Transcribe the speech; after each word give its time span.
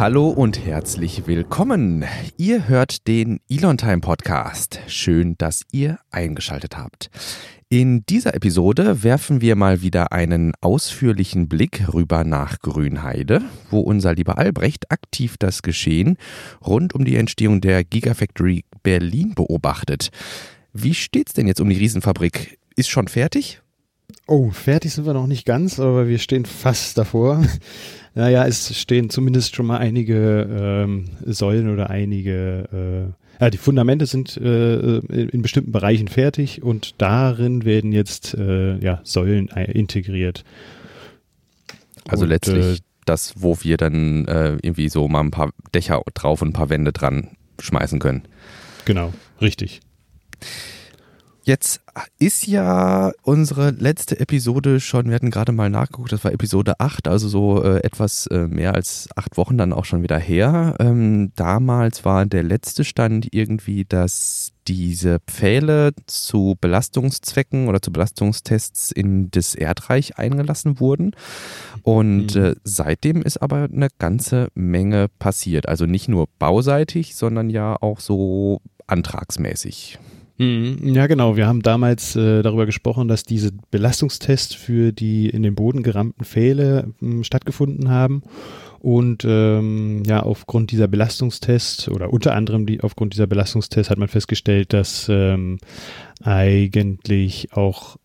Hallo 0.00 0.30
und 0.30 0.64
herzlich 0.64 1.26
willkommen. 1.26 2.06
Ihr 2.38 2.68
hört 2.68 3.06
den 3.06 3.38
Elon 3.50 3.76
Time 3.76 4.00
Podcast. 4.00 4.80
Schön, 4.86 5.34
dass 5.36 5.66
ihr 5.72 5.98
eingeschaltet 6.10 6.78
habt. 6.78 7.10
In 7.68 8.06
dieser 8.06 8.32
Episode 8.32 9.02
werfen 9.02 9.42
wir 9.42 9.56
mal 9.56 9.82
wieder 9.82 10.10
einen 10.10 10.54
ausführlichen 10.62 11.50
Blick 11.50 11.92
rüber 11.92 12.24
nach 12.24 12.60
Grünheide, 12.60 13.42
wo 13.68 13.80
unser 13.80 14.14
lieber 14.14 14.38
Albrecht 14.38 14.90
aktiv 14.90 15.34
das 15.38 15.60
Geschehen 15.60 16.16
rund 16.66 16.94
um 16.94 17.04
die 17.04 17.16
Entstehung 17.16 17.60
der 17.60 17.84
Gigafactory 17.84 18.64
Berlin 18.82 19.34
beobachtet. 19.34 20.08
Wie 20.72 20.94
steht's 20.94 21.34
denn 21.34 21.46
jetzt 21.46 21.60
um 21.60 21.68
die 21.68 21.76
Riesenfabrik? 21.76 22.58
Ist 22.74 22.88
schon 22.88 23.06
fertig? 23.06 23.60
Oh, 24.26 24.50
fertig 24.50 24.92
sind 24.92 25.06
wir 25.06 25.14
noch 25.14 25.26
nicht 25.26 25.46
ganz, 25.46 25.78
aber 25.80 26.08
wir 26.08 26.18
stehen 26.18 26.44
fast 26.44 26.98
davor. 26.98 27.44
naja, 28.14 28.46
es 28.46 28.78
stehen 28.78 29.10
zumindest 29.10 29.56
schon 29.56 29.66
mal 29.66 29.78
einige 29.78 30.48
ähm, 30.50 31.06
Säulen 31.24 31.72
oder 31.72 31.90
einige 31.90 33.12
äh, 33.12 33.20
ja, 33.40 33.48
die 33.48 33.58
Fundamente 33.58 34.04
sind 34.04 34.36
äh, 34.36 34.98
in, 34.98 35.28
in, 35.30 35.42
bestimmten 35.42 35.72
Bereichen 35.72 36.08
fertig 36.08 36.62
und 36.62 37.00
darin 37.00 37.64
werden 37.64 37.90
jetzt 37.90 38.34
äh, 38.34 38.76
ja, 38.78 39.00
Säulen 39.02 39.48
integriert. 39.48 40.44
Also 42.06 42.24
und, 42.24 42.28
letztlich 42.28 42.78
äh, 42.78 42.82
das, 43.06 43.34
wo 43.36 43.56
wir 43.62 43.78
dann 43.78 44.26
äh, 44.26 44.58
irgendwie 44.62 44.90
so 44.90 45.08
mal 45.08 45.20
ein 45.20 45.30
paar 45.30 45.52
Dächer 45.74 46.02
drauf 46.12 46.42
und 46.42 46.48
ein 46.48 46.52
paar 46.52 46.68
Wände 46.68 46.92
dran 46.92 47.28
schmeißen 47.58 47.98
können. 47.98 48.22
Genau, 48.84 49.12
richtig. 49.40 49.80
Jetzt 51.50 51.80
ist 52.20 52.46
ja 52.46 53.10
unsere 53.22 53.70
letzte 53.70 54.20
Episode 54.20 54.78
schon, 54.78 55.08
wir 55.08 55.16
hatten 55.16 55.32
gerade 55.32 55.50
mal 55.50 55.68
nachgeguckt, 55.68 56.12
das 56.12 56.22
war 56.22 56.32
Episode 56.32 56.78
8, 56.78 57.08
also 57.08 57.26
so 57.26 57.64
äh, 57.64 57.78
etwas 57.78 58.28
äh, 58.28 58.46
mehr 58.46 58.76
als 58.76 59.08
acht 59.16 59.36
Wochen 59.36 59.58
dann 59.58 59.72
auch 59.72 59.84
schon 59.84 60.04
wieder 60.04 60.16
her. 60.16 60.76
Ähm, 60.78 61.32
damals 61.34 62.04
war 62.04 62.24
der 62.24 62.44
letzte 62.44 62.84
Stand 62.84 63.34
irgendwie, 63.34 63.84
dass 63.84 64.52
diese 64.68 65.18
Pfähle 65.26 65.90
zu 66.06 66.56
Belastungszwecken 66.60 67.66
oder 67.66 67.82
zu 67.82 67.90
Belastungstests 67.90 68.92
in 68.92 69.32
das 69.32 69.56
Erdreich 69.56 70.18
eingelassen 70.18 70.78
wurden. 70.78 71.16
Und 71.82 72.36
mhm. 72.36 72.44
äh, 72.44 72.54
seitdem 72.62 73.22
ist 73.22 73.42
aber 73.42 73.64
eine 73.64 73.88
ganze 73.98 74.50
Menge 74.54 75.08
passiert. 75.18 75.68
Also 75.68 75.86
nicht 75.86 76.06
nur 76.06 76.28
bauseitig, 76.38 77.16
sondern 77.16 77.50
ja 77.50 77.76
auch 77.80 77.98
so 77.98 78.60
antragsmäßig. 78.86 79.98
Mhm. 80.40 80.94
Ja, 80.94 81.06
genau. 81.06 81.36
Wir 81.36 81.46
haben 81.46 81.60
damals 81.60 82.16
äh, 82.16 82.40
darüber 82.40 82.64
gesprochen, 82.64 83.08
dass 83.08 83.24
diese 83.24 83.50
Belastungstests 83.70 84.54
für 84.54 84.90
die 84.90 85.28
in 85.28 85.42
den 85.42 85.54
Boden 85.54 85.82
gerammten 85.82 86.24
Pfähle 86.24 86.94
äh, 87.02 87.22
stattgefunden 87.22 87.90
haben. 87.90 88.22
Und 88.78 89.26
ähm, 89.28 90.02
ja, 90.06 90.22
aufgrund 90.22 90.70
dieser 90.70 90.88
Belastungstests 90.88 91.90
oder 91.90 92.10
unter 92.10 92.34
anderem 92.34 92.64
die, 92.64 92.80
aufgrund 92.80 93.12
dieser 93.12 93.26
Belastungstests 93.26 93.90
hat 93.90 93.98
man 93.98 94.08
festgestellt, 94.08 94.72
dass 94.72 95.08
ähm, 95.10 95.58
eigentlich 96.22 97.52
auch 97.52 97.98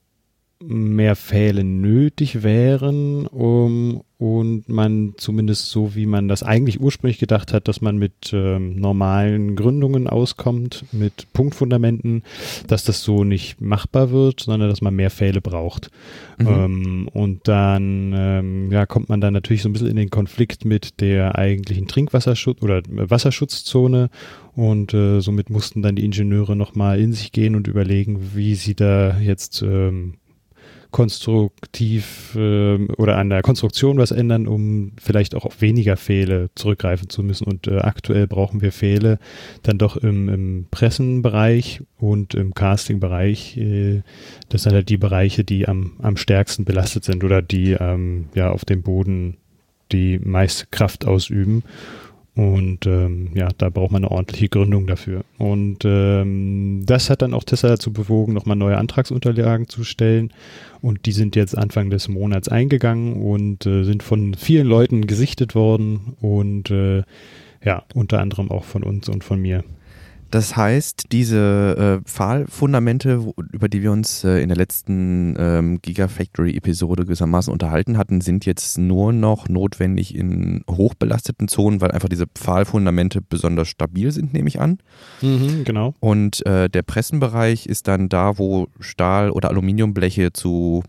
mehr 0.67 1.16
Pfähle 1.16 1.63
nötig 1.63 2.44
wären, 2.44 3.27
um 3.27 4.02
und 4.17 4.69
man 4.69 5.13
zumindest 5.17 5.69
so, 5.69 5.94
wie 5.94 6.05
man 6.05 6.30
das 6.30 6.41
eigentlich 6.41 6.80
ursprünglich 6.80 7.19
gedacht 7.19 7.52
hat, 7.52 7.67
dass 7.67 7.81
man 7.81 7.97
mit 7.97 8.31
ähm, 8.31 8.80
normalen 8.80 9.58
Gründungen 9.58 10.08
auskommt, 10.08 10.86
mit 10.93 11.27
Punktfundamenten, 11.33 12.23
dass 12.67 12.86
das 12.86 13.03
so 13.03 13.25
nicht 13.25 13.59
machbar 13.59 14.11
wird, 14.11 14.39
sondern 14.39 14.69
dass 14.69 14.81
man 14.81 14.95
mehr 14.95 15.11
Pfähle 15.11 15.41
braucht. 15.41 15.91
Mhm. 16.38 16.47
Ähm, 16.47 17.09
und 17.11 17.47
dann 17.49 18.13
ähm, 18.16 18.71
ja, 18.71 18.86
kommt 18.86 19.09
man 19.09 19.19
dann 19.19 19.33
natürlich 19.33 19.63
so 19.63 19.69
ein 19.69 19.73
bisschen 19.73 19.89
in 19.89 19.97
den 19.97 20.09
Konflikt 20.09 20.63
mit 20.63 21.02
der 21.02 21.38
eigentlichen 21.38 21.88
Trinkwasserschutz 21.88 22.61
oder 22.61 22.83
Wasserschutzzone 22.88 24.09
und 24.55 24.93
äh, 24.93 25.20
somit 25.20 25.49
mussten 25.49 25.81
dann 25.81 25.98
die 25.98 26.05
Ingenieure 26.05 26.55
nochmal 26.55 27.02
in 27.02 27.11
sich 27.11 27.33
gehen 27.33 27.55
und 27.55 27.67
überlegen, 27.67 28.31
wie 28.33 28.55
sie 28.55 28.75
da 28.75 29.17
jetzt 29.20 29.61
ähm, 29.61 30.14
konstruktiv 30.95 32.38
äh, 32.38 32.78
oder 32.94 33.17
an 33.17 33.30
der 33.30 33.42
Konstruktion 33.42 33.98
was 33.98 34.11
ändern, 34.11 34.48
um 34.48 34.94
vielleicht 34.98 35.36
auch 35.36 35.44
auf 35.44 35.60
weniger 35.60 35.98
Pfähle 35.98 36.52
zurückgreifen 36.56 37.10
zu 37.10 37.22
müssen. 37.22 37.44
Und 37.44 37.67
äh, 37.67 37.80
aktuell 37.80 38.28
brauchen 38.28 38.61
wir 38.61 38.72
Pfähle 38.72 39.20
dann 39.64 39.78
doch 39.78 39.98
im, 39.98 40.30
im 40.30 40.67
Pressenbereich 40.72 41.82
und 41.98 42.34
im 42.34 42.54
Castingbereich. 42.54 43.58
Äh, 43.58 44.04
das 44.48 44.64
sind 44.64 44.72
halt 44.72 44.88
die 44.88 44.95
Bereiche, 44.95 45.44
die 45.44 45.67
am, 45.67 45.98
am 46.02 46.16
stärksten 46.16 46.64
belastet 46.64 47.04
sind 47.04 47.26
oder 47.26 47.42
die 47.42 47.73
ähm, 47.73 48.30
ja 48.34 48.52
auf 48.52 48.64
dem 48.64 48.82
Boden 48.82 49.36
die 49.92 50.17
meiste 50.20 50.66
Kraft 50.72 51.05
ausüben. 51.05 51.64
Und 52.36 52.86
ähm, 52.86 53.30
ja, 53.34 53.48
da 53.58 53.70
braucht 53.70 53.92
man 53.92 54.04
eine 54.04 54.12
ordentliche 54.12 54.50
Gründung 54.50 54.88
dafür. 54.88 55.23
Und 55.38 55.86
ähm, 55.86 56.82
das 56.86 57.10
hat 57.10 57.22
dann 57.22 57.34
auch 57.34 57.46
Tesla 57.46 57.70
dazu 57.70 57.94
bewogen, 57.94 58.34
nochmal 58.34 58.58
neue 58.58 58.78
Antragsunterlagen 58.78 59.70
zu 59.70 59.86
stellen. 59.86 60.34
Und 60.82 61.06
die 61.06 61.14
sind 61.14 61.38
jetzt 61.38 61.58
Anfang 61.58 61.90
des 61.90 62.10
Monats 62.10 62.50
eingegangen 62.50 63.14
und 63.23 63.66
äh, 63.66 63.84
sind 63.84 64.04
von 64.04 64.34
vielen 64.34 64.68
Leuten 64.68 65.08
gesichtet 65.08 65.56
worden 65.56 66.18
und 66.20 66.70
äh, 66.72 67.04
ja, 67.64 67.84
unter 67.94 68.20
anderem 68.20 68.52
auch 68.52 68.66
von 68.66 68.84
uns 68.84 69.08
und 69.08 69.23
von 69.23 69.42
mir. 69.42 69.64
Das 70.31 70.55
heißt, 70.55 71.05
diese 71.11 72.02
äh, 72.02 72.09
Pfahlfundamente, 72.09 73.33
über 73.52 73.69
die 73.69 73.81
wir 73.81 73.91
uns 73.91 74.23
äh, 74.23 74.41
in 74.41 74.49
der 74.49 74.58
letzten 74.58 75.36
ähm, 75.37 75.80
Gigafactory-Episode 75.81 77.05
gewissermaßen 77.05 77.53
unterhalten 77.53 77.97
hatten, 77.97 78.21
sind 78.21 78.45
jetzt 78.45 78.77
nur 78.77 79.13
noch 79.13 79.47
notwendig 79.47 80.15
in 80.15 80.63
hochbelasteten 80.69 81.47
Zonen, 81.47 81.80
weil 81.81 81.91
einfach 81.91 82.09
diese 82.09 82.27
Pfahlfundamente 82.27 83.21
besonders 83.21 83.67
stabil 83.67 84.11
sind, 84.11 84.33
nehme 84.33 84.47
ich 84.47 84.59
an. 84.59 84.80
Mhm, 85.21 85.63
genau. 85.63 85.93
Und 85.99 86.45
äh, 86.45 86.69
der 86.69 86.81
Pressenbereich 86.81 87.65
ist 87.67 87.87
dann 87.87 88.09
da, 88.09 88.37
wo 88.37 88.67
Stahl- 88.80 89.31
oder 89.31 89.49
Aluminiumbleche 89.49 90.33
zu 90.33 90.83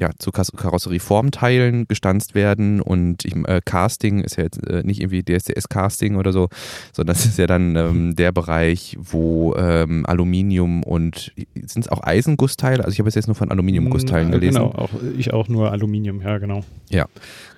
ja, 0.00 0.10
zu 0.18 0.32
Karosserieformteilen 0.32 1.86
gestanzt 1.86 2.34
werden 2.34 2.80
und 2.80 3.26
ich, 3.26 3.36
äh, 3.36 3.60
Casting 3.62 4.20
ist 4.20 4.36
ja 4.36 4.44
jetzt 4.44 4.66
äh, 4.66 4.82
nicht 4.82 5.00
irgendwie 5.00 5.22
DSCS-Casting 5.22 6.16
oder 6.16 6.32
so, 6.32 6.48
sondern 6.94 7.14
das 7.14 7.26
ist 7.26 7.38
ja 7.38 7.46
dann 7.46 7.76
ähm, 7.76 8.16
der 8.16 8.32
Bereich, 8.32 8.96
wo 8.98 9.54
ähm, 9.56 10.06
Aluminium 10.06 10.82
und 10.82 11.32
sind 11.54 11.84
es 11.84 11.88
auch 11.88 12.02
Eisengussteile? 12.02 12.82
Also 12.82 12.94
ich 12.94 12.98
habe 12.98 13.10
es 13.10 13.14
jetzt 13.14 13.26
nur 13.26 13.34
von 13.34 13.50
Aluminiumgussteilen 13.50 14.28
mm, 14.28 14.32
gelesen. 14.32 14.54
Genau, 14.54 14.72
auch, 14.72 14.90
ich 15.18 15.34
auch 15.34 15.48
nur 15.48 15.70
Aluminium, 15.70 16.22
ja 16.22 16.38
genau. 16.38 16.64
Ja, 16.88 17.04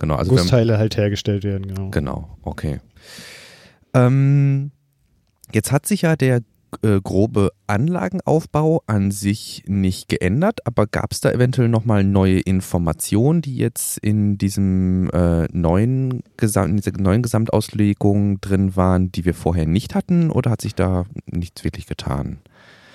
genau. 0.01 0.17
Also 0.17 0.33
Gussteile 0.33 0.79
halt 0.79 0.97
hergestellt 0.97 1.45
werden, 1.45 1.69
genau. 1.69 1.91
Genau, 1.91 2.29
okay. 2.43 2.81
Ähm, 3.95 4.73
jetzt 5.53 5.71
hat 5.71 5.87
sich 5.87 6.03
ja 6.03 6.17
der 6.17 6.41
äh, 6.83 7.01
grobe 7.03 7.51
Anlagenaufbau 7.67 8.83
an 8.87 9.11
sich 9.11 9.65
nicht 9.67 10.09
geändert, 10.09 10.67
aber 10.67 10.87
gab 10.87 11.13
es 11.13 11.21
da 11.21 11.31
eventuell 11.31 11.69
nochmal 11.69 12.05
neue 12.05 12.41
Informationen, 12.41 13.43
die 13.43 13.57
jetzt 13.57 13.99
in 13.99 14.39
diesem 14.39 15.11
äh, 15.11 15.47
neuen 15.53 16.23
Gesam 16.37 16.71
in 16.71 16.77
dieser 16.77 16.93
neuen 16.99 17.23
Gesamtauslegung 17.23 18.41
drin 18.41 18.77
waren, 18.77 19.13
die 19.13 19.25
wir 19.25 19.35
vorher 19.35 19.67
nicht 19.67 19.95
hatten, 19.95 20.31
oder 20.31 20.51
hat 20.51 20.61
sich 20.61 20.75
da 20.75 21.05
nichts 21.27 21.65
wirklich 21.65 21.87
getan? 21.87 22.39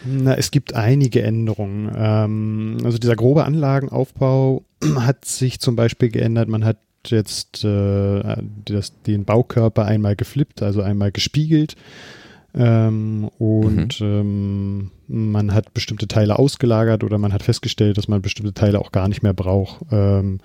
Na, 0.05 0.35
es 0.35 0.51
gibt 0.51 0.75
einige 0.75 1.23
Änderungen. 1.23 1.91
Ähm, 1.95 2.77
also 2.83 2.97
dieser 2.97 3.15
grobe 3.15 3.45
Anlagenaufbau 3.45 4.63
hat 4.99 5.25
sich 5.25 5.59
zum 5.59 5.75
Beispiel 5.75 6.09
geändert. 6.09 6.49
Man 6.49 6.65
hat 6.65 6.77
jetzt 7.07 7.63
äh, 7.63 8.35
das, 8.65 9.01
den 9.03 9.25
Baukörper 9.25 9.85
einmal 9.85 10.15
geflippt, 10.15 10.61
also 10.61 10.81
einmal 10.81 11.11
gespiegelt. 11.11 11.75
Ähm, 12.57 13.29
und 13.37 14.01
mhm. 14.01 14.07
ähm, 14.07 14.91
man 15.07 15.53
hat 15.53 15.73
bestimmte 15.73 16.07
Teile 16.07 16.39
ausgelagert 16.39 17.03
oder 17.03 17.17
man 17.17 17.33
hat 17.33 17.43
festgestellt, 17.43 17.97
dass 17.97 18.07
man 18.07 18.21
bestimmte 18.21 18.53
Teile 18.53 18.79
auch 18.79 18.91
gar 18.91 19.07
nicht 19.07 19.23
mehr 19.23 19.33
braucht. 19.33 19.85
Ähm, 19.91 20.39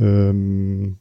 ähm, 0.00 0.96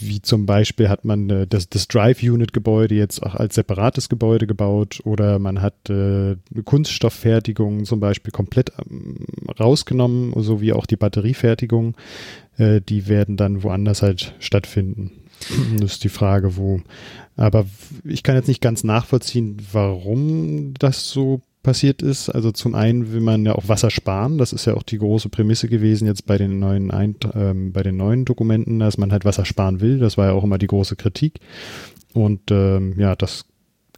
wie 0.00 0.22
zum 0.22 0.46
Beispiel 0.46 0.88
hat 0.88 1.04
man 1.04 1.28
äh, 1.28 1.46
das, 1.46 1.68
das 1.68 1.88
Drive-Unit-Gebäude 1.88 2.94
jetzt 2.94 3.22
auch 3.22 3.34
als 3.34 3.54
separates 3.54 4.08
Gebäude 4.08 4.46
gebaut 4.46 5.00
oder 5.04 5.38
man 5.38 5.60
hat 5.60 5.90
äh, 5.90 6.36
Kunststofffertigung 6.64 7.84
zum 7.84 8.00
Beispiel 8.00 8.32
komplett 8.32 8.72
ähm, 8.90 9.26
rausgenommen, 9.58 10.32
sowie 10.42 10.72
auch 10.72 10.86
die 10.86 10.96
Batteriefertigung. 10.96 11.94
Äh, 12.56 12.80
die 12.80 13.08
werden 13.08 13.36
dann 13.36 13.62
woanders 13.62 14.02
halt 14.02 14.34
stattfinden. 14.38 15.12
Das 15.78 15.92
ist 15.92 16.04
die 16.04 16.10
Frage, 16.10 16.56
wo. 16.56 16.80
Aber 17.40 17.64
ich 18.04 18.22
kann 18.22 18.36
jetzt 18.36 18.48
nicht 18.48 18.60
ganz 18.60 18.84
nachvollziehen, 18.84 19.56
warum 19.72 20.74
das 20.78 21.08
so 21.08 21.40
passiert 21.62 22.02
ist. 22.02 22.28
Also 22.28 22.52
zum 22.52 22.74
einen 22.74 23.12
will 23.12 23.22
man 23.22 23.46
ja 23.46 23.54
auch 23.54 23.66
Wasser 23.66 23.90
sparen. 23.90 24.36
Das 24.36 24.52
ist 24.52 24.66
ja 24.66 24.74
auch 24.74 24.82
die 24.82 24.98
große 24.98 25.30
Prämisse 25.30 25.68
gewesen 25.68 26.06
jetzt 26.06 26.26
bei 26.26 26.36
den 26.36 26.58
neuen 26.58 26.90
Ein 26.90 27.16
ähm, 27.34 27.72
bei 27.72 27.82
den 27.82 27.96
neuen 27.96 28.26
Dokumenten, 28.26 28.78
dass 28.78 28.98
man 28.98 29.10
halt 29.10 29.24
Wasser 29.24 29.46
sparen 29.46 29.80
will. 29.80 29.98
Das 29.98 30.18
war 30.18 30.26
ja 30.26 30.32
auch 30.32 30.44
immer 30.44 30.58
die 30.58 30.66
große 30.66 30.96
Kritik. 30.96 31.40
Und 32.12 32.50
ähm, 32.50 32.98
ja, 32.98 33.16
das 33.16 33.46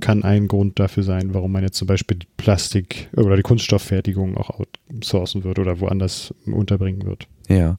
kann 0.01 0.23
ein 0.23 0.47
Grund 0.47 0.79
dafür 0.79 1.03
sein, 1.03 1.35
warum 1.35 1.51
man 1.51 1.65
jetzt 1.65 1.79
zum 1.79 1.89
Beispiel 1.89 2.19
die 2.19 2.29
Plastik- 2.37 3.09
oder 3.17 3.37
die 3.37 3.43
Kunststofffertigung 3.43 4.37
auch 4.37 4.61
outsourcen 4.91 5.43
wird 5.43 5.59
oder 5.59 5.81
woanders 5.81 6.33
unterbringen 6.47 7.07
wird. 7.07 7.27
Ja. 7.53 7.77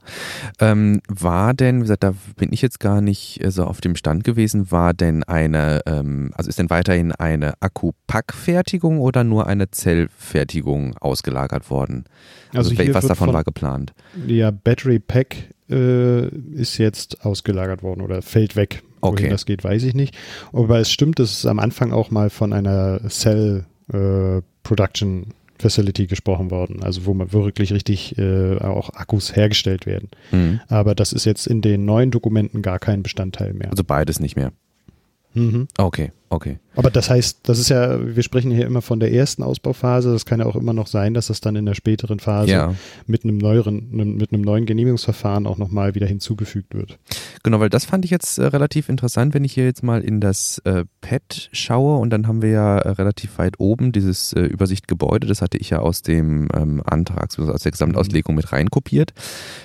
Ähm, 0.59 1.01
war 1.07 1.53
denn, 1.53 1.77
wie 1.77 1.81
gesagt, 1.81 2.03
da 2.03 2.13
bin 2.35 2.53
ich 2.53 2.61
jetzt 2.61 2.79
gar 2.79 3.01
nicht 3.01 3.43
äh, 3.43 3.51
so 3.51 3.65
auf 3.65 3.81
dem 3.81 3.95
Stand 3.95 4.23
gewesen, 4.23 4.71
war 4.71 4.93
denn 4.93 5.23
eine, 5.23 5.81
ähm, 5.85 6.31
also 6.35 6.49
ist 6.49 6.59
denn 6.59 6.69
weiterhin 6.69 7.11
eine 7.11 7.53
Akkupackfertigung 7.59 8.99
oder 8.99 9.23
nur 9.23 9.47
eine 9.47 9.71
Zellfertigung 9.71 10.95
ausgelagert 10.97 11.69
worden? 11.69 12.05
Also, 12.53 12.75
also 12.77 12.93
was 12.93 13.07
davon 13.07 13.27
von, 13.27 13.33
war 13.33 13.43
geplant? 13.43 13.93
Ja, 14.27 14.51
Battery 14.51 14.99
Pack 14.99 15.35
äh, 15.69 16.27
ist 16.27 16.77
jetzt 16.77 17.25
ausgelagert 17.25 17.81
worden 17.81 18.01
oder 18.01 18.21
fällt 18.21 18.55
weg. 18.55 18.83
Okay. 19.01 19.23
Wohin 19.23 19.31
das 19.31 19.45
geht, 19.45 19.63
weiß 19.63 19.83
ich 19.83 19.95
nicht. 19.95 20.15
Aber 20.53 20.79
es 20.79 20.91
stimmt, 20.91 21.19
dass 21.19 21.31
es 21.31 21.45
am 21.45 21.59
Anfang 21.59 21.91
auch 21.91 22.11
mal 22.11 22.29
von 22.29 22.53
einer 22.53 23.01
Cell 23.09 23.65
äh, 23.91 24.41
Production 24.63 25.33
Facility 25.59 26.07
gesprochen 26.07 26.51
worden, 26.51 26.83
also 26.83 27.05
wo 27.05 27.13
man 27.13 27.31
wirklich 27.31 27.71
richtig 27.73 28.17
äh, 28.17 28.57
auch 28.57 28.89
Akkus 28.91 29.35
hergestellt 29.35 29.85
werden. 29.85 30.09
Mhm. 30.31 30.61
Aber 30.67 30.95
das 30.95 31.13
ist 31.13 31.25
jetzt 31.25 31.47
in 31.47 31.61
den 31.61 31.85
neuen 31.85 32.11
Dokumenten 32.11 32.61
gar 32.61 32.79
kein 32.79 33.03
Bestandteil 33.03 33.53
mehr. 33.53 33.69
Also 33.69 33.83
beides 33.83 34.19
nicht 34.19 34.35
mehr. 34.35 34.51
Mhm. 35.33 35.67
Okay, 35.77 36.11
okay. 36.33 36.59
Aber 36.75 36.89
das 36.89 37.09
heißt, 37.09 37.41
das 37.43 37.59
ist 37.59 37.69
ja, 37.69 38.15
wir 38.15 38.23
sprechen 38.23 38.51
hier 38.51 38.65
immer 38.65 38.81
von 38.81 38.99
der 38.99 39.13
ersten 39.13 39.43
Ausbauphase. 39.43 40.11
Das 40.11 40.25
kann 40.25 40.39
ja 40.39 40.45
auch 40.45 40.55
immer 40.55 40.73
noch 40.73 40.87
sein, 40.87 41.13
dass 41.13 41.27
das 41.27 41.39
dann 41.39 41.55
in 41.55 41.65
der 41.65 41.75
späteren 41.75 42.19
Phase 42.19 42.51
ja. 42.51 42.73
mit 43.05 43.23
einem 43.23 43.37
neueren, 43.37 43.89
mit 43.91 44.33
einem 44.33 44.41
neuen 44.41 44.65
Genehmigungsverfahren 44.65 45.45
auch 45.45 45.57
nochmal 45.57 45.93
wieder 45.95 46.07
hinzugefügt 46.07 46.73
wird. 46.73 46.97
Genau, 47.43 47.59
weil 47.59 47.69
das 47.69 47.85
fand 47.85 48.05
ich 48.05 48.11
jetzt 48.11 48.37
äh, 48.37 48.45
relativ 48.45 48.89
interessant, 48.89 49.33
wenn 49.33 49.43
ich 49.43 49.53
hier 49.53 49.65
jetzt 49.65 49.83
mal 49.83 50.01
in 50.01 50.19
das 50.19 50.59
äh, 50.65 50.85
Pad 51.01 51.49
schaue 51.51 51.99
und 51.99 52.09
dann 52.09 52.27
haben 52.27 52.41
wir 52.41 52.49
ja 52.49 52.77
äh, 52.77 52.89
relativ 52.91 53.37
weit 53.37 53.59
oben 53.59 53.91
dieses 53.91 54.33
äh, 54.33 54.41
Übersicht 54.41 54.87
Gebäude. 54.87 55.27
Das 55.27 55.41
hatte 55.41 55.57
ich 55.57 55.69
ja 55.69 55.79
aus 55.79 56.01
dem 56.01 56.47
ähm, 56.55 56.81
Antrag, 56.85 57.29
also 57.37 57.51
aus 57.51 57.63
der 57.63 57.71
Gesamtauslegung 57.71 58.33
mit 58.33 58.51
reinkopiert. 58.51 59.13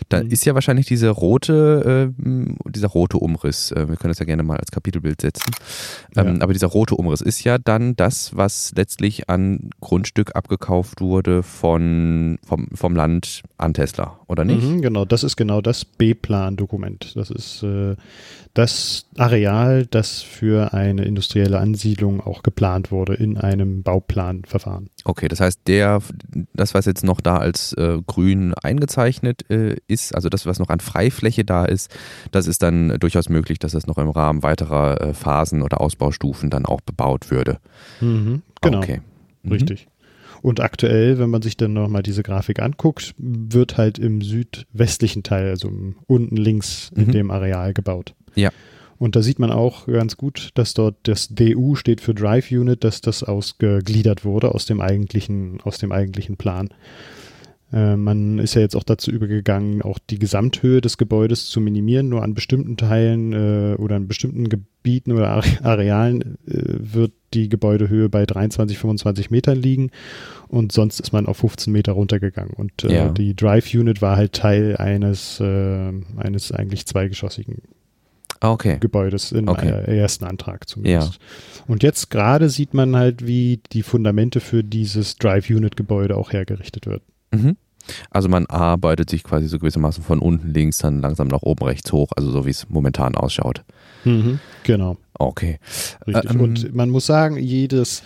Da 0.09 0.23
mhm. 0.23 0.31
ist 0.31 0.45
ja 0.45 0.55
wahrscheinlich 0.55 0.87
diese 0.87 1.09
rote, 1.09 2.13
äh, 2.19 2.71
dieser 2.71 2.89
rote 2.89 3.19
Umriss. 3.19 3.71
Äh, 3.71 3.89
wir 3.89 3.97
können 3.97 4.11
das 4.11 4.19
ja 4.19 4.27
gerne 4.27 4.43
mal 4.43 4.59
als 4.59 4.71
Kapitelbild 4.71 5.21
setzen. 5.21 5.53
Ähm, 6.17 6.37
ja. 6.37 6.43
Aber 6.43 6.53
dieser 6.59 6.67
rote 6.67 6.97
Umriss 6.97 7.21
ist 7.21 7.45
ja 7.45 7.57
dann 7.57 7.95
das, 7.95 8.37
was 8.37 8.73
letztlich 8.75 9.31
an 9.31 9.71
Grundstück 9.81 10.35
abgekauft 10.35 11.01
wurde 11.01 11.45
von, 11.45 12.39
vom, 12.45 12.67
vom 12.75 12.97
Land 12.97 13.43
an 13.59 13.75
Tesla, 13.75 14.19
oder 14.27 14.45
nicht? 14.45 14.67
Mhm, 14.67 14.83
genau, 14.83 15.05
das 15.05 15.23
ist 15.23 15.37
genau 15.37 15.61
das 15.61 15.85
B-Plan-Dokument. 15.85 17.15
Das 17.15 17.31
ist 17.31 17.63
äh, 17.63 17.95
das 18.55 19.07
Areal, 19.17 19.87
das 19.87 20.23
für 20.23 20.75
eine 20.75 21.05
industrielle 21.05 21.61
Ansiedlung 21.61 22.21
auch 22.21 22.43
geplant 22.43 22.91
wurde 22.91 23.15
in 23.15 23.37
einem 23.37 23.85
Bauplanverfahren. 23.85 24.91
Okay, 25.05 25.29
das 25.29 25.41
heißt, 25.41 25.61
der, 25.69 26.03
das, 26.55 26.75
was 26.75 26.87
jetzt 26.87 27.05
noch 27.05 27.21
da 27.21 27.37
als 27.37 27.73
äh, 27.75 27.99
grün 28.05 28.55
eingezeichnet 28.55 29.49
äh, 29.49 29.77
ist, 29.87 30.13
also 30.13 30.29
das, 30.29 30.45
was 30.45 30.59
noch 30.59 30.71
an 30.71 30.81
Freifläche 30.81 31.45
da 31.45 31.65
ist, 31.65 31.95
das 32.33 32.49
ist 32.49 32.63
dann 32.63 32.99
durchaus 32.99 33.29
möglich, 33.29 33.61
dass 33.61 33.73
das 33.73 33.87
noch 33.87 33.99
im 33.99 34.11
Rahmen 34.11 34.43
weiterer 34.43 35.01
äh, 35.01 35.15
Phasen 35.15 35.63
oder 35.63 35.81
Ausbaustufen 35.81 36.38
dann 36.47 36.67
auch 36.67 36.81
bebaut 36.81 37.31
würde. 37.31 37.59
Mhm, 38.01 38.43
genau. 38.61 38.79
Okay. 38.79 39.01
Mhm. 39.43 39.53
Richtig. 39.53 39.89
Und 40.41 40.61
aktuell, 40.61 41.19
wenn 41.19 41.31
man 41.31 41.43
sich 41.43 41.57
dann 41.57 41.73
nochmal 41.73 42.03
diese 42.03 42.23
Grafik 42.23 42.61
anguckt, 42.61 43.15
wird 43.19 43.77
halt 43.77 43.99
im 43.99 44.23
südwestlichen 44.23 45.23
Teil, 45.23 45.51
also 45.51 45.71
unten 46.07 46.37
links 46.37 46.91
mhm. 46.95 47.03
in 47.03 47.13
dem 47.13 47.31
Areal 47.31 47.75
gebaut. 47.75 48.15
Ja. 48.35 48.51
Und 48.99 49.15
da 49.15 49.23
sieht 49.23 49.39
man 49.39 49.53
auch 49.53 49.87
ganz 49.87 50.17
gut, 50.17 50.51
dass 50.55 50.75
dort 50.75 50.97
das 51.05 51.29
DU 51.29 51.77
steht 51.77 52.01
für 52.01 52.15
Drive 52.15 52.51
Unit, 52.51 52.83
dass 52.83 53.01
das 53.01 53.23
ausgegliedert 53.23 54.25
wurde 54.25 54.53
aus 54.55 54.67
dem 54.67 54.81
eigentlichen, 54.81 55.61
aus 55.63 55.79
dem 55.79 55.93
eigentlichen 55.93 56.37
Plan. 56.37 56.71
Äh, 57.73 57.97
man 57.97 58.39
ist 58.39 58.55
ja 58.55 58.63
jetzt 58.63 58.77
auch 58.77 58.83
dazu 58.83 59.11
übergegangen, 59.11 59.83
auch 59.83 59.99
die 59.99 60.19
Gesamthöhe 60.19 60.81
des 60.81 60.97
Gebäudes 60.97 61.49
zu 61.51 61.61
minimieren. 61.61 62.09
Nur 62.09 62.23
an 62.23 62.35
bestimmten 62.35 62.77
Teilen 62.77 63.33
äh, 63.33 63.77
oder 63.77 63.97
an 63.97 64.09
bestimmten 64.09 64.49
Gebieten 64.49 65.13
oder 65.13 65.43
Arealen 65.63 66.39
äh, 66.47 66.63
wird 66.79 67.13
die 67.35 67.51
Gebäudehöhe 67.51 68.09
bei 68.09 68.25
23, 68.25 68.79
25 68.79 69.31
Metern 69.31 69.59
liegen 69.59 69.91
und 70.49 70.73
sonst 70.73 70.99
ist 70.99 71.13
man 71.13 71.27
auf 71.27 71.39
15 71.39 71.71
Meter 71.71 71.93
runtergegangen. 71.93 72.55
Und 72.55 72.85
äh, 72.85 72.95
ja. 72.95 73.09
die 73.11 73.37
Drive 73.37 73.75
Unit 73.75 74.01
war 74.01 74.17
halt 74.17 74.33
Teil 74.33 74.77
eines, 74.77 75.39
äh, 75.41 75.93
eines 76.17 76.53
eigentlich 76.53 76.87
zweigeschossigen 76.87 77.63
okay. 78.41 78.79
Gebäudes 78.81 79.33
in 79.33 79.49
okay. 79.49 79.73
meinem 79.73 79.85
ersten 79.85 80.25
Antrag 80.25 80.67
zumindest. 80.69 81.15
Ja. 81.15 81.65
Und 81.67 81.83
jetzt 81.83 82.11
gerade 82.11 82.49
sieht 82.49 82.73
man 82.73 82.97
halt, 82.97 83.27
wie 83.27 83.61
die 83.73 83.83
Fundamente 83.83 84.41
für 84.41 84.65
dieses 84.65 85.17
Drive 85.17 85.51
Unit 85.51 85.77
Gebäude 85.77 86.17
auch 86.17 86.33
hergerichtet 86.33 86.87
wird. 86.87 87.03
Mhm. 87.31 87.57
Also 88.11 88.29
man 88.29 88.47
arbeitet 88.47 89.11
sich 89.11 89.25
quasi 89.25 89.49
so 89.49 89.59
gewissermaßen 89.59 90.03
von 90.03 90.19
unten 90.19 90.53
links 90.53 90.79
dann 90.79 91.01
langsam 91.01 91.29
nach 91.29 91.43
oben 91.43 91.65
rechts 91.65 91.93
hoch, 91.93 92.11
also 92.17 92.31
so 92.31 92.47
wie 92.47 92.51
es 92.51 92.69
momentan 92.69 93.15
ausschaut. 93.15 93.65
Mhm, 94.05 94.41
genau. 94.63 94.97
Okay. 95.15 95.59
Richtig. 96.07 96.31
Ähm, 96.31 96.41
Und 96.41 96.75
man 96.75 96.91
muss 96.91 97.07
sagen, 97.07 97.37
jedes, 97.39 98.03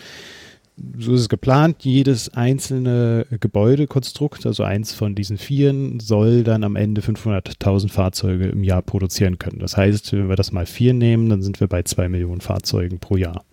so 0.99 1.15
ist 1.15 1.21
es 1.23 1.29
geplant, 1.29 1.85
jedes 1.85 2.33
einzelne 2.35 3.27
Gebäudekonstrukt, 3.41 4.47
also 4.47 4.63
eins 4.63 4.93
von 4.93 5.15
diesen 5.15 5.37
vieren, 5.37 6.01
soll 6.01 6.45
dann 6.45 6.65
am 6.65 6.77
Ende 6.77 7.01
500.000 7.03 7.91
Fahrzeuge 7.91 8.49
im 8.49 8.65
Jahr 8.65 8.83
produzieren 8.83 9.39
können. 9.39 9.59
Das 9.59 9.77
heißt, 9.77 10.13
wenn 10.13 10.29
wir 10.29 10.37
das 10.37 10.53
mal 10.53 10.67
vier 10.67 10.95
nehmen, 10.95 11.29
dann 11.29 11.43
sind 11.43 11.61
wir 11.61 11.69
bei 11.69 11.83
zwei 11.83 12.09
Millionen 12.09 12.41
Fahrzeugen 12.41 12.99
pro 12.99 13.17
Jahr. 13.17 13.45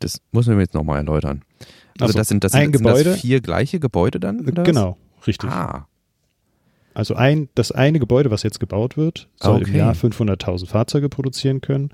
Das 0.00 0.20
muss 0.32 0.46
man 0.46 0.60
jetzt 0.60 0.74
nochmal 0.74 0.98
erläutern. 0.98 1.42
Also, 2.00 2.06
also 2.06 2.18
das 2.18 2.28
sind, 2.28 2.44
das 2.44 2.54
ein 2.54 2.72
sind, 2.72 2.72
Gebäude, 2.72 3.10
das 3.10 3.20
vier 3.20 3.40
gleiche 3.40 3.80
Gebäude 3.80 4.20
dann? 4.20 4.44
Genau, 4.44 4.96
richtig. 5.26 5.50
Ah. 5.50 5.86
Also 6.94 7.14
ein, 7.14 7.48
das 7.54 7.72
eine 7.72 7.98
Gebäude, 7.98 8.30
was 8.30 8.44
jetzt 8.44 8.60
gebaut 8.60 8.96
wird, 8.96 9.28
soll 9.40 9.62
okay. 9.62 9.70
im 9.70 9.76
Jahr 9.76 9.94
500.000 9.94 10.66
Fahrzeuge 10.66 11.08
produzieren 11.08 11.60
können 11.60 11.90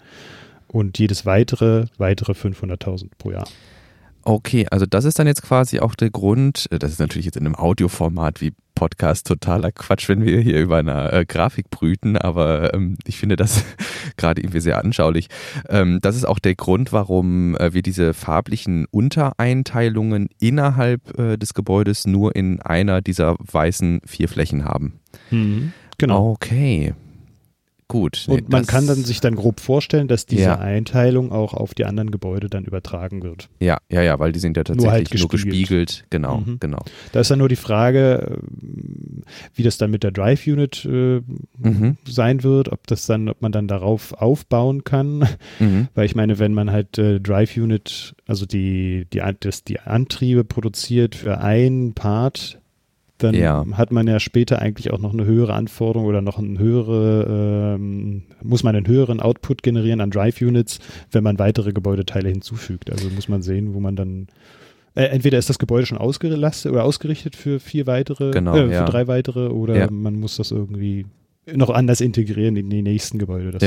und 0.69 0.99
jedes 0.99 1.25
weitere 1.25 1.87
weitere 1.97 2.32
500.000 2.32 3.08
pro 3.19 3.31
Jahr. 3.32 3.49
Okay, 4.23 4.67
also 4.70 4.85
das 4.85 5.06
ist 5.06 5.19
dann 5.19 5.26
jetzt 5.26 5.43
quasi 5.43 5.81
auch 5.81 5.94
der 5.94 6.11
Grund, 6.11 6.67
äh, 6.70 6.79
das 6.79 6.93
ist 6.93 7.00
natürlich 7.00 7.25
jetzt 7.25 7.37
in 7.37 7.46
einem 7.46 7.55
Audioformat 7.55 8.41
wie 8.41 8.53
Podcast 8.81 9.27
totaler 9.27 9.73
Quatsch, 9.73 10.09
wenn 10.09 10.25
wir 10.25 10.41
hier 10.41 10.59
über 10.59 10.79
eine 10.79 11.12
äh, 11.12 11.27
Grafik 11.27 11.69
brüten, 11.69 12.17
aber 12.17 12.73
ähm, 12.73 12.97
ich 13.05 13.19
finde 13.19 13.37
das 13.37 13.62
gerade 14.17 14.41
irgendwie 14.41 14.61
sehr 14.61 14.79
anschaulich. 14.79 15.29
Ähm, 15.69 15.99
das 16.00 16.17
ist 16.17 16.25
auch 16.25 16.38
der 16.38 16.55
Grund, 16.55 16.91
warum 16.91 17.56
äh, 17.56 17.75
wir 17.75 17.82
diese 17.82 18.15
farblichen 18.15 18.87
Untereinteilungen 18.91 20.31
innerhalb 20.41 21.19
äh, 21.19 21.37
des 21.37 21.53
Gebäudes 21.53 22.06
nur 22.06 22.35
in 22.35 22.62
einer 22.62 23.03
dieser 23.03 23.37
weißen 23.38 24.00
vier 24.06 24.31
Flächen 24.31 24.65
haben. 24.65 24.99
Mhm, 25.31 25.75
genau. 25.99 26.31
Okay. 26.31 26.94
Gut. 27.91 28.27
Nee, 28.29 28.35
und 28.35 28.51
man 28.51 28.67
kann 28.67 28.87
dann 28.87 29.05
sich 29.05 29.20
dann 29.20 29.35
grob 29.35 29.59
vorstellen, 29.59 30.06
dass 30.06 30.25
diese 30.25 30.43
ja. 30.43 30.59
Einteilung 30.61 31.32
auch 31.32 31.55
auf 31.55 31.75
die 31.75 31.85
anderen 31.85 32.13
Gebäude 32.13 32.49
dann 32.49 32.65
übertragen 32.65 33.25
wird. 33.25 33.49
Ja, 33.59 33.79
ja, 33.91 34.01
ja, 34.01 34.20
weil 34.20 34.31
die 34.31 34.39
sind 34.39 34.56
ja 34.56 34.63
tatsächlich 34.63 34.85
nur, 34.85 34.93
halt 34.93 35.11
gespiegelt. 35.11 35.44
nur 35.44 35.53
gespiegelt. 35.53 36.05
Genau, 36.09 36.39
mhm. 36.39 36.59
genau. 36.61 36.79
Da 37.11 37.19
ist 37.19 37.32
dann 37.32 37.41
nur 37.41 37.49
die 37.49 37.56
Frage, 37.56 38.39
wie 39.56 39.65
das 39.65 39.77
dann 39.77 39.91
mit 39.91 40.05
der 40.05 40.13
Drive 40.13 40.47
Unit 40.47 40.85
äh, 40.85 41.20
mhm. 41.59 41.97
sein 42.06 42.44
wird, 42.44 42.70
ob 42.70 42.87
das 42.87 43.06
dann, 43.06 43.29
ob 43.29 43.43
man 43.43 43.51
dann 43.51 43.67
darauf 43.67 44.13
aufbauen 44.13 44.85
kann. 44.85 45.27
Mhm. 45.59 45.89
Weil 45.94 46.06
ich 46.06 46.15
meine, 46.15 46.39
wenn 46.39 46.55
man 46.55 46.70
halt 46.70 46.97
äh, 46.97 47.19
Drive 47.19 47.56
Unit, 47.56 48.15
also 48.29 48.47
die, 48.47 49.09
die, 49.13 49.20
das, 49.41 49.65
die 49.65 49.81
Antriebe 49.81 50.44
produziert 50.44 51.17
für 51.17 51.39
einen 51.39 51.94
Part 51.94 52.59
dann 53.22 53.34
ja. 53.34 53.65
hat 53.72 53.93
man 53.93 54.06
ja 54.06 54.20
später 54.20 54.60
eigentlich 54.60 54.91
auch 54.93 54.98
noch 54.98 55.12
eine 55.12 55.24
höhere 55.24 55.55
Anforderung 55.55 56.06
oder 56.06 56.20
noch 56.20 56.39
eine 56.39 56.58
höhere, 56.58 57.74
ähm, 57.77 58.22
muss 58.43 58.62
man 58.62 58.74
einen 58.74 58.86
höheren 58.86 59.20
Output 59.20 59.62
generieren 59.62 60.00
an 60.00 60.10
Drive 60.10 60.41
Units, 60.41 60.79
wenn 61.10 61.22
man 61.24 61.39
weitere 61.39 61.72
Gebäudeteile 61.72 62.29
hinzufügt. 62.29 62.91
Also 62.91 63.08
muss 63.10 63.29
man 63.29 63.43
sehen, 63.43 63.74
wo 63.74 63.81
man 63.81 63.96
dann 63.96 64.29
äh, 64.94 65.05
entweder 65.05 65.39
ist 65.39 65.48
das 65.48 65.58
Gebäude 65.58 65.86
schon 65.86 65.98
ausgelastet 65.98 66.72
oder 66.72 66.84
ausgerichtet 66.84 67.36
für 67.36 67.60
vier 67.60 67.86
weitere, 67.86 68.32
genau, 68.32 68.56
äh, 68.56 68.67
für 68.67 68.72
ja. 68.72 68.84
drei 68.84 69.06
weitere 69.06 69.48
oder 69.48 69.77
ja. 69.77 69.91
man 69.91 70.19
muss 70.19 70.36
das 70.36 70.50
irgendwie 70.50 71.06
noch 71.53 71.70
anders 71.70 72.00
integrieren 72.00 72.56
in 72.56 72.70
die 72.70 72.82
nächsten 72.82 73.19
Gebäude. 73.19 73.53
Das. 73.53 73.62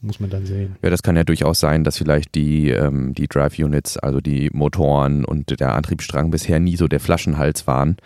Muss 0.00 0.20
man 0.20 0.30
dann 0.30 0.46
sehen. 0.46 0.76
Ja, 0.82 0.90
das 0.90 1.02
kann 1.02 1.16
ja 1.16 1.24
durchaus 1.24 1.58
sein, 1.58 1.82
dass 1.82 1.98
vielleicht 1.98 2.36
die, 2.36 2.70
ähm, 2.70 3.14
die 3.14 3.26
Drive 3.26 3.58
Units, 3.58 3.96
also 3.96 4.20
die 4.20 4.48
Motoren 4.52 5.24
und 5.24 5.58
der 5.58 5.74
Antriebsstrang 5.74 6.30
bisher 6.30 6.60
nie 6.60 6.76
so 6.76 6.86
der 6.86 7.00
Flaschenhals 7.00 7.66
waren. 7.66 7.96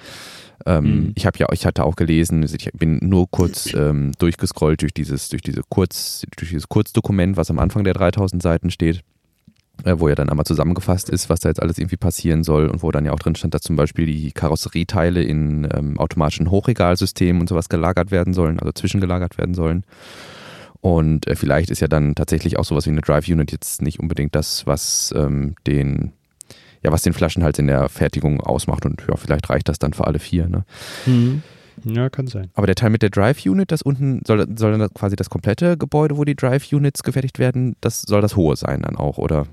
Ähm, 0.64 0.84
mhm. 0.84 1.12
Ich 1.16 1.26
habe 1.26 1.38
ja, 1.38 1.48
ich 1.52 1.66
hatte 1.66 1.84
auch 1.84 1.96
gelesen, 1.96 2.42
ich 2.42 2.70
bin 2.72 2.98
nur 3.02 3.30
kurz 3.30 3.74
ähm, 3.74 4.12
durchgescrollt 4.18 4.80
durch 4.80 4.94
dieses, 4.94 5.28
durch 5.28 5.42
diese 5.42 5.62
Kurz, 5.68 6.24
durch 6.36 6.50
dieses 6.50 6.68
Kurzdokument, 6.68 7.36
was 7.36 7.50
am 7.50 7.58
Anfang 7.58 7.84
der 7.84 7.94
3000 7.94 8.42
Seiten 8.42 8.70
steht, 8.70 9.02
äh, 9.84 9.94
wo 9.98 10.08
ja 10.08 10.14
dann 10.14 10.30
einmal 10.30 10.46
zusammengefasst 10.46 11.10
ist, 11.10 11.28
was 11.28 11.40
da 11.40 11.50
jetzt 11.50 11.60
alles 11.60 11.76
irgendwie 11.78 11.96
passieren 11.96 12.42
soll 12.42 12.68
und 12.68 12.82
wo 12.82 12.90
dann 12.90 13.04
ja 13.04 13.12
auch 13.12 13.18
drin 13.18 13.34
stand, 13.34 13.52
dass 13.52 13.62
zum 13.62 13.76
Beispiel 13.76 14.06
die 14.06 14.32
Karosserieteile 14.32 15.22
in 15.22 15.68
ähm, 15.74 15.98
automatischen 15.98 16.50
Hochregalsystemen 16.50 17.42
und 17.42 17.48
sowas 17.48 17.68
gelagert 17.68 18.10
werden 18.10 18.32
sollen, 18.32 18.58
also 18.60 18.72
zwischengelagert 18.72 19.36
werden 19.36 19.54
sollen. 19.54 19.84
Und 20.82 21.26
äh, 21.28 21.36
vielleicht 21.36 21.70
ist 21.70 21.80
ja 21.80 21.88
dann 21.88 22.14
tatsächlich 22.14 22.58
auch 22.58 22.64
sowas 22.64 22.84
wie 22.86 22.90
eine 22.90 23.00
Drive 23.00 23.28
Unit 23.28 23.50
jetzt 23.52 23.80
nicht 23.80 24.00
unbedingt 24.00 24.34
das, 24.34 24.66
was 24.66 25.14
ähm, 25.16 25.54
den 25.66 26.12
ja, 26.82 26.90
was 26.90 27.02
den 27.02 27.12
Flaschenhals 27.12 27.60
in 27.60 27.68
der 27.68 27.88
Fertigung 27.88 28.40
ausmacht 28.40 28.84
und 28.84 29.00
ja, 29.08 29.16
vielleicht 29.16 29.48
reicht 29.48 29.68
das 29.68 29.78
dann 29.78 29.92
für 29.92 30.04
alle 30.08 30.18
vier. 30.18 30.48
Ne? 30.48 30.64
Mhm. 31.06 31.42
Ja, 31.84 32.10
kann 32.10 32.26
sein. 32.26 32.50
Aber 32.54 32.66
der 32.66 32.74
Teil 32.74 32.90
mit 32.90 33.02
der 33.02 33.10
Drive 33.10 33.46
Unit, 33.46 33.70
das 33.70 33.82
unten 33.82 34.20
soll, 34.26 34.44
soll 34.56 34.76
dann 34.76 34.92
quasi 34.92 35.14
das 35.14 35.30
komplette 35.30 35.78
Gebäude, 35.78 36.16
wo 36.16 36.24
die 36.24 36.34
Drive 36.34 36.72
Units 36.72 37.04
gefertigt 37.04 37.38
werden, 37.38 37.76
das 37.80 38.02
soll 38.02 38.20
das 38.20 38.34
hohe 38.34 38.56
sein 38.56 38.82
dann 38.82 38.96
auch, 38.96 39.18
oder? 39.18 39.46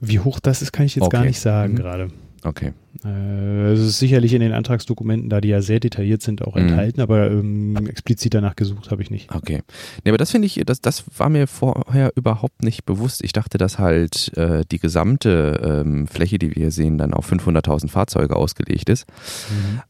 Wie 0.00 0.18
hoch 0.20 0.40
das 0.40 0.62
ist, 0.62 0.72
kann 0.72 0.86
ich 0.86 0.94
jetzt 0.96 1.04
Okay. 1.04 1.16
gar 1.18 1.24
nicht 1.24 1.38
sagen 1.38 1.74
Mhm. 1.74 1.76
gerade. 1.76 2.08
Okay. 2.42 2.72
Äh, 3.04 3.72
Es 3.72 3.80
ist 3.80 3.98
sicherlich 3.98 4.32
in 4.32 4.40
den 4.40 4.52
Antragsdokumenten, 4.52 5.28
da 5.28 5.40
die 5.40 5.48
ja 5.48 5.60
sehr 5.62 5.78
detailliert 5.78 6.22
sind, 6.22 6.42
auch 6.42 6.54
Mhm. 6.56 6.62
enthalten, 6.68 7.00
aber 7.02 7.30
ähm, 7.30 7.76
explizit 7.86 8.32
danach 8.34 8.56
gesucht 8.56 8.90
habe 8.90 9.02
ich 9.02 9.10
nicht. 9.10 9.34
Okay. 9.34 9.62
Nee, 10.04 10.10
aber 10.10 10.18
das 10.18 10.30
finde 10.30 10.46
ich, 10.46 10.60
das, 10.66 10.80
das 10.80 11.04
war 11.18 11.28
mir 11.28 11.46
vorher 11.46 12.12
überhaupt 12.16 12.62
nicht 12.62 12.84
bewusst. 12.86 13.22
Ich 13.22 13.32
dachte, 13.32 13.58
dass 13.58 13.78
halt 13.78 14.36
äh, 14.36 14.64
die 14.70 14.78
gesamte 14.78 15.82
ähm, 15.84 16.06
Fläche, 16.06 16.38
die 16.38 16.48
wir 16.48 16.62
hier 16.62 16.70
sehen, 16.70 16.96
dann 16.98 17.12
auf 17.14 17.30
500.000 17.30 17.88
Fahrzeuge 17.88 18.34
ausgelegt 18.36 18.88
ist. 18.88 19.04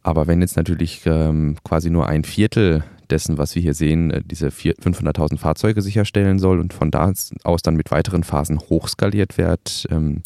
Aber 0.03 0.27
wenn 0.27 0.41
jetzt 0.41 0.57
natürlich 0.57 1.03
ähm, 1.07 1.57
quasi 1.65 1.89
nur 1.91 2.09
ein 2.09 2.25
Viertel 2.25 2.83
dessen, 3.11 3.39
was 3.39 3.55
wir 3.55 3.63
hier 3.63 3.75
sehen, 3.75 4.11
äh, 4.11 4.23
diese 4.25 4.51
vier- 4.51 4.77
500.000 4.77 5.39
Fahrzeuge 5.39 5.83
sicherstellen 5.83 6.39
soll 6.39 6.59
und 6.61 6.73
von 6.73 6.91
da 6.91 7.13
aus 7.45 7.63
dann 7.63 7.77
mit 7.77 7.91
weiteren 7.91 8.25
Phasen 8.25 8.59
hochskaliert 8.59 9.39
wird, 9.39 9.87
ähm, 9.91 10.23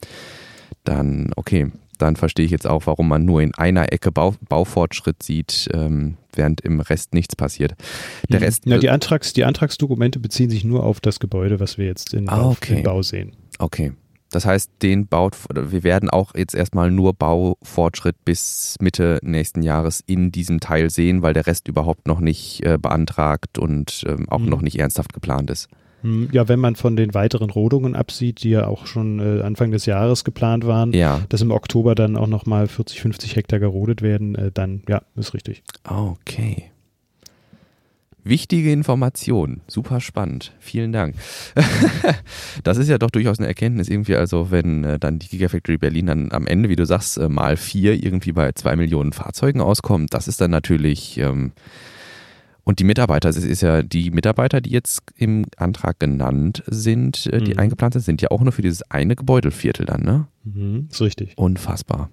dann 0.85 1.31
okay, 1.37 1.71
dann 2.05 2.17
verstehe 2.17 2.45
ich 2.45 2.51
jetzt 2.53 2.67
auch, 2.67 2.87
warum 2.87 3.09
man 3.09 3.25
nur 3.25 3.43
in 3.43 3.55
einer 3.55 3.93
Ecke 3.93 4.13
Bau, 4.13 4.35
Baufortschritt 4.49 5.23
sieht, 5.23 5.69
ähm, 5.73 6.17
während 6.35 6.61
im 6.61 6.81
Rest 6.81 7.15
nichts 7.15 7.35
passiert. 7.37 7.75
Der 8.29 8.41
Mhm. 8.41 8.45
Rest, 8.45 8.67
Ja, 8.67 8.79
die, 8.79 8.91
Antrags, 8.91 9.33
die 9.33 9.45
Antragsdokumente 9.45 10.19
beziehen 10.19 10.51
sich 10.51 10.65
nur 10.65 10.85
auf 10.85 11.01
das 11.01 11.19
Gebäude, 11.21 11.61
was 11.61 11.79
wir 11.79 11.87
jetzt 11.87 12.15
in, 12.15 12.29
Ah, 12.29 12.37
Bau, 12.43 12.51
okay. 12.51 12.83
Bau 12.83 13.03
sehen. 13.03 13.33
Okay. 13.59 13.93
Das 14.31 14.47
heißt, 14.47 14.71
den 14.83 15.07
baut, 15.07 15.37
wir 15.55 15.85
werden 15.85 16.11
auch 16.11 16.35
jetzt 16.35 16.57
erstmal 16.57 16.91
nur 16.91 17.15
Baufortschritt 17.15 18.17
bis 18.25 18.75
Mitte 18.81 19.21
nächsten 19.23 19.63
Jahres 19.63 20.03
in 20.07 20.33
diesem 20.33 20.59
Teil 20.59 20.91
sehen, 20.91 21.23
weil 21.23 21.35
der 21.35 21.47
Rest 21.47 21.69
überhaupt 21.69 22.09
noch 22.09 22.19
nicht 22.19 22.65
äh, 22.67 22.77
beantragt 22.77 23.59
und 23.59 24.03
ähm, 24.09 24.29
auch 24.29 24.41
Mhm. 24.41 24.49
noch 24.49 24.61
nicht 24.63 24.79
ernsthaft 24.81 25.13
geplant 25.13 25.51
ist. 25.51 25.69
Hm, 26.05 26.29
Ja, 26.33 26.47
wenn 26.49 26.61
man 26.61 26.77
von 26.77 26.95
den 26.97 27.15
weiteren 27.15 27.51
Rodungen 27.51 27.97
absieht, 27.97 28.45
die 28.45 28.51
ja 28.51 28.67
auch 28.69 28.87
schon 28.87 29.19
äh, 29.19 29.43
Anfang 29.43 29.71
des 29.73 29.87
Jahres 29.87 30.23
geplant 30.23 30.67
waren, 30.67 30.93
Ja. 30.93 31.23
dass 31.31 31.41
im 31.43 31.51
Oktober 31.51 31.95
dann 31.97 32.17
auch 32.17 32.29
nochmal 32.29 32.69
40, 32.69 33.01
50 33.01 33.35
Hektar 33.37 33.59
gerodet 33.59 34.03
werden, 34.03 34.35
äh, 34.37 34.51
dann 34.53 34.83
ja, 34.89 35.03
ist 35.17 35.35
richtig. 35.35 35.63
Okay. 35.83 36.65
Wichtige 38.27 38.73
Information, 38.73 39.61
super 39.67 40.01
spannend. 40.01 40.53
Vielen 40.59 40.93
Dank. 40.93 41.15
das 42.65 42.79
ist 42.79 42.89
ja 42.89 42.97
doch 42.97 43.11
durchaus 43.11 43.39
eine 43.39 43.49
Erkenntnis 43.49 43.89
irgendwie, 43.91 44.17
also 44.17 44.51
wenn 44.51 44.83
äh, 44.83 44.99
dann 44.99 45.19
die 45.19 45.29
Gigafactory 45.29 45.77
Berlin 45.77 46.07
dann 46.07 46.33
am 46.33 46.47
Ende, 46.47 46.71
wie 46.71 46.77
du 46.77 46.87
sagst, 46.87 47.19
äh, 47.19 47.29
mal 47.29 47.59
vier 47.59 48.03
irgendwie 48.03 48.33
bei 48.33 48.53
zwei 48.53 48.77
Millionen 48.77 49.13
Fahrzeugen 49.13 49.61
auskommt, 49.61 50.15
das 50.15 50.27
ist 50.27 50.41
dann 50.41 50.51
natürlich 50.51 51.19
ähm, 51.19 51.53
und 52.65 52.79
die 52.79 52.85
Mitarbeiter, 52.85 53.29
es 53.29 53.37
ist 53.37 53.61
ja 53.63 53.83
die 53.83 54.11
Mitarbeiter, 54.11 54.61
die 54.61 54.71
jetzt 54.71 55.03
im 55.17 55.45
Antrag 55.57 56.01
genannt 56.01 56.63
sind, 56.67 57.27
äh, 57.27 57.41
die 57.41 57.53
Mhm. 57.53 57.59
eingeplant 57.59 57.95
sind, 57.95 58.03
sind 58.03 58.23
ja 58.23 58.31
auch 58.31 58.41
nur 58.43 58.53
für 58.53 58.63
dieses 58.63 58.83
eine 58.91 59.17
Gebäudeviertel 59.17 59.87
dann, 59.87 60.03
ne? 60.03 60.27
Mhm, 60.45 60.89
ist 60.91 61.01
richtig. 61.01 61.33
Unfassbar. 61.37 62.11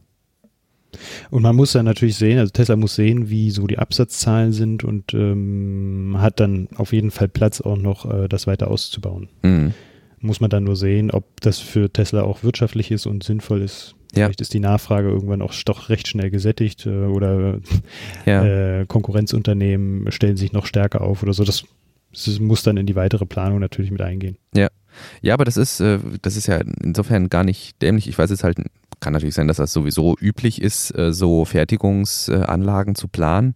Und 1.29 1.41
man 1.43 1.55
muss 1.55 1.71
dann 1.71 1.85
natürlich 1.85 2.17
sehen, 2.17 2.37
also 2.37 2.51
Tesla 2.51 2.75
muss 2.75 2.95
sehen, 2.95 3.29
wie 3.29 3.49
so 3.51 3.65
die 3.65 3.79
Absatzzahlen 3.79 4.51
sind 4.51 4.83
und 4.83 5.13
ähm, 5.13 6.15
hat 6.17 6.41
dann 6.41 6.67
auf 6.75 6.91
jeden 6.91 7.11
Fall 7.11 7.29
Platz 7.29 7.61
auch 7.61 7.77
noch, 7.77 8.05
äh, 8.11 8.27
das 8.27 8.45
weiter 8.45 8.69
auszubauen. 8.69 9.29
Mhm. 9.43 9.73
Muss 10.19 10.41
man 10.41 10.49
dann 10.49 10.65
nur 10.65 10.75
sehen, 10.75 11.09
ob 11.09 11.39
das 11.41 11.59
für 11.59 11.91
Tesla 11.91 12.23
auch 12.23 12.43
wirtschaftlich 12.43 12.91
ist 12.91 13.05
und 13.05 13.23
sinnvoll 13.23 13.61
ist. 13.61 13.95
Ja. 14.15 14.25
Vielleicht 14.25 14.41
ist 14.41 14.53
die 14.53 14.59
Nachfrage 14.59 15.07
irgendwann 15.09 15.41
auch 15.41 15.53
doch 15.65 15.89
recht 15.89 16.07
schnell 16.07 16.29
gesättigt 16.31 16.85
äh, 16.85 17.05
oder 17.05 17.59
Ja. 18.25 18.43
äh, 18.81 18.85
Konkurrenzunternehmen 18.85 20.11
stellen 20.11 20.37
sich 20.37 20.51
noch 20.51 20.65
stärker 20.65 21.01
auf 21.01 21.23
oder 21.23 21.33
so. 21.33 21.43
Das, 21.43 21.63
das 22.11 22.39
muss 22.39 22.63
dann 22.63 22.77
in 22.77 22.85
die 22.85 22.95
weitere 22.95 23.25
Planung 23.25 23.59
natürlich 23.59 23.91
mit 23.91 24.01
eingehen. 24.01 24.37
Ja, 25.21 25.33
aber 25.33 25.45
das 25.45 25.55
ist, 25.55 25.79
äh, 25.79 25.99
das 26.21 26.35
ist 26.35 26.47
ja 26.47 26.61
insofern 26.83 27.29
gar 27.29 27.45
nicht 27.45 27.81
dämlich. 27.81 28.09
Ich 28.09 28.17
weiß 28.17 28.29
es 28.31 28.43
halt, 28.43 28.57
kann 29.01 29.13
natürlich 29.13 29.35
sein, 29.35 29.47
dass 29.47 29.57
das 29.57 29.73
sowieso 29.73 30.15
üblich 30.19 30.61
ist, 30.61 30.97
äh, 30.97 31.11
so 31.11 31.43
Fertigungsanlagen 31.43 32.95
zu 32.95 33.07
planen. 33.07 33.53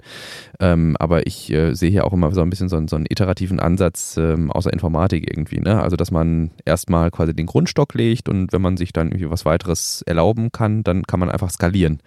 Ähm, 0.59 0.97
aber 0.99 1.27
ich 1.27 1.51
äh, 1.51 1.73
sehe 1.73 1.91
hier 1.91 2.05
auch 2.05 2.13
immer 2.13 2.33
so 2.33 2.41
ein 2.41 2.49
bisschen 2.49 2.67
so 2.67 2.75
einen, 2.75 2.87
so 2.87 2.95
einen 2.95 3.05
iterativen 3.07 3.59
Ansatz 3.59 4.17
ähm, 4.17 4.51
außer 4.51 4.73
Informatik 4.73 5.29
irgendwie. 5.29 5.59
Ne? 5.59 5.81
Also, 5.81 5.95
dass 5.95 6.11
man 6.11 6.51
erstmal 6.65 7.11
quasi 7.11 7.33
den 7.33 7.45
Grundstock 7.45 7.93
legt 7.93 8.27
und 8.27 8.51
wenn 8.51 8.61
man 8.61 8.75
sich 8.75 8.91
dann 8.91 9.07
irgendwie 9.09 9.29
was 9.29 9.45
weiteres 9.45 10.01
erlauben 10.05 10.51
kann, 10.51 10.83
dann 10.83 11.03
kann 11.03 11.19
man 11.19 11.29
einfach 11.29 11.49
skalieren. 11.49 11.99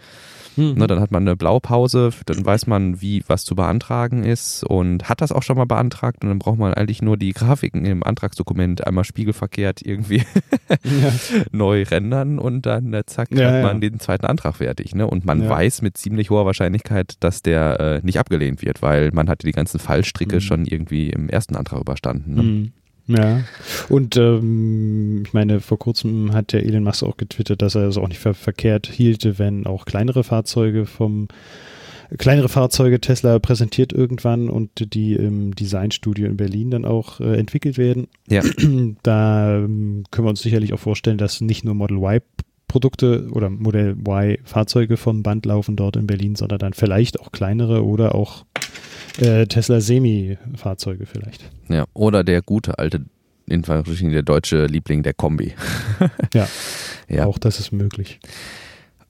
Ne, 0.58 0.88
dann 0.88 0.98
hat 0.98 1.12
man 1.12 1.22
eine 1.22 1.36
Blaupause, 1.36 2.10
dann 2.26 2.44
weiß 2.44 2.66
man, 2.66 3.00
wie 3.00 3.22
was 3.28 3.44
zu 3.44 3.54
beantragen 3.54 4.24
ist 4.24 4.64
und 4.64 5.08
hat 5.08 5.20
das 5.20 5.30
auch 5.30 5.44
schon 5.44 5.56
mal 5.56 5.66
beantragt 5.66 6.24
und 6.24 6.30
dann 6.30 6.40
braucht 6.40 6.58
man 6.58 6.74
eigentlich 6.74 7.00
nur 7.00 7.16
die 7.16 7.32
Grafiken 7.32 7.84
im 7.84 8.02
Antragsdokument 8.02 8.84
einmal 8.84 9.04
spiegelverkehrt 9.04 9.82
irgendwie 9.86 10.24
ja. 10.82 11.12
neu 11.52 11.84
rendern 11.84 12.40
und 12.40 12.66
dann 12.66 12.92
äh, 12.92 13.04
zack 13.30 13.38
Ja, 13.40 13.62
man 13.62 13.80
ja. 13.82 13.88
den 13.90 14.00
zweiten 14.00 14.26
Antrag 14.26 14.56
fertig. 14.56 14.94
Ne? 14.94 15.06
Und 15.06 15.24
man 15.24 15.42
Ja. 15.42 15.48
weiß 15.50 15.82
mit 15.82 15.96
ziemlich 15.96 16.30
hoher 16.30 16.46
Wahrscheinlichkeit, 16.46 17.14
dass 17.20 17.42
der 17.42 17.80
äh, 17.80 18.00
nicht 18.06 18.18
abgelehnt 18.18 18.62
wird, 18.62 18.82
weil 18.82 19.10
man 19.12 19.28
hatte 19.28 19.46
die 19.46 19.52
ganzen 19.52 19.78
Fallstricke 19.78 20.36
Mhm. 20.36 20.40
schon 20.40 20.64
irgendwie 20.66 21.10
im 21.10 21.28
ersten 21.28 21.56
Antrag 21.56 21.80
überstanden. 21.80 22.34
Ne? 22.34 22.42
Mhm. 22.42 22.72
Ja, 23.10 23.40
und 23.88 24.18
ähm, 24.18 25.22
ich 25.26 25.32
meine, 25.32 25.60
vor 25.60 25.78
kurzem 25.78 26.34
hat 26.34 26.52
der 26.52 26.64
Elon 26.66 26.84
Musk 26.84 27.02
auch 27.02 27.16
getwittert, 27.16 27.62
dass 27.62 27.74
er 27.74 27.88
es 27.88 27.96
auch 27.96 28.06
nicht 28.06 28.18
ver 28.20 28.34
verkehrt 28.34 28.86
hielte, 28.86 29.38
wenn 29.38 29.64
auch 29.66 29.86
kleinere 29.86 30.24
Fahrzeuge 30.24 30.84
vom 30.84 31.28
kleinere 32.16 32.48
Fahrzeuge 32.48 33.00
Tesla 33.00 33.38
präsentiert 33.38 33.92
irgendwann 33.92 34.48
und 34.50 34.94
die 34.94 35.14
im 35.14 35.54
Designstudio 35.54 36.26
in 36.26 36.36
Berlin 36.36 36.70
dann 36.70 36.84
auch 36.84 37.20
äh, 37.20 37.36
entwickelt 37.38 37.76
werden. 37.78 38.08
Ja. 38.28 38.42
Da 39.02 39.56
ähm, 39.56 40.04
können 40.10 40.26
wir 40.26 40.30
uns 40.30 40.42
sicherlich 40.42 40.72
auch 40.74 40.78
vorstellen, 40.78 41.18
dass 41.18 41.40
nicht 41.40 41.64
nur 41.64 41.74
Model 41.74 41.98
Y 41.98 42.20
Produkte 42.68 43.28
oder 43.32 43.50
Model 43.50 43.96
Y 44.06 44.36
Fahrzeuge 44.44 44.96
vom 44.96 45.22
Band 45.22 45.44
laufen 45.46 45.74
dort 45.74 45.96
in 45.96 46.06
Berlin, 46.06 46.36
sondern 46.36 46.58
dann 46.58 46.72
vielleicht 46.74 47.18
auch 47.18 47.32
kleinere 47.32 47.84
oder 47.84 48.14
auch 48.14 48.44
äh, 49.18 49.46
Tesla 49.46 49.80
Semi-Fahrzeuge 49.80 51.06
vielleicht. 51.06 51.50
Ja. 51.68 51.86
Oder 51.94 52.22
der 52.22 52.42
gute 52.42 52.78
alte, 52.78 53.04
in 53.46 53.62
der 53.62 54.22
deutsche 54.22 54.66
Liebling, 54.66 55.02
der 55.02 55.14
Kombi. 55.14 55.54
Ja. 56.34 56.46
Ja. 57.10 57.24
Auch 57.24 57.38
das 57.38 57.58
ist 57.58 57.72
möglich. 57.72 58.20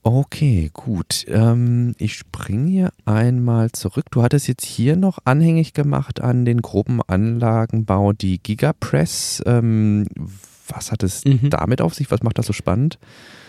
Okay, 0.03 0.69
gut. 0.71 1.25
Ähm, 1.27 1.93
ich 1.97 2.13
springe 2.13 2.69
hier 2.69 2.93
einmal 3.03 3.73
zurück. 3.73 4.05
Du 4.11 4.23
hattest 4.23 4.47
jetzt 4.47 4.63
hier 4.65 4.95
noch 4.95 5.19
anhängig 5.25 5.73
gemacht 5.73 6.21
an 6.21 6.45
den 6.45 6.61
groben 6.61 7.01
Anlagenbau 7.05 8.13
die 8.13 8.41
Gigapress. 8.41 9.43
Ähm, 9.45 10.07
was 10.69 10.93
hat 10.93 11.03
es 11.03 11.25
Mhm. 11.25 11.49
damit 11.49 11.81
auf 11.81 11.93
sich? 11.93 12.09
Was 12.09 12.23
macht 12.23 12.37
das 12.37 12.45
so 12.45 12.53
spannend? 12.53 12.97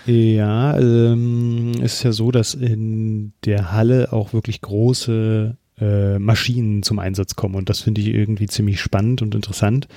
Ja, 0.07 0.79
ähm, 0.79 1.73
ist 1.83 2.03
ja 2.03 2.13
so, 2.13 2.31
dass 2.31 2.55
in 2.55 3.33
der 3.45 3.73
Halle 3.73 4.13
auch 4.13 4.33
wirklich 4.33 4.61
große 4.61 5.57
äh, 5.81 6.19
Maschinen 6.19 6.83
zum 6.83 6.99
Einsatz 6.99 7.37
kommen 7.37 7.55
und 7.55 7.69
das 7.69 7.81
finde 7.81 8.01
ich 8.01 8.09
irgendwie 8.09 8.47
ziemlich 8.47 8.81
spannend 8.81 9.23
und 9.23 9.35
interessant. 9.35 9.89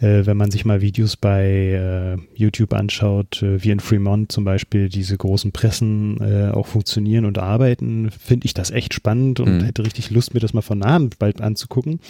Äh, 0.00 0.26
wenn 0.26 0.36
man 0.36 0.50
sich 0.50 0.64
mal 0.64 0.80
Videos 0.80 1.16
bei 1.16 1.46
äh, 1.46 2.16
YouTube 2.34 2.72
anschaut, 2.72 3.42
äh, 3.42 3.62
wie 3.62 3.70
in 3.70 3.80
Fremont 3.80 4.32
zum 4.32 4.44
Beispiel 4.44 4.88
diese 4.88 5.16
großen 5.16 5.52
Pressen 5.52 6.20
äh, 6.20 6.50
auch 6.50 6.66
funktionieren 6.66 7.24
und 7.24 7.38
arbeiten, 7.38 8.10
finde 8.10 8.46
ich 8.46 8.54
das 8.54 8.70
echt 8.70 8.94
spannend 8.94 9.40
und 9.40 9.56
Mhm. 9.58 9.64
hätte 9.64 9.84
richtig 9.84 10.10
Lust, 10.10 10.34
mir 10.34 10.40
das 10.40 10.52
mal 10.54 10.62
von 10.62 10.78
nahem 10.78 11.10
bald 11.18 11.40
anzugucken. 11.40 12.00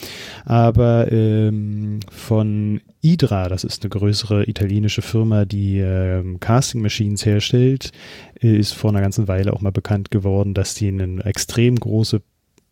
Aber 0.44 1.10
ähm, 1.12 2.00
von 2.10 2.80
Idra, 3.00 3.48
das 3.48 3.62
ist 3.64 3.82
eine 3.82 3.90
größere 3.90 4.48
italienische 4.48 5.02
Firma, 5.02 5.44
die 5.44 5.78
ähm, 5.78 6.40
Casting 6.40 6.82
Machines 6.82 7.24
herstellt, 7.24 7.92
ist 8.40 8.72
vor 8.72 8.90
einer 8.90 9.00
ganzen 9.00 9.28
Weile 9.28 9.52
auch 9.52 9.60
mal 9.60 9.70
bekannt 9.72 10.10
geworden, 10.10 10.54
dass 10.54 10.74
die 10.74 10.88
eine 10.88 11.24
extrem 11.24 11.76
große 11.76 12.20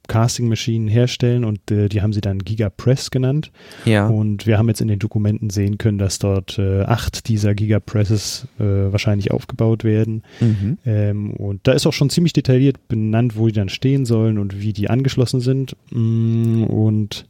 Casting-Maschinen 0.09 0.89
herstellen 0.89 1.45
und 1.45 1.71
äh, 1.71 1.89
die 1.89 2.03
haben 2.03 2.13
sie 2.13 2.21
dann 2.21 2.39
Gigapress 2.39 3.11
genannt. 3.11 3.51
Ja. 3.85 4.07
Und 4.07 4.47
wir 4.47 4.59
haben 4.59 4.69
jetzt 4.69 4.81
in 4.81 4.89
den 4.89 4.99
Dokumenten 4.99 5.51
sehen 5.51 5.79
können, 5.79 5.99
dass 5.99 6.19
dort 6.19 6.59
äh, 6.59 6.83
acht 6.83 7.29
dieser 7.29 7.55
Gigapresses 7.55 8.47
äh, 8.59 8.65
wahrscheinlich 8.65 9.31
aufgebaut 9.31 9.85
werden. 9.85 10.23
Mhm. 10.41 10.79
Ähm, 10.85 11.31
und 11.33 11.61
da 11.67 11.73
ist 11.73 11.87
auch 11.87 11.93
schon 11.93 12.11
ziemlich 12.11 12.33
detailliert 12.33 12.89
benannt, 12.89 13.37
wo 13.37 13.47
die 13.47 13.53
dann 13.53 13.69
stehen 13.69 14.05
sollen 14.05 14.39
und 14.39 14.61
wie 14.61 14.73
die 14.73 14.91
angeschlossen 14.91 15.41
sind. 15.41 15.77
Mm, 15.91 16.65
Und 16.65 17.27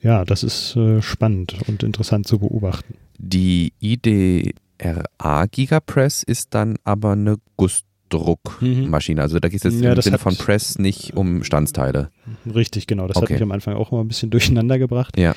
ja, 0.00 0.24
das 0.24 0.42
ist 0.42 0.76
äh, 0.76 1.02
spannend 1.02 1.56
und 1.66 1.82
interessant 1.82 2.26
zu 2.26 2.38
beobachten. 2.38 2.94
Die 3.18 3.72
IDRA 3.80 5.46
Gigapress 5.46 6.22
ist 6.22 6.54
dann 6.54 6.76
aber 6.84 7.12
eine 7.12 7.36
Gussdruckmaschine. 8.08 9.20
Also 9.22 9.38
da 9.38 9.48
geht 9.48 9.64
es 9.64 9.72
jetzt 9.72 9.82
Ja, 9.82 9.92
im 9.92 10.00
Sinne 10.02 10.14
hat- 10.14 10.20
von 10.20 10.36
Press 10.36 10.78
nicht 10.78 11.16
um 11.16 11.44
Standsteile. 11.44 12.10
Richtig, 12.52 12.86
genau. 12.86 13.06
Das 13.06 13.16
hat 13.16 13.24
Okay. 13.24 13.34
mich 13.34 13.42
am 13.42 13.52
Anfang 13.52 13.74
auch 13.74 13.92
immer 13.92 14.02
ein 14.02 14.08
bisschen 14.08 14.30
durcheinander 14.30 14.78
gebracht. 14.78 15.18
Ja. 15.18 15.34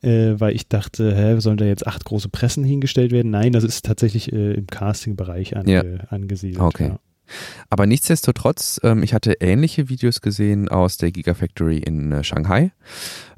äh, 0.00 0.38
weil 0.38 0.54
ich 0.54 0.68
dachte, 0.68 1.12
hä, 1.16 1.40
sollen 1.40 1.56
da 1.56 1.64
jetzt 1.64 1.84
acht 1.86 2.04
große 2.04 2.28
Pressen 2.28 2.62
hingestellt 2.62 3.10
werden? 3.10 3.32
Nein, 3.32 3.50
das 3.52 3.64
ist 3.64 3.84
tatsächlich 3.84 4.32
äh, 4.32 4.52
im 4.54 4.68
Casting-Bereich 4.68 5.56
ange 5.56 5.72
Ja. 5.72 5.82
angesiedelt. 6.10 6.60
Okay. 6.60 6.88
Ja. 6.90 6.98
Aber 7.68 7.84
nichtsdestotrotz, 7.84 8.80
ähm, 8.84 9.02
ich 9.02 9.12
hatte 9.12 9.34
ähnliche 9.40 9.88
Videos 9.88 10.20
gesehen 10.20 10.68
aus 10.68 10.98
der 10.98 11.10
Gigafactory 11.10 11.78
in 11.78 12.12
äh, 12.12 12.22
Shanghai, 12.22 12.70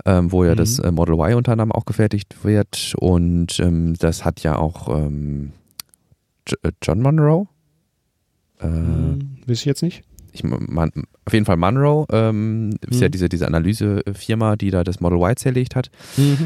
ähm, 0.05 0.31
wo 0.33 0.45
ja 0.45 0.53
Mhm. 0.53 0.57
das 0.59 0.79
äh, 0.81 0.93
Model 0.93 1.15
Y 1.15 1.35
unter 1.35 1.53
anderem 1.53 1.73
auch 1.73 1.87
gefertigt 1.87 2.37
wird. 2.45 2.95
Und 2.99 3.59
ähm, 3.59 3.95
das 3.99 4.27
hat 4.27 4.43
ja 4.43 4.57
auch 4.59 4.95
ähm, 4.95 5.53
äh, 6.63 6.73
John 6.83 7.01
Monroe. 7.01 7.47
Äh, 8.61 8.67
Hm, 8.67 9.19
weiß 9.47 9.59
ich 9.59 9.65
jetzt 9.65 9.83
nicht. 9.83 10.03
ich, 10.33 10.45
man, 10.45 10.93
auf 11.25 11.33
jeden 11.33 11.45
Fall 11.47 11.57
Monroe 11.57 12.07
ähm, 12.13 12.71
ist 12.89 13.01
ja 13.01 13.09
Mhm. 13.09 13.13
diese, 13.13 13.29
diese 13.29 13.47
Analysefirma, 13.49 14.57
die 14.57 14.71
da 14.71 14.85
das 14.85 15.01
Model 15.01 15.19
Y 15.19 15.37
zerlegt 15.37 15.75
hat. 15.77 15.91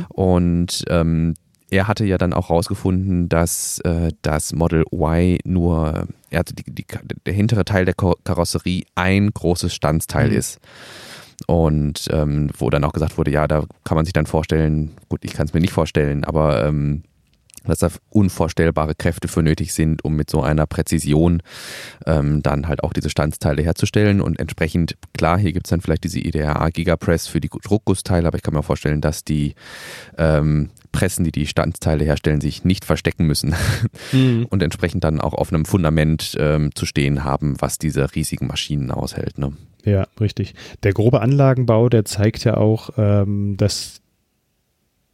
Und 0.08 0.84
ähm, 0.88 1.34
er 1.70 1.88
hatte 1.88 2.04
ja 2.04 2.18
dann 2.18 2.32
auch 2.32 2.50
rausgefunden, 2.50 3.28
dass 3.28 3.80
äh, 3.80 4.12
das 4.22 4.52
Model 4.54 4.84
Y 4.92 5.38
nur, 5.44 6.06
er 6.30 6.38
hatte 6.38 6.54
die, 6.54 6.64
die, 6.72 6.86
der 7.26 7.32
hintere 7.34 7.64
Teil 7.64 7.84
der 7.84 7.94
Karosserie 7.94 8.84
ein 8.94 9.30
großes 9.30 9.74
Standsteil 9.74 10.30
Mhm. 10.30 10.36
ist. 10.36 10.60
Und 11.46 12.06
ähm, 12.12 12.50
wo 12.56 12.70
dann 12.70 12.84
auch 12.84 12.92
gesagt 12.92 13.18
wurde, 13.18 13.32
ja, 13.32 13.48
da 13.48 13.64
kann 13.82 13.96
man 13.96 14.04
sich 14.04 14.12
dann 14.12 14.26
vorstellen, 14.26 14.92
gut, 15.08 15.24
ich 15.24 15.32
kann 15.34 15.46
es 15.46 15.52
mir 15.52 15.60
nicht 15.60 15.72
vorstellen, 15.72 16.22
aber 16.24 16.64
ähm, 16.64 17.02
dass 17.64 17.78
da 17.78 17.88
unvorstellbare 18.10 18.94
Kräfte 18.94 19.28
für 19.28 19.42
nötig 19.42 19.72
sind, 19.72 20.04
um 20.04 20.16
mit 20.16 20.30
so 20.30 20.42
einer 20.42 20.66
Präzision 20.66 21.42
ähm, 22.06 22.42
dann 22.42 22.68
halt 22.68 22.82
auch 22.82 22.92
diese 22.92 23.10
Standsteile 23.10 23.62
herzustellen. 23.62 24.20
Und 24.20 24.38
entsprechend, 24.38 24.96
klar, 25.16 25.38
hier 25.38 25.52
gibt 25.52 25.66
es 25.66 25.70
dann 25.70 25.80
vielleicht 25.80 26.04
diese 26.04 26.18
IDRA 26.18 26.70
Gigapress 26.70 27.26
für 27.26 27.40
die 27.40 27.48
Druckgussteile, 27.50 28.26
aber 28.26 28.36
ich 28.36 28.42
kann 28.42 28.54
mir 28.54 28.62
vorstellen, 28.62 29.00
dass 29.00 29.24
die 29.24 29.54
ähm, 30.18 30.70
Pressen, 30.92 31.24
die 31.24 31.32
die 31.32 31.46
Standsteile 31.46 32.04
herstellen, 32.04 32.40
sich 32.40 32.64
nicht 32.64 32.84
verstecken 32.84 33.26
müssen 33.26 33.54
Mhm. 34.12 34.46
und 34.50 34.62
entsprechend 34.62 35.04
dann 35.04 35.20
auch 35.20 35.34
auf 35.34 35.52
einem 35.52 35.64
Fundament 35.64 36.36
ähm, 36.38 36.74
zu 36.74 36.86
stehen 36.86 37.24
haben, 37.24 37.56
was 37.60 37.78
diese 37.78 38.14
riesigen 38.14 38.46
Maschinen 38.46 38.90
aushält. 38.90 39.38
Ne? 39.38 39.52
Ja, 39.84 40.06
richtig. 40.20 40.54
Der 40.82 40.92
grobe 40.92 41.20
Anlagenbau, 41.20 41.88
der 41.88 42.04
zeigt 42.04 42.44
ja 42.44 42.56
auch, 42.56 42.90
ähm, 42.96 43.56
dass 43.56 44.00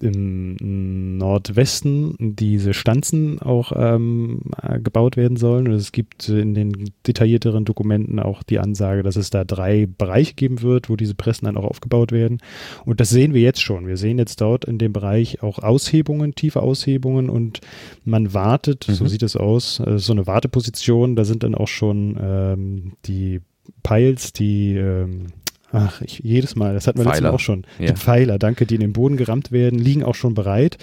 im 0.00 1.18
Nordwesten 1.18 2.14
diese 2.18 2.74
Stanzen 2.74 3.40
auch 3.40 3.72
ähm, 3.74 4.40
äh, 4.62 4.80
gebaut 4.80 5.16
werden 5.16 5.36
sollen. 5.36 5.68
Und 5.68 5.74
es 5.74 5.92
gibt 5.92 6.28
in 6.28 6.54
den 6.54 6.90
detaillierteren 7.06 7.64
Dokumenten 7.64 8.18
auch 8.18 8.42
die 8.42 8.58
Ansage, 8.58 9.02
dass 9.02 9.16
es 9.16 9.30
da 9.30 9.44
drei 9.44 9.86
Bereiche 9.86 10.34
geben 10.34 10.62
wird, 10.62 10.88
wo 10.90 10.96
diese 10.96 11.14
Pressen 11.14 11.46
dann 11.46 11.56
auch 11.56 11.64
aufgebaut 11.64 12.12
werden. 12.12 12.38
Und 12.84 13.00
das 13.00 13.10
sehen 13.10 13.34
wir 13.34 13.42
jetzt 13.42 13.62
schon. 13.62 13.86
Wir 13.86 13.96
sehen 13.96 14.18
jetzt 14.18 14.40
dort 14.40 14.64
in 14.64 14.78
dem 14.78 14.92
Bereich 14.92 15.42
auch 15.42 15.58
Aushebungen, 15.58 16.34
tiefe 16.34 16.62
Aushebungen 16.62 17.28
und 17.28 17.60
man 18.04 18.32
wartet, 18.34 18.84
so 18.84 19.04
Mhm. 19.04 19.08
sieht 19.08 19.22
es 19.22 19.36
aus, 19.36 19.80
äh, 19.80 19.98
so 19.98 20.12
eine 20.12 20.26
Warteposition. 20.26 21.16
Da 21.16 21.24
sind 21.24 21.42
dann 21.42 21.54
auch 21.54 21.68
schon 21.68 22.18
ähm, 22.20 22.92
die 23.06 23.40
Piles, 23.82 24.32
die 24.32 24.76
ähm, 24.76 25.26
Ach, 25.72 26.00
ich, 26.02 26.18
jedes 26.18 26.56
Mal, 26.56 26.74
das 26.74 26.86
hatten 26.86 26.98
wir 26.98 27.04
letztes 27.04 27.22
Mal 27.22 27.30
auch 27.30 27.40
schon. 27.40 27.64
Ja. 27.78 27.92
Die 27.92 27.96
Pfeiler, 27.96 28.38
danke, 28.38 28.66
die 28.66 28.74
in 28.74 28.80
den 28.80 28.92
Boden 28.92 29.16
gerammt 29.16 29.52
werden, 29.52 29.78
liegen 29.78 30.02
auch 30.02 30.14
schon 30.14 30.34
bereit. 30.34 30.78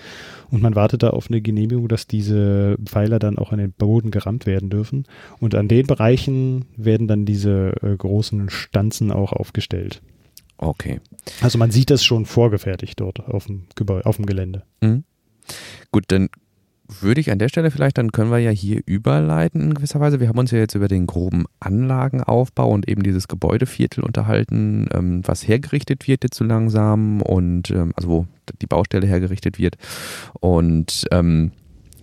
Und 0.50 0.62
man 0.62 0.76
wartet 0.76 1.04
da 1.04 1.10
auf 1.10 1.30
eine 1.30 1.42
Genehmigung, 1.42 1.90
dass 1.90 2.08
diese 2.08 2.78
Pfeiler 2.86 3.20
dann 3.20 3.38
auch 3.38 3.52
an 3.52 3.60
den 3.60 3.74
Boden 3.74 4.12
gerammt 4.12 4.46
werden 4.46 4.70
dürfen. 4.70 5.06
Und 5.40 5.56
an 5.56 5.68
den 5.68 5.88
Bereichen 5.88 6.66
werden 6.78 7.08
dann 7.08 7.26
diese 7.26 7.74
äh, 7.82 7.96
großen 7.98 8.50
Stanzen 8.50 9.12
auch 9.12 9.34
aufgestellt. 9.34 10.02
Okay. 10.58 11.02
Also 11.42 11.58
man 11.58 11.72
sieht 11.72 11.90
das 11.90 12.04
schon 12.04 12.26
vorgefertigt 12.26 13.00
dort 13.00 13.20
auf 13.20 13.46
dem, 13.48 13.64
Gebäude, 13.76 14.06
auf 14.06 14.16
dem 14.16 14.26
Gelände. 14.26 14.64
Mhm. 14.82 15.04
Gut, 15.92 16.06
dann 16.08 16.30
würde 16.88 17.22
ich 17.22 17.32
an 17.32 17.40
der 17.40 17.50
Stelle 17.50 17.72
vielleicht, 17.72 17.98
dann 17.98 18.12
können 18.12 18.32
wir 18.32 18.40
ja 18.40 18.52
hier 18.52 18.82
überleiten 18.86 19.62
in 19.62 19.74
gewisser 19.74 20.00
Weise. 20.00 20.20
Wir 20.20 20.30
haben 20.30 20.40
uns 20.40 20.52
ja 20.52 20.60
jetzt 20.60 20.76
über 20.76 20.88
den 20.88 21.08
groben 21.08 21.46
Anlagenaufbau 21.60 22.70
und 22.70 22.88
eben 22.88 23.04
dieses 23.04 23.28
Gebäudeviertel 23.28 24.04
unterhalten, 24.04 24.88
ähm, 24.94 25.22
was 25.26 25.48
hergerichtet 25.48 26.08
wird 26.08 26.24
jetzt 26.24 26.38
so 26.38 26.44
langsam 26.44 27.22
und 27.22 27.72
ähm, 27.72 27.92
also 27.96 28.10
wo 28.10 28.26
die 28.62 28.68
Baustelle 28.68 29.08
hergerichtet 29.08 29.60
wird. 29.60 29.76
Und 30.40 31.06
ähm, 31.12 31.52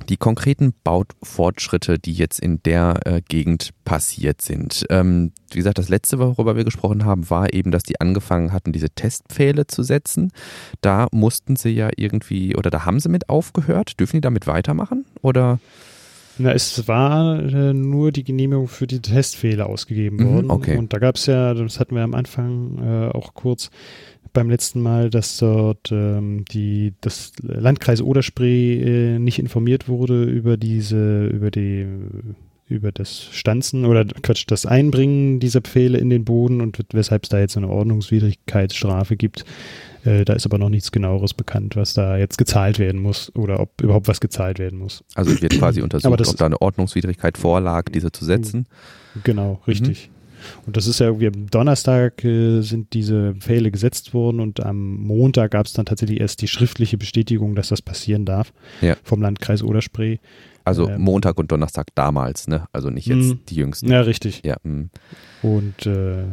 die 0.08 0.16
konkreten 0.16 0.74
Baufortschritte, 0.84 1.98
die 1.98 2.12
jetzt 2.12 2.40
in 2.40 2.62
der 2.62 3.00
äh, 3.04 3.22
Gegend 3.26 3.70
passiert 3.84 4.42
sind. 4.42 4.84
Ähm, 4.90 5.32
wie 5.50 5.58
gesagt, 5.58 5.78
das 5.78 5.88
letzte, 5.88 6.18
worüber 6.18 6.56
wir 6.56 6.64
gesprochen 6.64 7.04
haben, 7.04 7.28
war 7.30 7.52
eben, 7.52 7.70
dass 7.70 7.82
die 7.82 8.00
angefangen 8.00 8.52
hatten, 8.52 8.72
diese 8.72 8.90
Testpfähle 8.90 9.66
zu 9.66 9.82
setzen. 9.82 10.32
Da 10.80 11.06
mussten 11.12 11.56
sie 11.56 11.70
ja 11.70 11.90
irgendwie, 11.96 12.56
oder 12.56 12.70
da 12.70 12.84
haben 12.84 13.00
sie 13.00 13.08
mit 13.08 13.28
aufgehört. 13.28 13.98
Dürfen 14.00 14.16
die 14.16 14.20
damit 14.20 14.46
weitermachen? 14.46 15.06
Oder? 15.22 15.58
Na, 16.38 16.52
es 16.52 16.88
war 16.88 17.38
äh, 17.42 17.72
nur 17.72 18.10
die 18.12 18.24
Genehmigung 18.24 18.66
für 18.68 18.86
die 18.86 19.00
Testfehler 19.00 19.66
ausgegeben 19.66 20.16
Mhm, 20.16 20.34
worden. 20.34 20.50
okay. 20.50 20.76
Und 20.76 20.92
da 20.92 20.98
gab 20.98 21.16
es 21.16 21.26
ja, 21.26 21.54
das 21.54 21.78
hatten 21.80 21.94
wir 21.94 22.02
am 22.02 22.14
Anfang 22.14 22.78
äh, 22.78 23.08
auch 23.16 23.34
kurz 23.34 23.70
beim 24.32 24.50
letzten 24.50 24.80
Mal, 24.82 25.10
dass 25.10 25.36
dort 25.36 25.92
ähm, 25.92 26.44
die, 26.50 26.92
das 27.00 27.32
Landkreis 27.40 28.02
Oderspree 28.02 29.14
äh, 29.14 29.18
nicht 29.20 29.38
informiert 29.38 29.88
wurde 29.88 30.24
über 30.24 30.56
diese, 30.56 31.26
über 31.26 31.50
die 31.52 31.86
über 32.66 32.92
das 32.92 33.28
Stanzen 33.30 33.84
oder 33.84 34.06
Quatsch, 34.06 34.44
das 34.46 34.64
Einbringen 34.64 35.38
dieser 35.38 35.60
Pfähle 35.60 35.98
in 35.98 36.08
den 36.08 36.24
Boden 36.24 36.62
und 36.62 36.78
weshalb 36.92 37.24
es 37.24 37.28
da 37.28 37.38
jetzt 37.38 37.58
eine 37.58 37.68
Ordnungswidrigkeitsstrafe 37.68 39.16
gibt. 39.16 39.44
Äh, 40.04 40.24
da 40.24 40.34
ist 40.34 40.44
aber 40.46 40.58
noch 40.58 40.68
nichts 40.68 40.92
genaueres 40.92 41.34
bekannt, 41.34 41.76
was 41.76 41.94
da 41.94 42.16
jetzt 42.16 42.36
gezahlt 42.38 42.78
werden 42.78 43.00
muss 43.00 43.34
oder 43.34 43.58
ob 43.60 43.80
überhaupt 43.82 44.06
was 44.08 44.20
gezahlt 44.20 44.58
werden 44.58 44.78
muss. 44.78 45.02
Also 45.14 45.40
wird 45.40 45.58
quasi 45.58 45.80
untersucht, 45.82 46.20
das- 46.20 46.28
ob 46.28 46.36
da 46.36 46.46
eine 46.46 46.60
Ordnungswidrigkeit 46.60 47.38
vorlag, 47.38 47.84
diese 47.90 48.12
zu 48.12 48.24
setzen. 48.24 48.66
Genau, 49.24 49.60
richtig. 49.66 50.10
Und 50.66 50.76
das 50.76 50.86
ist 50.86 51.00
ja 51.00 51.06
irgendwie 51.06 51.28
am 51.28 51.46
Donnerstag 51.50 52.22
äh, 52.22 52.60
sind 52.60 52.92
diese 52.92 53.34
Pfähle 53.36 53.70
gesetzt 53.70 54.12
worden 54.12 54.40
und 54.40 54.60
am 54.62 54.96
Montag 54.96 55.52
gab 55.52 55.64
es 55.64 55.72
dann 55.72 55.86
tatsächlich 55.86 56.20
erst 56.20 56.42
die 56.42 56.48
schriftliche 56.48 56.98
Bestätigung, 56.98 57.54
dass 57.54 57.68
das 57.68 57.80
passieren 57.80 58.26
darf 58.26 58.52
Ja. 58.82 58.96
vom 59.04 59.22
Landkreis 59.22 59.62
Oderspree. 59.62 60.18
Also 60.62 60.88
Ähm. 60.88 61.00
Montag 61.00 61.38
und 61.38 61.50
Donnerstag 61.50 61.86
damals, 61.94 62.46
ne? 62.46 62.66
Also 62.72 62.90
nicht 62.90 63.06
jetzt 63.06 63.16
Mhm. 63.24 63.38
die 63.48 63.54
jüngsten. 63.54 63.90
Ja, 63.90 64.02
richtig. 64.02 64.42
Ja, 64.44 64.56
mh. 64.64 64.88
Und 65.42 65.86
äh, 65.86 66.24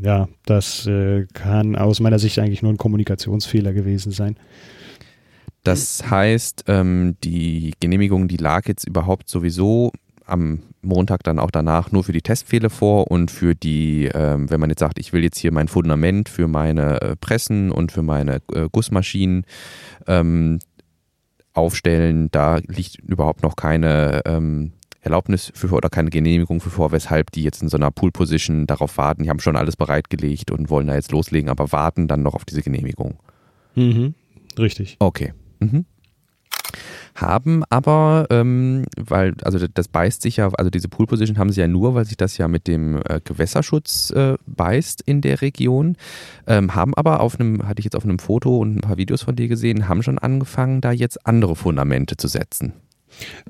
ja, 0.00 0.28
das 0.46 0.86
äh, 0.86 1.26
kann 1.32 1.76
aus 1.76 2.00
meiner 2.00 2.18
Sicht 2.18 2.38
eigentlich 2.38 2.62
nur 2.62 2.72
ein 2.72 2.78
Kommunikationsfehler 2.78 3.72
gewesen 3.72 4.12
sein. 4.12 4.36
Das 5.62 6.10
heißt, 6.10 6.64
ähm, 6.68 7.16
die 7.24 7.72
Genehmigung, 7.80 8.28
die 8.28 8.36
lag 8.36 8.66
jetzt 8.68 8.86
überhaupt 8.86 9.28
sowieso 9.28 9.92
am 10.26 10.60
Montag 10.82 11.22
dann 11.22 11.38
auch 11.38 11.50
danach 11.50 11.90
nur 11.92 12.04
für 12.04 12.12
die 12.12 12.22
Testfehler 12.22 12.70
vor 12.70 13.10
und 13.10 13.30
für 13.30 13.54
die, 13.54 14.10
ähm, 14.12 14.50
wenn 14.50 14.60
man 14.60 14.70
jetzt 14.70 14.80
sagt, 14.80 14.98
ich 14.98 15.12
will 15.12 15.22
jetzt 15.22 15.38
hier 15.38 15.52
mein 15.52 15.68
Fundament 15.68 16.28
für 16.28 16.48
meine 16.48 17.00
äh, 17.00 17.16
Pressen 17.16 17.70
und 17.70 17.92
für 17.92 18.02
meine 18.02 18.40
äh, 18.54 18.68
Gussmaschinen 18.70 19.44
ähm, 20.06 20.58
aufstellen, 21.52 22.30
da 22.30 22.58
liegt 22.66 22.96
überhaupt 22.96 23.42
noch 23.42 23.56
keine 23.56 24.22
ähm, 24.26 24.72
Erlaubnis 25.04 25.52
für 25.54 25.70
oder 25.70 25.90
keine 25.90 26.10
Genehmigung 26.10 26.60
für 26.60 26.70
vor, 26.70 26.92
weshalb 26.92 27.30
die 27.32 27.42
jetzt 27.42 27.62
in 27.62 27.68
so 27.68 27.76
einer 27.76 27.90
Pool-Position 27.90 28.66
darauf 28.66 28.96
warten. 28.96 29.22
Die 29.22 29.30
haben 29.30 29.40
schon 29.40 29.56
alles 29.56 29.76
bereitgelegt 29.76 30.50
und 30.50 30.70
wollen 30.70 30.86
da 30.86 30.94
jetzt 30.94 31.12
loslegen, 31.12 31.50
aber 31.50 31.72
warten 31.72 32.08
dann 32.08 32.22
noch 32.22 32.34
auf 32.34 32.44
diese 32.44 32.62
Genehmigung. 32.62 33.18
Mhm. 33.74 34.14
Richtig. 34.58 34.96
Okay. 34.98 35.32
Mhm. 35.60 35.84
Haben 37.14 37.62
aber, 37.70 38.26
ähm, 38.30 38.86
weil, 38.96 39.34
also 39.44 39.64
das 39.68 39.86
beißt 39.86 40.20
sich 40.20 40.38
ja, 40.38 40.48
also 40.54 40.68
diese 40.68 40.88
Pool 40.88 41.06
Position 41.06 41.38
haben 41.38 41.52
sie 41.52 41.60
ja 41.60 41.68
nur, 41.68 41.94
weil 41.94 42.04
sich 42.04 42.16
das 42.16 42.38
ja 42.38 42.48
mit 42.48 42.66
dem 42.66 43.00
äh, 43.08 43.20
Gewässerschutz 43.22 44.10
äh, 44.10 44.34
beißt 44.46 45.00
in 45.02 45.20
der 45.20 45.40
Region. 45.40 45.96
Ähm, 46.48 46.74
haben 46.74 46.92
aber 46.94 47.20
auf 47.20 47.38
einem, 47.38 47.68
hatte 47.68 47.78
ich 47.78 47.84
jetzt 47.84 47.94
auf 47.94 48.04
einem 48.04 48.18
Foto 48.18 48.58
und 48.58 48.76
ein 48.76 48.80
paar 48.80 48.96
Videos 48.96 49.22
von 49.22 49.36
dir 49.36 49.46
gesehen, 49.46 49.88
haben 49.88 50.02
schon 50.02 50.18
angefangen, 50.18 50.80
da 50.80 50.90
jetzt 50.90 51.24
andere 51.24 51.54
Fundamente 51.54 52.16
zu 52.16 52.26
setzen. 52.26 52.72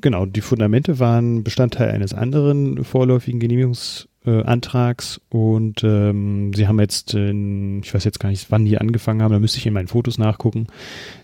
Genau, 0.01 0.27
die 0.27 0.41
Fundamente 0.41 0.99
waren 0.99 1.45
Bestandteil 1.45 1.91
eines 1.91 2.15
anderen 2.15 2.85
vorläufigen 2.85 3.41
Genehmigungsantrags 3.41 5.21
und 5.29 5.83
ähm, 5.85 6.53
sie 6.55 6.69
haben 6.69 6.81
jetzt, 6.81 7.15
in, 7.15 7.83
ich 7.83 7.95
weiß 7.95 8.05
jetzt 8.05 8.21
gar 8.21 8.29
nicht, 8.29 8.51
wann 8.51 8.65
die 8.65 8.79
angefangen 8.79 9.23
haben, 9.23 9.33
da 9.33 9.41
müsste 9.41 9.59
ich 9.59 9.67
in 9.67 9.75
meinen 9.75 9.89
Fotos 9.89 10.19
nachgucken, 10.19 10.67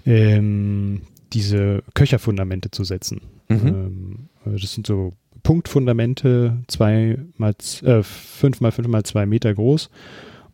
ähm, 0.07 1.03
diese 1.33 1.83
Köcherfundamente 1.95 2.71
zu 2.71 2.85
setzen. 2.85 3.21
Mhm. 3.49 3.67
Ähm, 3.67 4.19
also 4.45 4.59
das 4.59 4.73
sind 4.73 4.87
so 4.87 5.13
Punktfundamente, 5.43 6.59
zwei 6.67 7.19
mal, 7.37 7.55
äh, 7.83 8.03
fünf 8.03 8.61
mal 8.61 8.73
fünf 8.73 8.89
mal 8.89 9.05
zwei 9.05 9.27
Meter 9.27 9.55
groß. 9.55 9.91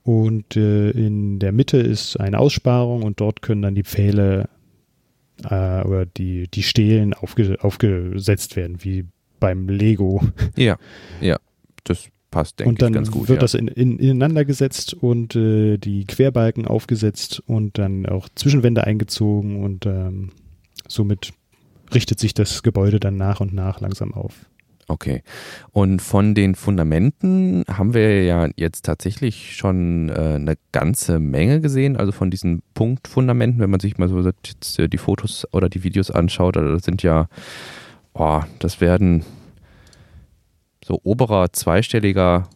Und 0.02 0.56
äh, 0.56 0.90
in 0.90 1.40
der 1.40 1.50
Mitte 1.50 1.78
ist 1.78 2.20
eine 2.20 2.38
Aussparung 2.38 3.02
und 3.02 3.20
dort 3.20 3.42
können 3.42 3.62
dann 3.62 3.74
die 3.74 3.82
Pfähle 3.82 4.48
äh, 5.44 5.82
oder 5.82 6.06
die, 6.06 6.48
die 6.48 6.62
Stelen 6.62 7.14
aufge, 7.14 7.58
aufgesetzt 7.60 8.56
werden, 8.56 8.82
wie 8.84 9.06
beim 9.40 9.68
Lego. 9.68 10.22
Ja, 10.56 10.78
ja, 11.20 11.38
das 11.84 12.08
passt, 12.30 12.58
denke 12.58 12.70
und 12.70 12.82
dann 12.82 12.92
ich, 12.92 12.96
ganz 12.96 13.10
gut. 13.10 13.28
wird 13.28 13.38
ja. 13.38 13.40
das 13.40 13.54
in, 13.54 13.68
in, 13.68 13.98
ineinander 13.98 14.44
gesetzt 14.44 14.94
und 14.94 15.36
äh, 15.36 15.78
die 15.78 16.04
Querbalken 16.04 16.66
aufgesetzt 16.66 17.42
und 17.46 17.78
dann 17.78 18.06
auch 18.06 18.28
Zwischenwände 18.34 18.84
eingezogen 18.84 19.62
und 19.62 19.86
ähm, 19.86 20.32
somit 20.88 21.32
richtet 21.94 22.18
sich 22.18 22.34
das 22.34 22.62
Gebäude 22.62 23.00
dann 23.00 23.16
nach 23.16 23.40
und 23.40 23.52
nach 23.52 23.80
langsam 23.80 24.12
auf. 24.12 24.46
Okay. 24.88 25.22
Und 25.72 26.00
von 26.00 26.34
den 26.34 26.54
Fundamenten 26.54 27.64
haben 27.68 27.92
wir 27.92 28.22
ja 28.22 28.48
jetzt 28.54 28.84
tatsächlich 28.84 29.56
schon 29.56 30.10
äh, 30.10 30.34
eine 30.36 30.54
ganze 30.70 31.18
Menge 31.18 31.60
gesehen. 31.60 31.96
Also 31.96 32.12
von 32.12 32.30
diesen 32.30 32.62
Punktfundamenten, 32.74 33.60
wenn 33.60 33.70
man 33.70 33.80
sich 33.80 33.98
mal 33.98 34.08
so 34.08 34.20
jetzt, 34.20 34.78
äh, 34.78 34.88
die 34.88 34.98
Fotos 34.98 35.46
oder 35.52 35.68
die 35.68 35.82
Videos 35.82 36.12
anschaut, 36.12 36.56
also 36.56 36.72
das 36.72 36.84
sind 36.84 37.02
ja, 37.02 37.28
oh, 38.14 38.42
das 38.60 38.80
werden 38.80 39.24
so 40.84 41.00
oberer 41.02 41.52
zweistelliger 41.52 42.48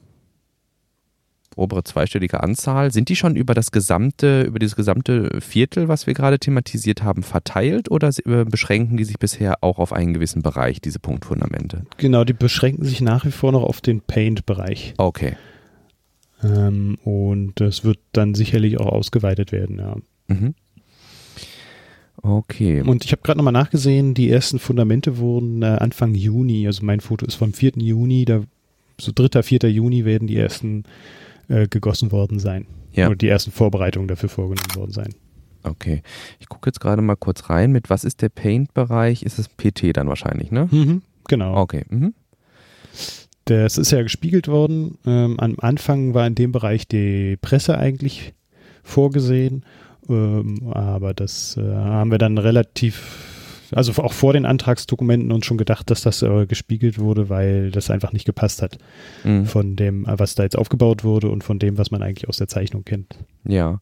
obere 1.60 1.84
zweistellige 1.84 2.42
Anzahl. 2.42 2.92
Sind 2.92 3.08
die 3.08 3.16
schon 3.16 3.36
über 3.36 3.54
das 3.54 3.70
gesamte, 3.70 4.42
über 4.42 4.58
dieses 4.58 4.76
gesamte 4.76 5.40
Viertel, 5.40 5.88
was 5.88 6.06
wir 6.06 6.14
gerade 6.14 6.38
thematisiert 6.38 7.02
haben, 7.02 7.22
verteilt 7.22 7.90
oder 7.90 8.10
äh, 8.24 8.44
beschränken 8.44 8.96
die 8.96 9.04
sich 9.04 9.18
bisher 9.18 9.62
auch 9.62 9.78
auf 9.78 9.92
einen 9.92 10.14
gewissen 10.14 10.42
Bereich, 10.42 10.80
diese 10.80 10.98
Punktfundamente? 10.98 11.84
Genau, 11.98 12.24
die 12.24 12.32
beschränken 12.32 12.84
sich 12.84 13.00
nach 13.00 13.24
wie 13.24 13.30
vor 13.30 13.52
noch 13.52 13.62
auf 13.62 13.80
den 13.80 14.00
Paint-Bereich. 14.00 14.94
Okay. 14.96 15.36
Ähm, 16.42 16.98
und 17.04 17.52
das 17.56 17.84
wird 17.84 17.98
dann 18.12 18.34
sicherlich 18.34 18.80
auch 18.80 18.86
ausgeweitet 18.86 19.52
werden, 19.52 19.78
ja. 19.78 19.96
Mhm. 20.28 20.54
Okay. 22.22 22.82
Und 22.82 23.04
ich 23.04 23.12
habe 23.12 23.22
gerade 23.22 23.38
nochmal 23.38 23.52
nachgesehen, 23.52 24.12
die 24.14 24.30
ersten 24.30 24.58
Fundamente 24.58 25.18
wurden 25.18 25.62
äh, 25.62 25.66
Anfang 25.66 26.14
Juni, 26.14 26.66
also 26.66 26.84
mein 26.84 27.00
Foto 27.00 27.24
ist 27.24 27.36
vom 27.36 27.54
4. 27.54 27.72
Juni, 27.76 28.24
da 28.24 28.42
so 29.00 29.12
3., 29.14 29.42
4. 29.42 29.70
Juni 29.70 30.04
werden 30.04 30.28
die 30.28 30.36
ersten 30.36 30.84
äh, 31.50 31.66
gegossen 31.68 32.12
worden 32.12 32.38
sein. 32.38 32.66
Ja. 32.92 33.06
Oder 33.06 33.16
die 33.16 33.28
ersten 33.28 33.50
Vorbereitungen 33.52 34.08
dafür 34.08 34.28
vorgenommen 34.28 34.74
worden 34.74 34.92
sein. 34.92 35.14
Okay. 35.62 36.02
Ich 36.38 36.48
gucke 36.48 36.68
jetzt 36.68 36.80
gerade 36.80 37.02
mal 37.02 37.16
kurz 37.16 37.50
rein. 37.50 37.72
Mit 37.72 37.90
was 37.90 38.04
ist 38.04 38.22
der 38.22 38.30
Paint-Bereich? 38.30 39.22
Ist 39.22 39.38
es 39.38 39.48
PT 39.48 39.96
dann 39.96 40.08
wahrscheinlich, 40.08 40.50
ne? 40.50 40.68
Mhm, 40.70 41.02
genau. 41.28 41.56
Okay. 41.56 41.84
Mhm. 41.88 42.14
Das 43.44 43.78
ist 43.78 43.90
ja 43.90 44.02
gespiegelt 44.02 44.48
worden. 44.48 44.98
Ähm, 45.04 45.38
am 45.38 45.56
Anfang 45.58 46.14
war 46.14 46.26
in 46.26 46.34
dem 46.34 46.52
Bereich 46.52 46.86
die 46.86 47.36
Presse 47.36 47.76
eigentlich 47.76 48.32
vorgesehen, 48.82 49.64
ähm, 50.08 50.70
aber 50.72 51.14
das 51.14 51.56
äh, 51.56 51.74
haben 51.74 52.10
wir 52.10 52.18
dann 52.18 52.38
relativ, 52.38 53.29
also 53.72 53.92
auch 54.02 54.12
vor 54.12 54.32
den 54.32 54.46
Antragsdokumenten 54.46 55.32
uns 55.32 55.46
schon 55.46 55.58
gedacht, 55.58 55.90
dass 55.90 56.02
das 56.02 56.22
äh, 56.22 56.46
gespiegelt 56.46 56.98
wurde, 56.98 57.28
weil 57.28 57.70
das 57.70 57.90
einfach 57.90 58.12
nicht 58.12 58.24
gepasst 58.26 58.62
hat 58.62 58.78
Mhm. 59.24 59.46
von 59.46 59.76
dem, 59.76 60.04
äh, 60.06 60.18
was 60.18 60.34
da 60.34 60.42
jetzt 60.42 60.56
aufgebaut 60.58 61.04
wurde 61.04 61.28
und 61.30 61.44
von 61.44 61.58
dem, 61.58 61.78
was 61.78 61.90
man 61.90 62.02
eigentlich 62.02 62.28
aus 62.28 62.36
der 62.38 62.48
Zeichnung 62.48 62.84
kennt. 62.84 63.16
Ja. 63.44 63.80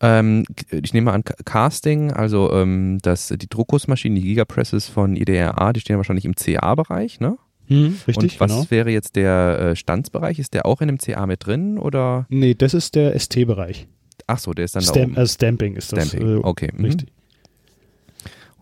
Ähm, 0.00 0.44
ich 0.70 0.92
nehme 0.94 1.12
an, 1.12 1.24
Ca- 1.24 1.34
Casting, 1.44 2.12
also 2.12 2.52
ähm, 2.52 2.98
das, 3.02 3.28
die 3.28 3.48
Druckgussmaschinen, 3.48 4.16
die 4.16 4.22
Gigapresses 4.22 4.88
von 4.88 5.16
IDRA, 5.16 5.72
die 5.72 5.80
stehen 5.80 5.96
wahrscheinlich 5.96 6.24
im 6.24 6.34
CA-Bereich, 6.34 7.20
ne? 7.20 7.36
Richtig, 7.70 8.16
Und 8.16 8.40
was 8.40 8.50
genau. 8.50 8.70
wäre 8.70 8.90
jetzt 8.90 9.16
der 9.16 9.58
äh, 9.70 9.76
Standsbereich? 9.76 10.38
Ist 10.38 10.52
der 10.52 10.66
auch 10.66 10.82
in 10.82 10.88
dem 10.88 10.98
CA 10.98 11.24
mit 11.26 11.46
drin 11.46 11.78
oder? 11.78 12.26
Nee, 12.28 12.54
das 12.54 12.74
ist 12.74 12.94
der 12.96 13.18
ST-Bereich. 13.18 13.86
Ach 14.26 14.38
so, 14.38 14.52
der 14.52 14.66
ist 14.66 14.76
dann 14.76 14.84
da 14.84 14.90
Stamp, 14.92 15.12
oben. 15.12 15.16
äh, 15.22 15.26
Stamping 15.26 15.76
ist 15.76 15.90
das. 15.92 16.08
Stamping, 16.08 16.36
äh, 16.36 16.40
okay. 16.42 16.68
mhm. 16.76 16.84
Richtig. 16.84 17.08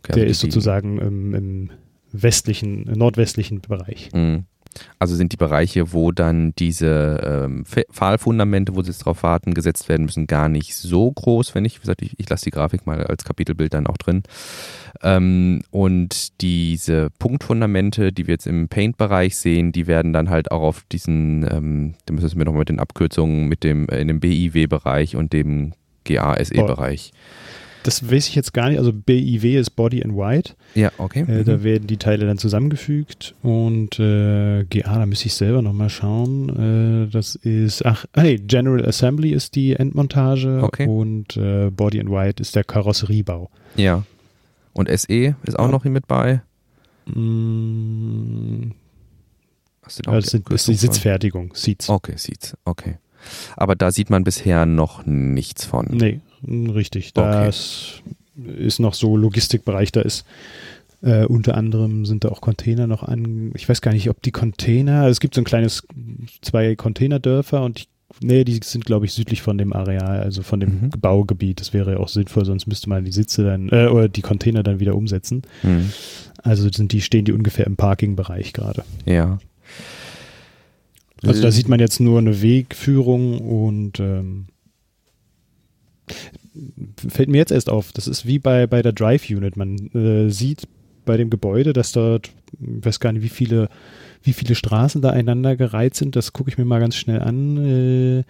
Okay, 0.01 0.13
der 0.15 0.23
also 0.25 0.31
ist 0.31 0.43
die- 0.43 0.47
die- 0.49 0.53
sozusagen 0.53 0.99
im, 0.99 1.35
im 1.35 1.71
westlichen, 2.13 2.89
äh, 2.89 2.97
nordwestlichen 2.97 3.61
Bereich. 3.61 4.11
Mhm. 4.13 4.45
Also 5.01 5.17
sind 5.17 5.33
die 5.33 5.37
Bereiche, 5.37 5.93
wo 5.93 6.13
dann 6.13 6.53
diese 6.57 7.21
ähm, 7.45 7.65
Pfahlfundamente, 7.91 8.77
wo 8.77 8.83
sie 8.83 8.91
jetzt 8.91 9.01
drauf 9.01 9.25
warten, 9.25 9.53
gesetzt 9.53 9.89
werden 9.89 10.05
müssen, 10.05 10.29
gar 10.29 10.49
nicht 10.49 10.77
so 10.77 11.11
groß, 11.11 11.57
wenn 11.57 11.65
ich, 11.65 11.77
wie 11.77 11.81
gesagt, 11.81 12.03
ich, 12.03 12.15
ich 12.19 12.29
lasse 12.31 12.45
die 12.45 12.51
Grafik 12.53 12.87
mal 12.87 13.03
als 13.05 13.25
Kapitelbild 13.25 13.75
dann 13.75 13.89
auch 13.89 13.97
drin. 13.97 14.23
Ähm, 15.03 15.63
und 15.73 16.41
diese 16.41 17.09
Punktfundamente, 17.19 18.13
die 18.13 18.29
wir 18.29 18.35
jetzt 18.35 18.47
im 18.47 18.69
Paint-Bereich 18.69 19.37
sehen, 19.37 19.73
die 19.73 19.89
werden 19.89 20.13
dann 20.13 20.31
halt 20.31 20.53
auch 20.53 20.63
auf 20.63 20.85
diesen, 20.93 21.43
ähm, 21.51 21.95
da 22.07 22.15
müssen 22.15 22.39
wir 22.39 22.45
nochmal 22.45 22.61
mit 22.61 22.69
den 22.69 22.79
Abkürzungen, 22.79 23.49
mit 23.49 23.65
dem, 23.65 23.89
äh, 23.89 24.01
in 24.01 24.07
dem 24.07 24.21
BIW-Bereich 24.21 25.17
und 25.17 25.33
dem 25.33 25.73
GASE-Bereich. 26.05 27.13
Das 27.83 28.11
weiß 28.11 28.29
ich 28.29 28.35
jetzt 28.35 28.53
gar 28.53 28.69
nicht. 28.69 28.79
Also 28.79 28.93
BIW 28.93 29.57
ist 29.59 29.71
Body 29.71 30.03
and 30.05 30.15
White. 30.15 30.55
Ja, 30.75 30.93
okay. 30.99 31.21
Äh, 31.21 31.41
Mhm. 31.41 31.45
Da 31.47 31.63
werden 31.65 31.87
die 31.87 31.97
Teile 31.97 32.27
dann 32.27 32.37
zusammengefügt. 32.37 33.35
Und 33.43 33.99
äh, 33.99 34.65
GA, 34.65 34.99
da 34.99 35.07
müsste 35.07 35.27
ich 35.27 35.35
selber 35.35 35.63
nochmal 35.63 35.89
schauen. 35.89 37.07
Äh, 37.07 37.11
das 37.11 37.37
ist, 37.37 37.87
ach, 37.87 38.05
nee, 38.17 38.37
General 38.37 38.85
Assembly 38.87 39.31
ist 39.33 39.55
die 39.55 39.73
Endmontage. 39.75 40.61
Okay. 40.63 40.87
Und 40.87 41.37
äh, 41.39 41.71
Body 41.71 42.01
and 42.01 42.11
White 42.11 42.43
ist 42.43 42.55
der 42.57 42.65
Karosseriebau. 42.65 43.49
ja. 43.77 44.05
Und 44.73 44.89
SE 44.89 45.35
ist 45.43 45.59
auch 45.59 45.65
Ja. 45.67 45.71
noch 45.73 45.83
hier 45.83 45.91
mit 45.91 46.07
bei. 46.07 46.43
Mm, 47.07 48.71
Hast 49.83 49.99
du 50.07 50.11
auch 50.11 50.15
das, 50.15 50.27
sind, 50.27 50.49
ist 50.51 50.69
die? 50.69 50.75
Sitzfertigung, 50.75 51.53
Seats. 51.55 51.89
Okay, 51.89 52.15
sieht's. 52.17 52.57
Okay. 52.65 52.99
Aber 53.57 53.75
da 53.75 53.91
sieht 53.91 54.11
man 54.11 54.23
bisher 54.25 54.67
noch 54.67 55.05
nichts 55.07 55.65
von. 55.65 55.87
Nee, 55.91 56.21
richtig. 56.47 57.13
Okay. 57.15 57.47
Das 57.47 58.03
ist 58.57 58.79
noch 58.81 58.95
so 58.95 59.17
Logistikbereich, 59.17 59.93
da 59.93 60.01
ist 60.01 60.25
äh, 61.03 61.25
unter 61.25 61.57
anderem 61.57 62.05
sind 62.05 62.25
da 62.25 62.29
auch 62.29 62.41
Container 62.41 62.87
noch 62.87 63.03
an. 63.03 63.53
Ich 63.55 63.69
weiß 63.69 63.81
gar 63.81 63.93
nicht, 63.93 64.11
ob 64.11 64.21
die 64.23 64.33
Container, 64.33 65.07
es 65.07 65.21
gibt 65.21 65.35
so 65.35 65.41
ein 65.41 65.45
kleines, 65.45 65.87
zwei 66.43 66.77
Containerdörfer 66.77 67.63
und 67.63 67.81
ich, 67.81 67.89
nee, 68.21 68.45
die 68.45 68.61
sind, 68.63 68.85
glaube 68.85 69.07
ich, 69.07 69.13
südlich 69.13 69.41
von 69.41 69.57
dem 69.57 69.73
Areal, 69.73 70.21
also 70.21 70.43
von 70.43 70.61
dem 70.61 70.69
Mhm. 70.83 70.91
Baugebiet. 71.01 71.61
Das 71.61 71.73
wäre 71.73 71.93
ja 71.93 71.99
auch 71.99 72.09
sinnvoll, 72.09 72.45
sonst 72.45 72.67
müsste 72.67 72.89
man 72.91 73.05
die 73.05 73.13
Sitze 73.13 73.45
dann, 73.45 73.69
äh, 73.71 73.87
oder 73.87 74.09
die 74.09 74.21
Container 74.23 74.63
dann 74.63 74.81
wieder 74.81 74.95
umsetzen. 74.95 75.43
Hm. 75.63 75.91
Also 76.43 76.69
sind 76.71 76.93
die, 76.93 77.01
stehen 77.01 77.25
die 77.25 77.33
ungefähr 77.33 77.67
im 77.67 77.77
Parkingbereich 77.77 78.53
gerade. 78.53 78.85
Ja. 79.07 79.39
Also 81.23 81.43
da 81.43 81.51
sieht 81.51 81.69
man 81.69 81.81
jetzt 81.81 82.01
nur 82.01 82.19
eine 82.19 82.41
Wegführung 82.43 83.39
und 83.41 84.01
ähm, 84.01 84.47
fällt 87.09 87.29
mir 87.29 87.39
jetzt 87.39 87.53
erst 87.53 87.71
auf, 87.71 87.93
das 87.93 88.09
ist 88.09 88.27
wie 88.27 88.39
bei, 88.39 88.67
bei 88.67 88.83
der 88.83 88.93
Drive 88.93 89.29
Unit. 89.31 89.57
Man 89.57 89.77
äh, 89.95 90.31
sieht 90.31 90.69
bei 91.05 91.17
dem 91.17 91.31
Gebäude, 91.31 91.73
dass 91.73 91.93
dort, 91.93 92.31
ich 92.61 92.85
weiß 92.85 93.01
gar 93.01 93.13
nicht, 93.13 93.23
wie 93.23 93.29
viele, 93.29 93.69
wie 94.23 94.33
viele 94.33 94.55
Straßen 94.55 95.01
da 95.01 95.11
einander 95.11 95.57
gereiht 95.57 95.95
sind. 95.95 96.17
Das 96.17 96.33
gucke 96.33 96.51
ich 96.51 96.59
mir 96.59 96.65
mal 96.65 96.81
ganz 96.81 96.97
schnell 96.97 97.21
an. 97.21 97.57
Äh, 97.57 98.25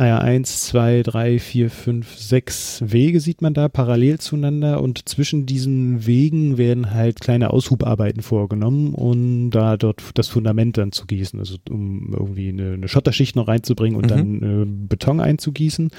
ah 0.00 0.06
ja, 0.06 0.18
eins, 0.18 0.62
zwei, 0.62 1.02
drei, 1.02 1.38
vier, 1.38 1.68
fünf, 1.68 2.16
sechs 2.16 2.82
Wege 2.86 3.20
sieht 3.20 3.42
man 3.42 3.52
da 3.52 3.68
parallel 3.68 4.18
zueinander 4.18 4.80
und 4.80 5.06
zwischen 5.10 5.44
diesen 5.44 6.06
Wegen 6.06 6.56
werden 6.56 6.94
halt 6.94 7.20
kleine 7.20 7.50
Aushubarbeiten 7.50 8.22
vorgenommen, 8.22 8.94
um 8.94 9.50
da 9.50 9.76
dort 9.76 10.02
das 10.14 10.28
Fundament 10.28 10.78
dann 10.78 10.92
zu 10.92 11.04
gießen, 11.04 11.38
also 11.38 11.58
um 11.68 12.14
irgendwie 12.14 12.48
eine, 12.48 12.72
eine 12.72 12.88
Schotterschicht 12.88 13.36
noch 13.36 13.46
reinzubringen 13.46 13.96
und 13.98 14.04
Mhm. 14.06 14.08
dann 14.40 14.62
äh, 14.62 14.64
Beton 14.88 15.20
einzugießen. 15.20 15.90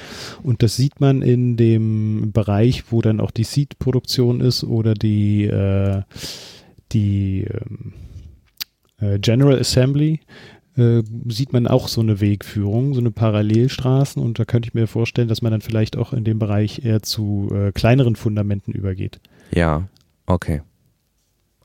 Und 0.41 0.63
das 0.63 0.75
sieht 0.77 0.99
man 0.99 1.21
in 1.21 1.55
dem 1.55 2.31
Bereich, 2.31 2.91
wo 2.91 3.03
dann 3.03 3.19
auch 3.19 3.29
die 3.29 3.43
Seed-Produktion 3.43 4.41
ist 4.41 4.63
oder 4.63 4.95
die, 4.95 5.43
äh, 5.43 6.01
die 6.91 7.45
ähm, 7.47 7.93
äh, 8.99 9.19
General 9.19 9.59
Assembly 9.59 10.21
äh, 10.77 11.01
sieht 11.27 11.53
man 11.53 11.67
auch 11.67 11.87
so 11.87 12.01
eine 12.01 12.21
Wegführung, 12.21 12.93
so 12.93 12.99
eine 13.01 13.11
Parallelstraßen 13.11 14.21
und 14.21 14.39
da 14.39 14.45
könnte 14.45 14.67
ich 14.69 14.73
mir 14.73 14.87
vorstellen, 14.87 15.27
dass 15.27 15.41
man 15.41 15.51
dann 15.51 15.61
vielleicht 15.61 15.97
auch 15.97 16.13
in 16.13 16.23
dem 16.23 16.39
Bereich 16.39 16.85
eher 16.85 17.01
zu 17.01 17.49
äh, 17.53 17.71
kleineren 17.71 18.15
Fundamenten 18.15 18.71
übergeht. 18.73 19.19
Ja, 19.53 19.87
okay. 20.25 20.61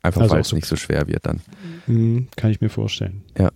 Einfach 0.03 0.23
Also 0.23 0.35
weil 0.35 0.41
es 0.41 0.49
so- 0.49 0.57
nicht 0.57 0.67
so 0.67 0.77
schwer 0.77 1.07
wird 1.09 1.27
dann. 1.27 1.41
Mhm, 1.87 2.29
kann 2.37 2.51
ich 2.51 2.61
mir 2.61 2.69
vorstellen. 2.69 3.23
Ja. 3.39 3.51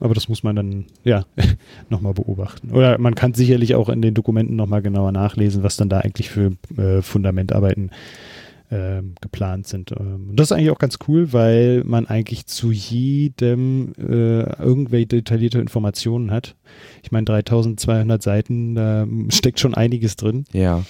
Aber 0.00 0.14
das 0.14 0.28
muss 0.28 0.42
man 0.42 0.56
dann, 0.56 0.86
ja, 1.04 1.24
nochmal 1.88 2.12
beobachten. 2.12 2.70
Oder 2.72 2.98
man 2.98 3.14
kann 3.14 3.34
sicherlich 3.34 3.76
auch 3.76 3.88
in 3.88 4.02
den 4.02 4.14
Dokumenten 4.14 4.56
nochmal 4.56 4.82
genauer 4.82 5.12
nachlesen, 5.12 5.62
was 5.62 5.76
dann 5.76 5.88
da 5.88 5.98
eigentlich 6.00 6.28
für 6.28 6.52
äh, 6.76 7.02
Fundamentarbeiten 7.02 7.90
ähm, 8.72 9.14
geplant 9.20 9.66
sind. 9.66 9.92
Ähm, 9.92 10.30
und 10.30 10.40
das 10.40 10.48
ist 10.48 10.52
eigentlich 10.52 10.70
auch 10.70 10.78
ganz 10.78 10.98
cool, 11.06 11.34
weil 11.34 11.84
man 11.84 12.06
eigentlich 12.06 12.46
zu 12.46 12.72
jedem 12.72 13.92
äh, 13.98 14.62
irgendwelche 14.62 15.08
detaillierte 15.08 15.60
Informationen 15.60 16.30
hat. 16.30 16.56
Ich 17.02 17.12
meine, 17.12 17.26
3200 17.26 18.22
Seiten, 18.22 18.74
da 18.74 19.06
steckt 19.28 19.60
schon 19.60 19.74
einiges 19.74 20.16
drin. 20.16 20.46
Ja. 20.52 20.86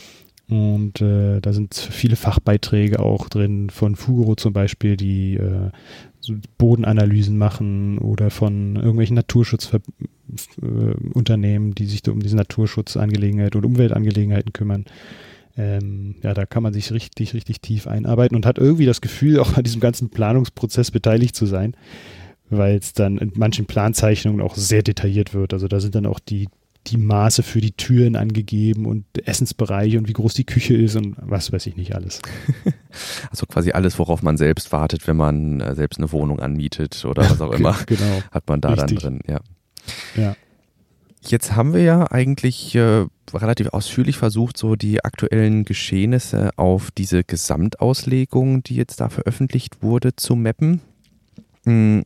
Und 0.49 1.01
äh, 1.01 1.41
da 1.41 1.53
sind 1.53 1.75
viele 1.75 2.15
Fachbeiträge 2.15 3.01
auch 3.01 3.29
drin, 3.29 3.69
von 3.71 3.97
Fugro 3.97 4.37
zum 4.37 4.53
Beispiel, 4.53 4.97
die 4.97 5.35
äh, 5.35 5.71
so 6.21 6.35
Bodenanalysen 6.59 7.37
machen 7.37 7.99
oder 7.99 8.31
von 8.31 8.77
irgendwelchen 8.77 9.17
Naturschutzunternehmen, 9.17 11.71
äh, 11.71 11.75
die 11.75 11.87
sich 11.87 12.03
da 12.03 12.13
um 12.13 12.21
diese 12.21 12.37
Naturschutzangelegenheiten 12.37 13.59
und 13.59 13.67
Umweltangelegenheiten 13.67 14.53
kümmern. 14.53 14.85
Ähm, 15.57 16.17
ja, 16.23 16.33
da 16.35 16.47
kann 16.47 16.63
man 16.63 16.73
sich 16.73 16.93
richtig, 16.93 17.35
richtig 17.35 17.61
tief 17.61 17.87
einarbeiten 17.87 18.35
und 18.37 18.47
hat 18.47 18.59
irgendwie 18.59 18.87
das 18.87 19.01
Gefühl, 19.01 19.39
auch 19.39 19.57
an 19.57 19.65
diesem 19.65 19.81
ganzen 19.81 20.09
Planungsprozess 20.11 20.91
beteiligt 20.91 21.37
zu 21.37 21.47
sein. 21.47 21.77
weil 22.51 22.77
es 22.77 22.93
dann 22.93 23.17
in 23.19 23.33
manchen 23.37 23.65
Planzeichnungen 23.67 24.43
auch 24.43 24.57
sehr 24.57 24.83
detailliert 24.83 25.33
wird. 25.33 25.55
Also 25.55 25.69
da 25.69 25.81
sind 25.81 25.95
dann 25.95 26.05
auch 26.05 26.21
die, 26.21 26.49
die 26.87 26.99
Maße 26.99 27.43
für 27.43 27.63
die 27.63 27.73
Türen 27.73 28.15
angegeben 28.15 28.85
und 28.85 29.07
Essensbereiche 29.27 29.97
und 29.97 30.07
wie 30.07 30.13
groß 30.13 30.35
die 30.35 30.45
Küche 30.45 30.75
ist 30.75 30.97
und 30.97 31.17
was 31.19 31.51
weiß 31.51 31.67
ich 31.67 31.77
nicht 31.77 31.95
alles. 31.95 32.21
Also 33.31 33.47
quasi 33.47 33.71
alles, 33.71 33.99
worauf 33.99 34.23
man 34.23 34.37
selbst 34.37 34.71
wartet, 34.71 35.07
wenn 35.09 35.17
man 35.17 35.61
äh, 35.63 35.75
selbst 35.75 35.97
eine 35.99 36.13
Wohnung 36.13 36.41
anmietet 36.41 37.07
oder 37.07 37.23
was 37.23 37.41
auch 37.41 37.53
immer, 37.59 37.75
genau. 37.87 38.23
hat 38.31 38.47
man 38.49 38.61
da 38.61 38.75
Richtig. 38.75 38.99
dann 39.01 39.21
drin, 39.21 39.21
ja. 39.27 39.41
Ja. 40.15 40.37
Jetzt 41.25 41.55
haben 41.55 41.73
wir 41.73 41.83
ja 41.83 42.11
eigentlich 42.11 42.75
äh, 42.75 43.07
relativ 43.33 43.69
ausführlich 43.69 44.17
versucht, 44.17 44.57
so 44.59 44.75
die 44.75 45.05
aktuellen 45.05 45.65
Geschehnisse 45.65 46.51
auf 46.57 46.91
diese 46.91 47.23
Gesamtauslegung, 47.23 48.63
die 48.65 48.75
jetzt 48.75 49.01
da 49.01 49.09
veröffentlicht 49.09 49.83
wurde, 49.83 50.17
zu 50.17 50.35
mappen. 50.37 50.81
Hm, 51.65 52.03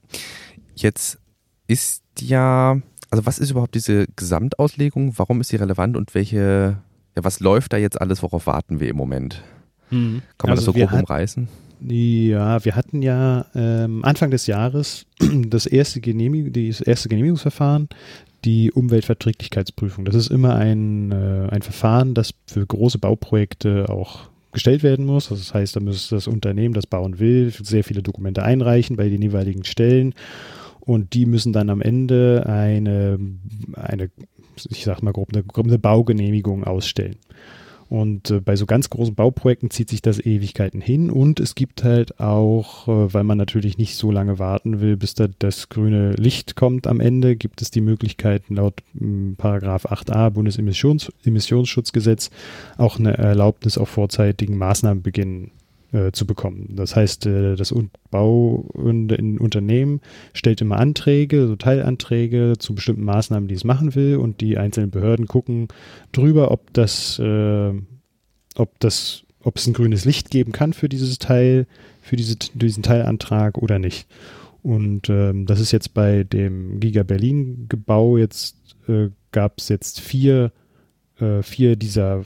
Jetzt 0.74 1.18
ist 1.66 2.02
ja, 2.20 2.78
also 3.10 3.24
was 3.24 3.38
ist 3.38 3.50
überhaupt 3.50 3.74
diese 3.74 4.06
Gesamtauslegung? 4.14 5.14
Warum 5.16 5.40
ist 5.40 5.48
sie 5.48 5.56
relevant 5.56 5.96
und 5.96 6.14
welche, 6.14 6.76
ja, 7.16 7.24
was 7.24 7.40
läuft 7.40 7.72
da 7.72 7.78
jetzt 7.78 7.98
alles? 7.98 8.22
Worauf 8.22 8.46
warten 8.46 8.78
wir 8.80 8.90
im 8.90 8.96
Moment? 8.96 9.42
Kann 9.88 10.20
man 10.42 10.50
Also 10.50 10.56
das 10.56 10.64
so 10.66 10.74
wir 10.74 10.84
grob 10.86 10.90
hat- 10.92 11.00
umreißen? 11.04 11.48
Ja, 11.80 12.64
wir 12.64 12.74
hatten 12.74 13.02
ja 13.02 13.44
ähm, 13.54 14.02
Anfang 14.02 14.30
des 14.30 14.46
Jahres 14.46 15.04
das 15.48 15.66
erste, 15.66 16.00
Genehmig 16.00 16.52
das 16.52 16.80
erste 16.80 17.08
Genehmigungsverfahren, 17.10 17.88
die 18.44 18.70
Umweltverträglichkeitsprüfung. 18.72 20.04
Das 20.04 20.14
ist 20.14 20.30
immer 20.30 20.54
ein, 20.54 21.10
äh, 21.10 21.48
ein 21.50 21.62
Verfahren, 21.62 22.14
das 22.14 22.34
für 22.46 22.64
große 22.64 22.98
Bauprojekte 22.98 23.88
auch 23.88 24.28
gestellt 24.52 24.82
werden 24.82 25.04
muss. 25.04 25.28
Das 25.28 25.52
heißt, 25.52 25.76
da 25.76 25.80
muss 25.80 26.08
das 26.08 26.28
Unternehmen, 26.28 26.74
das 26.74 26.86
bauen 26.86 27.18
will, 27.18 27.50
sehr 27.50 27.84
viele 27.84 28.02
Dokumente 28.02 28.42
einreichen 28.42 28.96
bei 28.96 29.08
den 29.08 29.22
jeweiligen 29.22 29.64
Stellen 29.64 30.14
und 30.80 31.14
die 31.14 31.26
müssen 31.26 31.52
dann 31.52 31.68
am 31.68 31.82
Ende 31.82 32.44
eine, 32.46 33.18
eine 33.74 34.10
ich 34.70 34.84
sag 34.84 35.02
mal 35.02 35.12
grob, 35.12 35.30
eine, 35.34 35.44
eine 35.54 35.78
Baugenehmigung 35.78 36.64
ausstellen. 36.64 37.16
Und 37.88 38.30
äh, 38.30 38.40
bei 38.40 38.56
so 38.56 38.66
ganz 38.66 38.90
großen 38.90 39.14
Bauprojekten 39.14 39.70
zieht 39.70 39.90
sich 39.90 40.02
das 40.02 40.18
Ewigkeiten 40.18 40.80
hin. 40.80 41.10
Und 41.10 41.40
es 41.40 41.54
gibt 41.54 41.84
halt 41.84 42.20
auch, 42.20 42.88
äh, 42.88 43.14
weil 43.14 43.24
man 43.24 43.38
natürlich 43.38 43.78
nicht 43.78 43.96
so 43.96 44.10
lange 44.10 44.38
warten 44.38 44.80
will, 44.80 44.96
bis 44.96 45.14
da 45.14 45.28
das 45.38 45.68
grüne 45.68 46.12
Licht 46.12 46.56
kommt 46.56 46.86
am 46.86 47.00
Ende, 47.00 47.36
gibt 47.36 47.62
es 47.62 47.70
die 47.70 47.80
Möglichkeit 47.80 48.42
laut 48.48 48.82
mh, 48.94 49.34
Paragraph 49.36 49.86
8a 49.86 50.30
Bundesemissionsschutzgesetz 50.30 52.30
auch 52.76 52.98
eine 52.98 53.16
Erlaubnis 53.16 53.78
auf 53.78 53.88
vorzeitigen 53.88 54.58
Maßnahmenbeginn 54.58 55.50
äh, 55.92 56.10
zu 56.12 56.26
bekommen. 56.26 56.74
Das 56.74 56.96
heißt, 56.96 57.26
äh, 57.26 57.54
das 57.54 57.70
Un 57.70 57.90
Bau 58.10 58.68
ein 58.76 59.38
Unternehmen 59.38 60.00
stellt 60.32 60.60
immer 60.60 60.78
Anträge, 60.78 61.46
so 61.46 61.54
Teilanträge 61.54 62.54
zu 62.58 62.74
bestimmten 62.74 63.04
Maßnahmen, 63.04 63.48
die 63.48 63.54
es 63.54 63.64
machen 63.64 63.94
will 63.94 64.16
und 64.16 64.40
die 64.40 64.58
einzelnen 64.58 64.90
Behörden 64.90 65.26
gucken 65.26 65.68
drüber, 66.12 66.50
ob 66.50 66.72
das, 66.72 67.18
äh, 67.18 67.72
ob 68.56 68.80
das, 68.80 69.24
ob 69.42 69.58
es 69.58 69.66
ein 69.66 69.74
grünes 69.74 70.04
Licht 70.04 70.30
geben 70.30 70.52
kann 70.52 70.72
für 70.72 70.88
dieses 70.88 71.18
Teil, 71.18 71.66
für 72.02 72.16
diese, 72.16 72.36
diesen 72.54 72.82
Teilantrag 72.82 73.58
oder 73.58 73.78
nicht. 73.78 74.08
Und 74.62 75.08
ähm, 75.08 75.46
das 75.46 75.60
ist 75.60 75.70
jetzt 75.70 75.94
bei 75.94 76.24
dem 76.24 76.80
Giga 76.80 77.04
Berlin 77.04 77.66
Gebau 77.68 78.16
jetzt 78.16 78.56
äh, 78.88 79.10
gab 79.30 79.58
es 79.58 79.68
jetzt 79.68 80.00
vier, 80.00 80.52
vier 81.40 81.76
dieser 81.76 82.24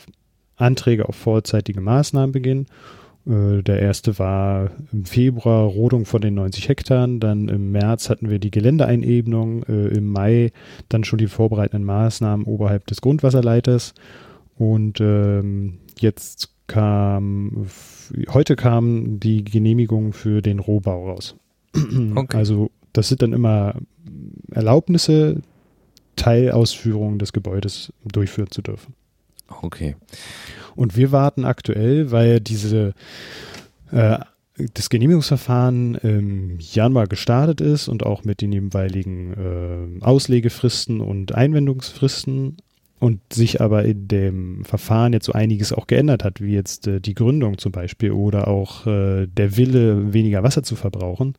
Anträge 0.57 1.09
auf 1.09 1.15
vorzeitige 1.15 1.81
Maßnahmenbeginn. 1.81 2.63
Äh, 2.63 3.00
Der 3.27 3.81
erste 3.81 4.19
war 4.19 4.71
im 4.93 5.05
Februar 5.05 5.65
Rodung 5.65 6.07
von 6.07 6.23
den 6.23 6.35
90 6.35 6.69
Hektar, 6.71 7.07
dann 7.07 7.49
im 7.49 7.71
März 7.71 8.09
hatten 8.09 8.31
wir 8.31 8.39
die 8.39 8.51
Geländeeinebnung, 8.51 9.63
äh, 9.65 9.89
im 9.89 10.11
Mai 10.11 10.53
dann 10.89 11.05
schon 11.05 11.19
die 11.19 11.27
vorbereitenden 11.27 11.85
Maßnahmen 11.85 12.47
oberhalb 12.47 12.87
des 12.87 13.03
Grundwasserleiters 13.03 13.93
und 14.57 15.01
ähm, 15.01 15.79
jetzt 15.99 16.55
kam, 16.67 17.67
heute 18.31 18.57
kam 18.57 19.21
die 19.21 19.45
Genehmigung 19.45 20.13
für 20.13 20.41
den 20.41 20.59
Rohbau 20.59 21.11
raus. 21.11 21.37
Okay. 22.15 22.37
Also 22.37 22.71
das 22.93 23.09
sind 23.09 23.23
dann 23.23 23.33
immer 23.33 23.75
Erlaubnisse, 24.51 25.43
Teilausführungen 26.17 27.19
des 27.19 27.33
Gebäudes 27.33 27.93
durchführen 28.05 28.51
zu 28.51 28.63
dürfen. 28.63 28.95
Okay. 29.63 29.97
Und 30.77 30.97
wir 30.97 31.13
warten 31.13 31.45
aktuell, 31.45 32.11
weil 32.11 32.41
diese 32.41 32.95
äh, 33.91 34.19
das 34.75 34.91
Genehmigungsverfahren 34.91 35.95
im 35.97 36.59
Januar 36.59 37.07
gestartet 37.07 37.61
ist 37.61 37.89
und 37.89 38.05
auch 38.05 38.25
mit 38.25 38.41
den 38.41 38.53
jeweiligen 38.53 40.01
äh, 40.01 40.05
Auslegefristen 40.05 41.01
und 41.01 41.35
Einwendungsfristen 41.35 42.59
und 42.99 43.21
sich 43.33 43.61
aber 43.61 43.85
in 43.85 44.09
dem 44.09 44.65
Verfahren 44.65 45.13
jetzt 45.13 45.27
so 45.27 45.33
einiges 45.33 45.73
auch 45.73 45.87
geändert 45.87 46.23
hat, 46.23 46.41
wie 46.41 46.53
jetzt 46.53 46.87
äh, 46.87 47.01
die 47.01 47.15
Gründung 47.15 47.59
zum 47.59 47.73
Beispiel 47.73 48.13
oder 48.13 48.49
auch 48.49 48.87
äh, 48.87 49.27
der 49.27 49.57
Wille, 49.57 50.13
weniger 50.13 50.43
Wasser 50.43 50.63
zu 50.63 50.77
verbrauchen, 50.77 51.35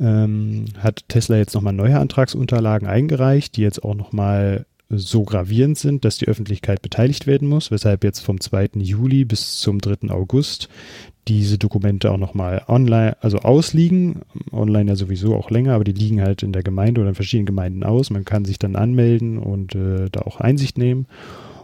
ähm, 0.00 0.64
hat 0.78 1.04
Tesla 1.08 1.36
jetzt 1.36 1.54
nochmal 1.54 1.72
neue 1.72 1.98
Antragsunterlagen 1.98 2.88
eingereicht, 2.88 3.56
die 3.56 3.62
jetzt 3.62 3.84
auch 3.84 3.94
nochmal 3.94 4.66
so 4.90 5.22
gravierend 5.22 5.78
sind, 5.78 6.04
dass 6.04 6.18
die 6.18 6.26
Öffentlichkeit 6.26 6.82
beteiligt 6.82 7.26
werden 7.26 7.48
muss, 7.48 7.70
weshalb 7.70 8.04
jetzt 8.04 8.20
vom 8.20 8.40
2. 8.40 8.70
Juli 8.74 9.24
bis 9.24 9.60
zum 9.60 9.80
3. 9.80 10.10
August 10.10 10.68
diese 11.28 11.58
Dokumente 11.58 12.10
auch 12.10 12.16
nochmal 12.16 12.64
online, 12.66 13.16
also 13.20 13.38
ausliegen. 13.38 14.22
Online 14.50 14.90
ja 14.90 14.96
sowieso 14.96 15.36
auch 15.36 15.50
länger, 15.50 15.74
aber 15.74 15.84
die 15.84 15.92
liegen 15.92 16.20
halt 16.20 16.42
in 16.42 16.52
der 16.52 16.64
Gemeinde 16.64 17.00
oder 17.00 17.10
in 17.10 17.14
verschiedenen 17.14 17.46
Gemeinden 17.46 17.84
aus. 17.84 18.10
Man 18.10 18.24
kann 18.24 18.44
sich 18.44 18.58
dann 18.58 18.74
anmelden 18.74 19.38
und 19.38 19.74
äh, 19.74 20.08
da 20.10 20.22
auch 20.22 20.40
Einsicht 20.40 20.76
nehmen. 20.76 21.06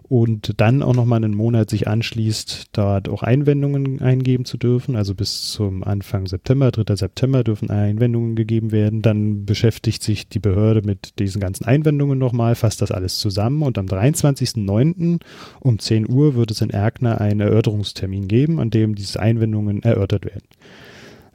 Und 0.08 0.60
dann 0.60 0.84
auch 0.84 0.94
nochmal 0.94 1.24
einen 1.24 1.34
Monat 1.34 1.68
sich 1.68 1.88
anschließt, 1.88 2.66
dort 2.72 3.08
auch 3.08 3.24
Einwendungen 3.24 4.00
eingeben 4.00 4.44
zu 4.44 4.56
dürfen. 4.56 4.94
Also 4.94 5.16
bis 5.16 5.50
zum 5.50 5.82
Anfang 5.82 6.26
September, 6.28 6.70
3. 6.70 6.94
September 6.94 7.42
dürfen 7.42 7.70
Einwendungen 7.70 8.36
gegeben 8.36 8.70
werden. 8.70 9.02
Dann 9.02 9.46
beschäftigt 9.46 10.04
sich 10.04 10.28
die 10.28 10.38
Behörde 10.38 10.82
mit 10.82 11.18
diesen 11.18 11.40
ganzen 11.40 11.64
Einwendungen 11.64 12.20
nochmal, 12.20 12.54
fasst 12.54 12.82
das 12.82 12.92
alles 12.92 13.18
zusammen 13.18 13.62
und 13.62 13.78
am 13.78 13.86
23.09. 13.86 15.20
um 15.58 15.78
10 15.80 16.08
Uhr 16.08 16.36
wird 16.36 16.52
es 16.52 16.60
in 16.60 16.70
Erkner 16.70 17.20
einen 17.20 17.40
Erörterungstermin 17.40 18.28
geben, 18.28 18.60
an 18.60 18.70
dem 18.70 18.94
diese 18.94 19.18
Einwendungen 19.18 19.82
erörtert 19.82 20.24
werden. 20.24 20.44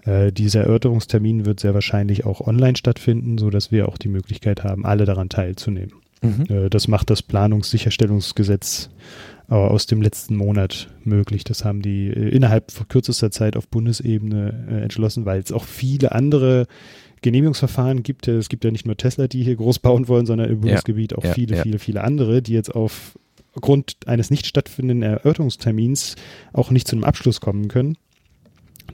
Äh, 0.04 0.32
dieser 0.32 0.62
Erörterungstermin 0.62 1.46
wird 1.46 1.60
sehr 1.60 1.74
wahrscheinlich 1.74 2.26
auch 2.26 2.40
online 2.40 2.78
stattfinden, 2.78 3.38
sodass 3.38 3.72
wir 3.72 3.90
auch 3.90 3.98
die 3.98 4.08
Möglichkeit 4.08 4.64
haben, 4.64 4.86
alle 4.86 5.04
daran 5.04 5.28
teilzunehmen. 5.28 6.01
Mhm. 6.22 6.46
Äh, 6.50 6.70
Das 6.70 6.88
macht 6.88 7.10
das 7.10 7.22
Planungssicherstellungsgesetz 7.22 8.90
äh, 9.50 9.54
aus 9.54 9.86
dem 9.86 10.02
letzten 10.02 10.36
Monat 10.36 10.90
möglich. 11.04 11.44
Das 11.44 11.66
haben 11.66 11.82
die 11.82 12.08
äh, 12.08 12.30
innerhalb 12.30 12.72
kürzester 12.90 13.32
Zeit 13.32 13.58
auf 13.58 13.68
Bundesebene 13.68 14.82
entschlossen, 14.84 15.26
weil 15.26 15.40
es 15.40 15.52
auch 15.52 15.66
viele 15.66 16.12
andere 16.14 16.68
Genehmigungsverfahren 17.22 18.04
gibt. 18.04 18.28
Es 18.28 18.50
gibt 18.50 18.64
ja 18.64 18.72
nicht 18.72 18.86
nur 18.86 18.98
Tesla, 18.98 19.28
die 19.28 19.44
hier 19.44 19.56
groß 19.56 19.80
bauen 19.80 20.08
wollen, 20.08 20.26
sondern 20.26 20.50
im 20.50 20.62
Bundesgebiet 20.62 21.16
auch 21.16 21.24
ja, 21.24 21.34
viele, 21.34 21.58
ja. 21.58 21.64
viele, 21.64 21.80
viele 21.80 22.04
andere, 22.04 22.42
die 22.42 22.54
jetzt 22.54 22.74
aufgrund 22.74 23.98
eines 24.08 24.32
nicht 24.32 24.48
stattfindenden 24.48 25.04
Erörterungstermins 25.04 26.16
auch 26.52 26.72
nicht 26.72 26.88
zu 26.88 26.96
einem 26.96 27.04
Abschluss 27.04 27.40
kommen 27.40 27.68
können. 27.68 27.96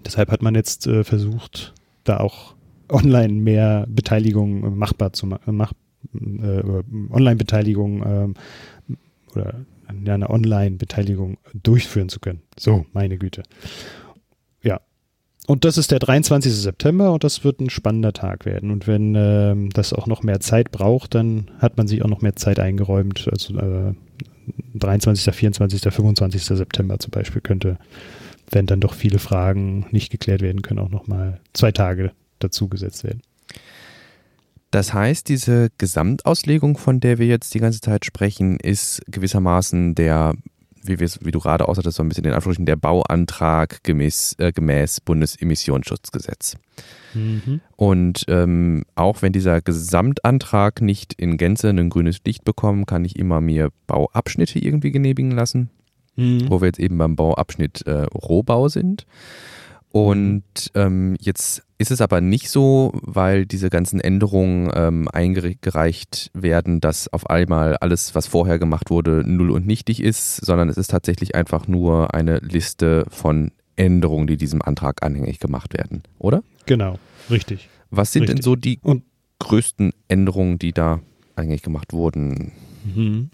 Deshalb 0.05 0.29
hat 0.29 0.41
man 0.41 0.55
jetzt 0.55 0.89
versucht, 1.03 1.73
da 2.03 2.17
auch 2.17 2.53
online 2.89 3.33
mehr 3.33 3.85
Beteiligung 3.89 4.77
machbar 4.77 5.13
zu 5.13 5.25
machen, 5.25 5.55
mach, 5.55 5.71
äh, 6.13 6.61
oder 6.61 6.83
Online-Beteiligung 7.11 8.03
ähm, 8.05 8.33
oder 9.35 9.65
ja, 10.05 10.13
eine 10.13 10.29
Online-Beteiligung 10.29 11.37
durchführen 11.53 12.09
zu 12.09 12.19
können. 12.19 12.41
So, 12.57 12.85
meine 12.93 13.17
Güte. 13.17 13.43
Ja. 14.61 14.81
Und 15.47 15.63
das 15.63 15.77
ist 15.77 15.91
der 15.91 15.99
23. 15.99 16.51
September 16.51 17.13
und 17.13 17.23
das 17.23 17.43
wird 17.43 17.61
ein 17.61 17.69
spannender 17.69 18.11
Tag 18.11 18.45
werden. 18.45 18.69
Und 18.69 18.85
wenn 18.85 19.15
ähm, 19.15 19.69
das 19.69 19.93
auch 19.93 20.07
noch 20.07 20.23
mehr 20.23 20.41
Zeit 20.41 20.71
braucht, 20.71 21.15
dann 21.15 21.51
hat 21.59 21.77
man 21.77 21.87
sich 21.87 22.03
auch 22.03 22.09
noch 22.09 22.21
mehr 22.21 22.35
Zeit 22.35 22.59
eingeräumt. 22.59 23.29
Also 23.31 23.57
äh, 23.57 23.93
23., 24.75 25.33
24., 25.33 25.81
25. 25.81 26.43
September 26.43 26.99
zum 26.99 27.11
Beispiel 27.11 27.41
könnte, 27.41 27.77
wenn 28.51 28.65
dann 28.65 28.81
doch 28.81 28.93
viele 28.93 29.19
Fragen 29.19 29.85
nicht 29.91 30.11
geklärt 30.11 30.41
werden 30.41 30.61
können, 30.61 30.79
auch 30.79 30.89
nochmal 30.89 31.39
zwei 31.53 31.71
Tage 31.71 32.11
dazu 32.39 32.67
gesetzt 32.67 33.03
werden. 33.03 33.21
Das 34.71 34.93
heißt, 34.93 35.29
diese 35.29 35.69
Gesamtauslegung, 35.77 36.77
von 36.77 36.99
der 36.99 37.17
wir 37.19 37.27
jetzt 37.27 37.53
die 37.53 37.59
ganze 37.59 37.81
Zeit 37.81 38.05
sprechen, 38.05 38.59
ist 38.59 39.01
gewissermaßen 39.07 39.95
der, 39.95 40.33
wie, 40.83 40.99
wie 40.99 41.31
du 41.31 41.39
gerade 41.39 41.67
aussattest, 41.67 41.97
so 41.97 42.03
ein 42.03 42.09
bisschen 42.09 42.25
den 42.25 42.33
Anführungsstrichen, 42.33 42.65
der 42.65 42.75
Bauantrag 42.75 43.83
gemäß, 43.83 44.35
äh, 44.39 44.51
gemäß 44.51 44.99
Bundesemissionsschutzgesetz. 45.01 46.55
Und 47.77 48.25
ähm, 48.27 48.83
auch 48.95 49.21
wenn 49.21 49.31
dieser 49.31 49.61
Gesamtantrag 49.61 50.81
nicht 50.81 51.13
in 51.13 51.37
Gänze 51.37 51.69
ein 51.69 51.89
grünes 51.89 52.19
Licht 52.25 52.43
bekommt, 52.43 52.87
kann 52.87 53.05
ich 53.05 53.15
immer 53.17 53.39
mir 53.41 53.69
Bauabschnitte 53.87 54.59
irgendwie 54.59 54.91
genehmigen 54.91 55.31
lassen, 55.31 55.69
wo 56.49 56.61
wir 56.61 56.67
jetzt 56.67 56.79
eben 56.79 56.97
beim 56.97 57.15
Bauabschnitt 57.15 57.87
äh, 57.87 58.03
Rohbau 58.13 58.67
sind. 58.67 59.05
Und 59.91 60.43
ähm, 60.75 61.15
jetzt 61.19 61.63
ist 61.77 61.91
es 61.91 62.01
aber 62.01 62.21
nicht 62.21 62.49
so, 62.49 62.91
weil 63.01 63.45
diese 63.45 63.69
ganzen 63.69 63.99
Änderungen 63.99 64.69
ähm, 64.73 65.07
eingereicht 65.11 66.31
werden, 66.33 66.81
dass 66.81 67.11
auf 67.13 67.29
einmal 67.29 67.77
alles, 67.77 68.13
was 68.15 68.27
vorher 68.27 68.59
gemacht 68.59 68.89
wurde, 68.89 69.23
null 69.25 69.51
und 69.51 69.65
nichtig 69.65 70.01
ist, 70.01 70.37
sondern 70.37 70.69
es 70.69 70.77
ist 70.77 70.91
tatsächlich 70.91 71.35
einfach 71.35 71.67
nur 71.67 72.13
eine 72.13 72.39
Liste 72.39 73.05
von 73.09 73.51
Änderungen, 73.75 74.27
die 74.27 74.37
diesem 74.37 74.61
Antrag 74.61 75.03
anhängig 75.03 75.39
gemacht 75.39 75.73
werden, 75.75 76.03
oder? 76.19 76.43
Genau, 76.65 76.99
richtig. 77.29 77.69
Was 77.89 78.11
sind 78.11 78.23
Richtig. 78.23 78.37
denn 78.37 78.43
so 78.43 78.55
die 78.55 78.79
Und 78.83 79.03
größten 79.39 79.93
Änderungen, 80.07 80.59
die 80.59 80.73
da 80.73 80.99
eigentlich 81.35 81.61
gemacht 81.61 81.93
wurden? 81.93 82.51
Mhm. 82.83 83.29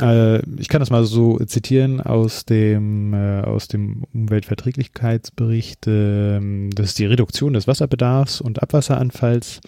Äh, 0.00 0.40
ich 0.58 0.68
kann 0.68 0.80
das 0.80 0.90
mal 0.90 1.04
so 1.04 1.38
zitieren 1.38 2.00
aus 2.00 2.44
dem, 2.44 3.14
äh, 3.14 3.42
aus 3.42 3.68
dem 3.68 4.04
Umweltverträglichkeitsbericht. 4.12 5.86
das 5.86 6.86
ist 6.86 6.98
die 6.98 7.06
Reduktion 7.06 7.52
des 7.52 7.66
Wasserbedarfs 7.66 8.40
und 8.40 8.62
Abwasseranfalls. 8.62 9.60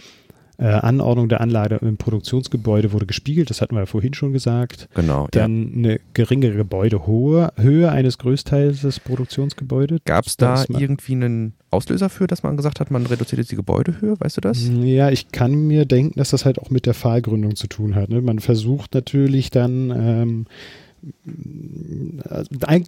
Äh, 0.59 0.67
Anordnung 0.67 1.29
der 1.29 1.43
Anlage 1.43 1.77
im 1.83 1.99
Produktionsgebäude 1.99 2.93
wurde 2.93 3.05
gespiegelt, 3.05 3.51
das 3.51 3.61
hatten 3.61 3.75
wir 3.75 3.81
ja 3.81 3.87
vorhin 3.87 4.15
schon 4.15 4.33
gesagt. 4.33 4.89
Genau. 4.95 5.25
ja. 5.25 5.29
Dann 5.33 5.73
eine 5.77 6.01
geringere 6.15 6.57
Gebäudehohe, 6.57 7.53
Höhe 7.57 7.91
eines 7.91 8.17
Größteils 8.19 8.81
des 8.81 9.01
Produktionsgebäudes. 9.01 10.01
Gab 10.07 10.27
es 10.27 10.37
da 10.37 10.65
irgendwie 10.69 11.13
einen 11.13 11.53
Auslöser 11.71 12.09
für, 12.09 12.27
dass 12.27 12.43
man 12.43 12.57
gesagt 12.57 12.81
hat, 12.81 12.91
man 12.91 13.05
reduziert 13.05 13.39
jetzt 13.39 13.51
die 13.51 13.57
Gebäudehöhe? 13.57 14.19
Weißt 14.19 14.39
du 14.39 14.41
das? 14.41 14.67
Ja, 14.83 15.11
ich 15.11 15.31
kann 15.31 15.67
mir 15.67 15.85
denken, 15.85 16.19
dass 16.19 16.31
das 16.31 16.47
halt 16.47 16.59
auch 16.59 16.71
mit 16.71 16.87
der 16.87 16.95
Pfahlgründung 16.95 17.55
zu 17.55 17.67
tun 17.67 17.95
hat. 17.95 18.09
Ne? 18.09 18.23
Man 18.23 18.39
versucht 18.39 18.95
natürlich 18.95 19.51
dann, 19.51 19.91
ähm, 19.91 20.47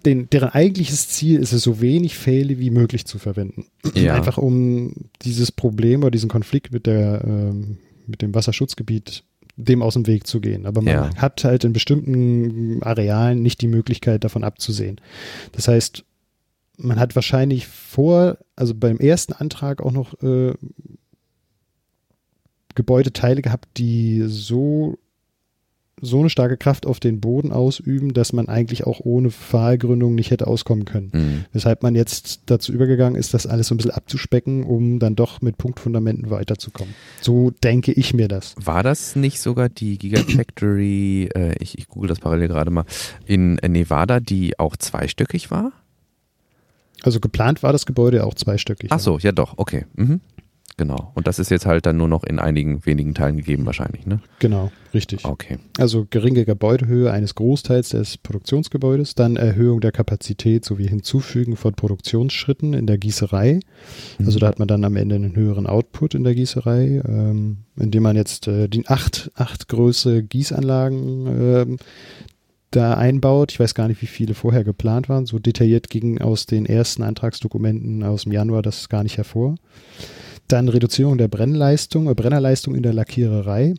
den, 0.05 0.29
deren 0.29 0.49
eigentliches 0.49 1.09
Ziel 1.09 1.39
ist 1.39 1.53
es, 1.53 1.63
so 1.63 1.81
wenig 1.81 2.17
Pfähle 2.17 2.59
wie 2.59 2.69
möglich 2.69 3.05
zu 3.05 3.19
verwenden. 3.19 3.65
Ja. 3.93 4.15
Einfach 4.15 4.37
um 4.37 4.93
dieses 5.21 5.51
Problem 5.51 6.01
oder 6.01 6.11
diesen 6.11 6.29
Konflikt 6.29 6.71
mit, 6.71 6.85
der, 6.85 7.23
ähm, 7.25 7.77
mit 8.07 8.21
dem 8.21 8.33
Wasserschutzgebiet 8.33 9.23
dem 9.61 9.83
aus 9.83 9.95
dem 9.95 10.07
Weg 10.07 10.25
zu 10.25 10.39
gehen. 10.39 10.65
Aber 10.65 10.81
man 10.81 10.93
Ja. 10.93 11.15
hat 11.17 11.43
halt 11.43 11.65
in 11.65 11.73
bestimmten 11.73 12.81
Arealen 12.81 13.41
nicht 13.41 13.59
die 13.59 13.67
Möglichkeit, 13.67 14.23
davon 14.23 14.45
abzusehen. 14.45 15.01
Das 15.51 15.67
heißt, 15.67 16.05
man 16.77 16.97
hat 16.97 17.15
wahrscheinlich 17.15 17.67
vor, 17.67 18.37
also 18.55 18.73
beim 18.73 18.99
ersten 18.99 19.33
Antrag 19.33 19.81
auch 19.81 19.91
noch 19.91 20.13
äh, 20.23 20.53
Gebäudeteile 22.75 23.41
gehabt, 23.41 23.67
die 23.77 24.23
so, 24.27 24.97
so 26.01 26.19
eine 26.19 26.29
starke 26.29 26.57
Kraft 26.57 26.85
auf 26.85 26.99
den 26.99 27.19
Boden 27.19 27.51
ausüben, 27.51 28.13
dass 28.13 28.33
man 28.33 28.47
eigentlich 28.47 28.85
auch 28.85 28.99
ohne 29.03 29.31
Pfahlgründung 29.31 30.15
nicht 30.15 30.31
hätte 30.31 30.47
auskommen 30.47 30.85
können. 30.85 31.09
Mhm. 31.13 31.45
Weshalb 31.53 31.83
man 31.83 31.95
jetzt 31.95 32.41
dazu 32.47 32.71
übergegangen 32.71 33.19
ist, 33.19 33.33
das 33.33 33.47
alles 33.47 33.67
so 33.67 33.75
ein 33.75 33.77
bisschen 33.77 33.91
abzuspecken, 33.91 34.63
um 34.63 34.99
dann 34.99 35.15
doch 35.15 35.41
mit 35.41 35.57
Punktfundamenten 35.57 36.29
weiterzukommen. 36.29 36.93
So 37.21 37.51
denke 37.63 37.91
ich 37.91 38.13
mir 38.13 38.27
das. 38.27 38.55
War 38.57 38.83
das 38.83 39.15
nicht 39.15 39.39
sogar 39.39 39.69
die 39.69 39.97
Gigafactory, 39.97 41.29
äh, 41.35 41.55
ich, 41.59 41.77
ich 41.77 41.87
google 41.87 42.09
das 42.09 42.19
parallel 42.19 42.47
gerade 42.47 42.71
mal, 42.71 42.85
in 43.25 43.55
Nevada, 43.55 44.19
die 44.19 44.57
auch 44.59 44.77
zweistöckig 44.77 45.51
war? 45.51 45.71
Also 47.03 47.19
geplant 47.19 47.63
war 47.63 47.71
das 47.71 47.85
Gebäude 47.85 48.25
auch 48.25 48.33
zweistöckig. 48.33 48.91
Ach 48.91 48.99
so, 48.99 49.17
ja 49.19 49.31
doch, 49.31 49.53
okay. 49.57 49.85
Mhm. 49.95 50.19
Genau. 50.77 51.11
Und 51.13 51.27
das 51.27 51.39
ist 51.39 51.51
jetzt 51.51 51.65
halt 51.65 51.85
dann 51.85 51.97
nur 51.97 52.07
noch 52.07 52.23
in 52.23 52.39
einigen 52.39 52.85
wenigen 52.85 53.13
Teilen 53.13 53.37
gegeben 53.37 53.65
wahrscheinlich, 53.65 54.05
ne? 54.05 54.21
Genau, 54.39 54.71
richtig. 54.93 55.25
Okay. 55.25 55.59
Also 55.77 56.07
geringe 56.09 56.45
Gebäudehöhe 56.45 57.11
eines 57.11 57.35
Großteils 57.35 57.89
des 57.89 58.17
Produktionsgebäudes, 58.17 59.15
dann 59.15 59.35
Erhöhung 59.35 59.81
der 59.81 59.91
Kapazität 59.91 60.63
sowie 60.63 60.87
Hinzufügen 60.87 61.57
von 61.57 61.73
Produktionsschritten 61.73 62.73
in 62.73 62.87
der 62.87 62.97
Gießerei. 62.97 63.59
Also 64.19 64.39
da 64.39 64.47
hat 64.47 64.59
man 64.59 64.69
dann 64.69 64.85
am 64.85 64.95
Ende 64.95 65.15
einen 65.15 65.35
höheren 65.35 65.67
Output 65.67 66.15
in 66.15 66.23
der 66.23 66.35
Gießerei, 66.35 67.01
ähm, 67.05 67.57
indem 67.75 68.03
man 68.03 68.15
jetzt 68.15 68.47
äh, 68.47 68.69
die 68.69 68.87
acht, 68.87 69.31
acht 69.35 69.67
Größe 69.67 70.23
Gießanlagen 70.23 71.27
ähm, 71.27 71.77
da 72.71 72.93
einbaut. 72.93 73.51
Ich 73.51 73.59
weiß 73.59 73.73
gar 73.73 73.87
nicht, 73.87 74.01
wie 74.01 74.07
viele 74.07 74.33
vorher 74.33 74.63
geplant 74.63 75.09
waren. 75.09 75.25
So 75.25 75.39
detailliert 75.39 75.89
ging 75.89 76.21
aus 76.21 76.45
den 76.45 76.65
ersten 76.65 77.03
Antragsdokumenten 77.03 78.03
aus 78.03 78.23
dem 78.23 78.31
Januar 78.31 78.61
das 78.61 78.89
gar 78.89 79.03
nicht 79.03 79.17
hervor. 79.17 79.55
Dann 80.49 80.67
Reduzierung 80.67 81.17
der 81.17 81.29
Brennleistung, 81.29 82.09
äh, 82.09 82.13
Brennerleistung 82.13 82.75
in 82.75 82.83
der 82.83 82.93
Lackiererei. 82.93 83.75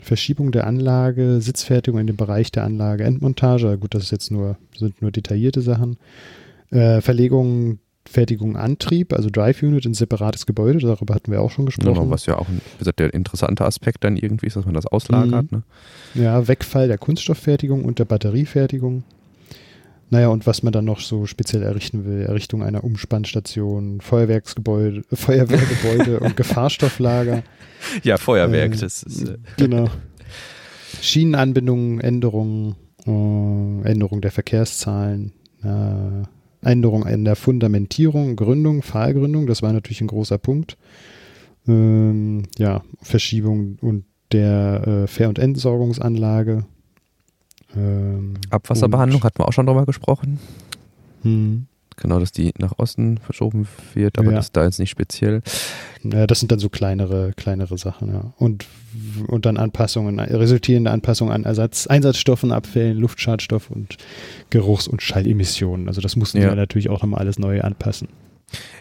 Verschiebung 0.00 0.52
der 0.52 0.66
Anlage, 0.66 1.40
Sitzfertigung 1.40 2.00
in 2.00 2.06
dem 2.06 2.16
Bereich 2.16 2.52
der 2.52 2.64
Anlage, 2.64 3.04
Endmontage, 3.04 3.78
gut, 3.78 3.94
das 3.94 4.04
ist 4.04 4.10
jetzt 4.12 4.30
nur, 4.30 4.56
sind 4.76 5.02
nur 5.02 5.10
detaillierte 5.10 5.60
Sachen. 5.60 5.96
Äh, 6.70 7.00
Verlegung, 7.00 7.78
Fertigung, 8.08 8.56
Antrieb, 8.56 9.12
also 9.12 9.28
Drive 9.28 9.62
Unit 9.62 9.84
in 9.84 9.94
separates 9.94 10.46
Gebäude, 10.46 10.78
darüber 10.78 11.14
hatten 11.14 11.30
wir 11.30 11.42
auch 11.42 11.50
schon 11.50 11.66
gesprochen. 11.66 11.94
Genau, 11.94 12.10
was 12.10 12.26
ja 12.26 12.38
auch 12.38 12.48
ein, 12.48 12.60
wie 12.74 12.78
gesagt, 12.78 13.00
der 13.00 13.12
interessante 13.12 13.64
Aspekt 13.64 14.04
dann 14.04 14.16
irgendwie 14.16 14.46
ist, 14.46 14.56
dass 14.56 14.64
man 14.64 14.74
das 14.74 14.86
auslagert. 14.86 15.52
Ne? 15.52 15.62
Ja, 16.14 16.46
Wegfall 16.48 16.88
der 16.88 16.98
Kunststofffertigung 16.98 17.84
und 17.84 17.98
der 17.98 18.06
Batteriefertigung. 18.06 19.04
Naja, 20.10 20.28
und 20.28 20.46
was 20.46 20.62
man 20.62 20.72
dann 20.72 20.86
noch 20.86 21.00
so 21.00 21.26
speziell 21.26 21.62
errichten 21.62 22.04
will, 22.06 22.22
Errichtung 22.22 22.62
einer 22.62 22.82
Umspannstation, 22.82 24.00
Feuerwerksgebäude, 24.00 25.04
Feuerwehrgebäude 25.12 26.20
und 26.20 26.36
Gefahrstofflager. 26.36 27.42
Ja, 28.02 28.16
Feuerwerk, 28.16 28.74
Äh, 28.74 28.78
das 28.78 29.02
ist. 29.02 29.28
Äh, 29.28 29.38
Genau. 29.56 29.88
Schienenanbindungen, 31.00 32.00
Änderungen, 32.00 32.74
äh, 33.06 33.90
Änderung 33.90 34.20
der 34.20 34.30
Verkehrszahlen, 34.30 35.32
äh, 35.62 36.66
Änderung 36.66 37.06
in 37.06 37.24
der 37.24 37.36
Fundamentierung, 37.36 38.34
Gründung, 38.36 38.82
Pfahlgründung, 38.82 39.46
das 39.46 39.62
war 39.62 39.72
natürlich 39.72 40.00
ein 40.00 40.08
großer 40.08 40.38
Punkt. 40.38 40.76
Ähm, 41.68 42.44
ja, 42.58 42.82
Verschiebung 43.02 43.78
und 43.80 44.04
der 44.32 45.04
äh, 45.04 45.06
Fähr- 45.06 45.28
und 45.28 45.38
Entsorgungsanlage. 45.38 46.64
Ähm, 47.76 48.34
Abwasserbehandlung 48.50 49.22
hatten 49.24 49.38
wir 49.40 49.48
auch 49.48 49.52
schon 49.52 49.66
drüber 49.66 49.86
gesprochen. 49.86 50.38
hm, 51.22 51.66
Genau, 52.00 52.20
dass 52.20 52.30
die 52.30 52.52
nach 52.58 52.74
Osten 52.78 53.18
verschoben 53.18 53.66
wird, 53.94 54.18
aber 54.20 54.30
Ja. 54.30 54.36
das 54.36 54.46
ist 54.46 54.56
da 54.56 54.62
jetzt 54.64 54.78
nicht 54.78 54.90
speziell. 54.90 55.42
Ja, 56.04 56.28
das 56.28 56.38
sind 56.38 56.52
dann 56.52 56.60
so 56.60 56.68
kleinere, 56.68 57.32
kleinere 57.36 57.76
Sachen, 57.76 58.12
ja. 58.14 58.32
Und, 58.38 58.66
und 59.26 59.44
dann 59.46 59.56
Anpassungen, 59.56 60.20
resultierende 60.20 60.92
Anpassungen 60.92 61.32
an 61.34 61.42
Ersatz, 61.42 61.88
Einsatzstoffen, 61.88 62.52
Abfällen, 62.52 62.96
Luftschadstoff 62.98 63.68
und 63.72 63.96
Geruchs- 64.50 64.86
und 64.86 65.02
Schallemissionen. 65.02 65.88
Also 65.88 66.00
das 66.00 66.14
mussten 66.14 66.38
Ja. 66.38 66.50
wir 66.50 66.54
natürlich 66.54 66.88
auch 66.88 67.02
nochmal 67.02 67.18
alles 67.18 67.40
neu 67.40 67.62
anpassen. 67.62 68.06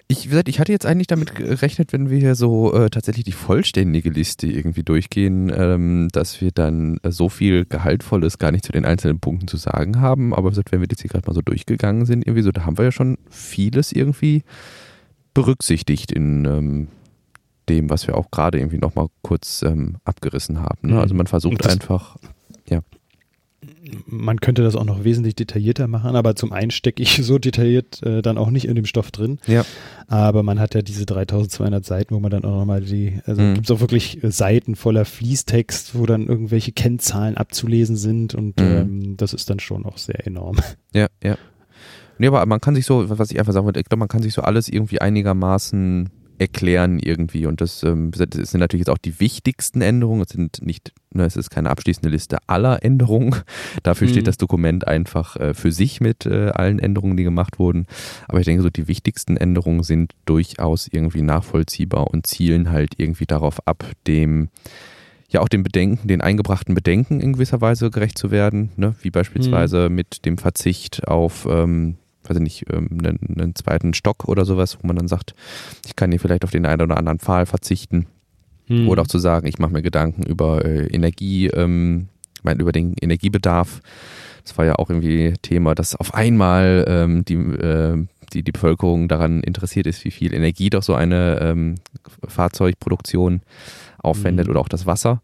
Ich, 0.08 0.32
ich 0.32 0.60
hatte 0.60 0.72
jetzt 0.72 0.86
eigentlich 0.86 1.08
damit 1.08 1.36
gerechnet, 1.36 1.92
wenn 1.92 2.10
wir 2.10 2.18
hier 2.18 2.36
so 2.36 2.74
äh, 2.74 2.90
tatsächlich 2.90 3.26
die 3.26 3.34
vollständige 3.34 4.10
Liste 4.10 4.48
irgendwie 4.48 4.84
durchgehen, 4.84 5.52
ähm, 5.54 6.08
dass 6.14 6.40
wir 6.40 6.52
dann 6.52 6.98
äh, 7.04 7.12
so 7.12 7.28
viel 7.28 7.66
Gehaltvolles 7.66 8.38
gar 8.38 8.52
nicht 8.52 8.66
zu 8.66 8.72
den 8.72 8.86
einzelnen 8.86 9.20
Punkten 9.20 9.48
zu 9.48 9.58
sagen 9.58 10.00
haben. 10.00 10.34
Aber 10.34 10.50
gesagt, 10.50 10.72
wenn 10.72 10.80
wir 10.80 10.88
jetzt 10.90 11.02
hier 11.02 11.10
gerade 11.10 11.28
mal 11.28 11.34
so 11.34 11.42
durchgegangen 11.42 12.06
sind, 12.06 12.26
irgendwie 12.26 12.44
so, 12.44 12.52
da 12.52 12.66
haben 12.66 12.78
wir 12.78 12.86
ja 12.86 12.92
schon 12.94 13.18
vieles 13.30 13.92
irgendwie 13.92 14.44
berücksichtigt 15.34 16.12
in 16.12 16.46
ähm, 16.46 16.88
dem, 17.68 17.90
was 17.90 18.08
wir 18.08 18.16
auch 18.16 18.32
gerade 18.32 18.60
irgendwie 18.60 18.78
nochmal 18.78 19.08
kurz 19.22 19.62
ähm, 19.64 19.98
abgerissen 20.06 20.62
haben. 20.62 20.88
Ne? 20.88 20.94
Mhm. 20.94 21.00
Also 21.00 21.16
man 21.16 21.28
versucht 21.28 21.66
das- 21.66 21.74
einfach, 21.74 22.16
Man 24.06 24.40
könnte 24.40 24.64
das 24.64 24.76
auch 24.76 24.86
noch 24.86 25.04
wesentlich 25.04 25.36
detaillierter 25.36 25.88
machen, 25.88 26.16
aber 26.16 26.36
zum 26.36 26.52
einen 26.52 26.72
stecke 26.72 27.02
ich 27.04 27.18
so 27.24 27.38
detailliert 27.38 28.02
äh, 28.04 28.22
dann 28.22 28.38
auch 28.38 28.50
nicht 28.50 28.66
in 28.68 28.76
dem 28.76 28.86
Stoff 28.86 29.12
drin. 29.12 29.40
Ja. 29.48 29.66
Aber 30.08 30.44
man 30.44 30.60
hat 30.60 30.74
ja 30.76 30.82
diese 30.82 31.06
3200 31.06 31.84
Seiten, 31.86 32.16
wo 32.16 32.20
man 32.20 32.32
dann 32.32 32.46
auch 32.46 32.58
nochmal 32.60 32.82
die, 32.82 33.20
also 33.26 33.42
Mhm. 33.42 33.54
gibt 33.56 33.70
es 33.70 33.72
auch 33.76 33.80
wirklich 33.82 34.24
äh, 34.24 34.32
Seiten 34.32 34.76
voller 34.76 35.06
Fließtext, 35.06 35.98
wo 35.98 36.06
dann 36.06 36.28
irgendwelche 36.28 36.72
Kennzahlen 36.72 37.38
abzulesen 37.38 37.96
sind 37.98 38.36
und 38.36 38.60
Mhm. 38.60 38.66
ähm, 38.66 39.18
das 39.18 39.34
ist 39.34 39.50
dann 39.50 39.60
schon 39.60 39.86
auch 39.86 39.98
sehr 39.98 40.26
enorm. 40.28 40.58
Ja, 40.94 41.08
ja. 41.24 41.38
Nee, 42.18 42.28
aber 42.28 42.44
man 42.48 42.60
kann 42.62 42.74
sich 42.74 42.86
so, 42.86 43.08
was 43.10 43.30
ich 43.30 43.38
einfach 43.40 43.54
sagen 43.54 43.66
wollte, 43.66 43.80
ich 43.80 43.86
glaube, 43.86 44.00
man 44.00 44.08
kann 44.08 44.24
sich 44.24 44.34
so 44.34 44.42
alles 44.42 44.68
irgendwie 44.70 45.00
einigermaßen 45.02 46.10
erklären 46.40 47.00
irgendwie 47.00 47.46
und 47.46 47.62
das, 47.62 47.84
ähm, 47.84 48.12
das 48.12 48.52
sind 48.52 48.60
natürlich 48.60 48.82
jetzt 48.88 48.94
auch 48.94 48.98
die 48.98 49.20
wichtigsten 49.20 49.82
Änderungen. 49.82 50.22
Es 50.22 50.30
sind 50.30 50.66
nicht, 50.66 50.94
ne, 51.14 51.26
es 51.26 51.36
ist 51.36 51.50
keine 51.50 51.70
abschließende 51.70 52.10
Liste 52.10 52.38
aller 52.48 52.84
Änderungen. 52.84 53.36
Dafür 53.84 54.08
Mhm. 54.08 54.12
steht 54.12 54.28
das 54.28 54.38
Dokument 54.38 54.88
einfach 54.88 55.36
äh, 55.38 55.54
für 55.54 55.72
sich 55.72 56.00
mit 56.02 56.26
äh, 56.26 56.50
allen 56.50 56.80
Änderungen, 56.80 57.18
die 57.18 57.24
gemacht 57.24 57.60
wurden. 57.60 57.88
Aber 58.28 58.40
ich 58.40 58.46
denke, 58.46 58.62
so 58.64 58.70
die 58.70 58.88
wichtigsten 58.88 59.36
Änderungen 59.38 59.84
sind 59.84 60.14
durchaus 60.26 60.88
irgendwie 60.88 61.22
nachvollziehbar 61.24 62.08
und 62.08 62.28
zielen 62.28 62.72
halt 62.72 62.94
irgendwie 62.98 63.26
darauf 63.26 63.68
ab, 63.68 63.84
dem 64.06 64.50
ja 65.30 65.42
auch 65.42 65.50
den 65.50 65.64
Bedenken, 65.64 66.08
den 66.08 66.22
eingebrachten 66.22 66.74
Bedenken 66.74 67.20
in 67.20 67.34
gewisser 67.34 67.60
Weise 67.60 67.92
gerecht 67.92 68.18
zu 68.18 68.32
werden, 68.32 68.72
ne? 68.78 68.96
wie 69.02 69.10
beispielsweise 69.12 69.90
mit 69.90 70.26
dem 70.26 70.38
Verzicht 70.38 71.06
auf, 71.08 71.46
ähm, 71.50 71.96
weiß 72.30 72.38
ich 72.38 72.44
nicht, 72.44 72.66
ähm, 72.72 72.90
einen, 72.92 73.20
einen 73.40 73.56
zweiten 73.56 73.94
Stock 73.94 74.28
oder 74.28 74.46
sowas, 74.46 74.78
wo 74.82 74.88
man 74.88 74.96
dann 74.96 75.08
sagt, 75.08 75.36
ich 75.86 75.96
kann 75.96 76.12
hier 76.12 76.20
vielleicht 76.20 76.44
auf 76.44 76.52
den 76.52 76.66
einen 76.66 76.82
oder 76.82 76.98
anderen 76.98 77.20
Pfahl 77.20 77.46
verzichten 77.46 78.08
oder 78.88 79.04
auch 79.04 79.08
zu 79.08 79.20
sagen, 79.20 79.48
ich 79.48 79.60
mache 79.60 79.72
mir 79.72 79.82
Gedanken 79.82 80.24
über 80.24 80.66
äh, 80.66 80.88
Energie, 80.88 81.48
ähm, 81.48 82.10
mein, 82.44 82.60
über 82.60 82.72
den 82.72 82.96
Energiebedarf. 83.00 83.82
Das 84.44 84.58
war 84.58 84.66
ja 84.66 84.76
auch 84.76 84.90
irgendwie 84.90 85.34
Thema, 85.42 85.76
dass 85.76 85.96
auf 85.96 86.14
einmal 86.14 86.86
ähm, 86.88 87.26
die, 87.26 87.36
äh, 87.36 88.06
die, 88.34 88.44
die 88.44 88.52
Bevölkerung 88.52 89.08
daran 89.08 89.42
interessiert 89.42 89.88
ist, 89.88 90.04
wie 90.04 90.12
viel 90.12 90.34
Energie 90.34 90.70
doch 90.70 90.84
so 90.84 90.96
eine 90.96 91.40
ähm, 91.42 91.76
Fahrzeugproduktion 92.28 93.42
aufwendet 94.08 94.48
mhm. 94.48 94.52
oder 94.52 94.62
auch 94.62 94.70
das 94.70 94.86
Wasser. 94.86 95.22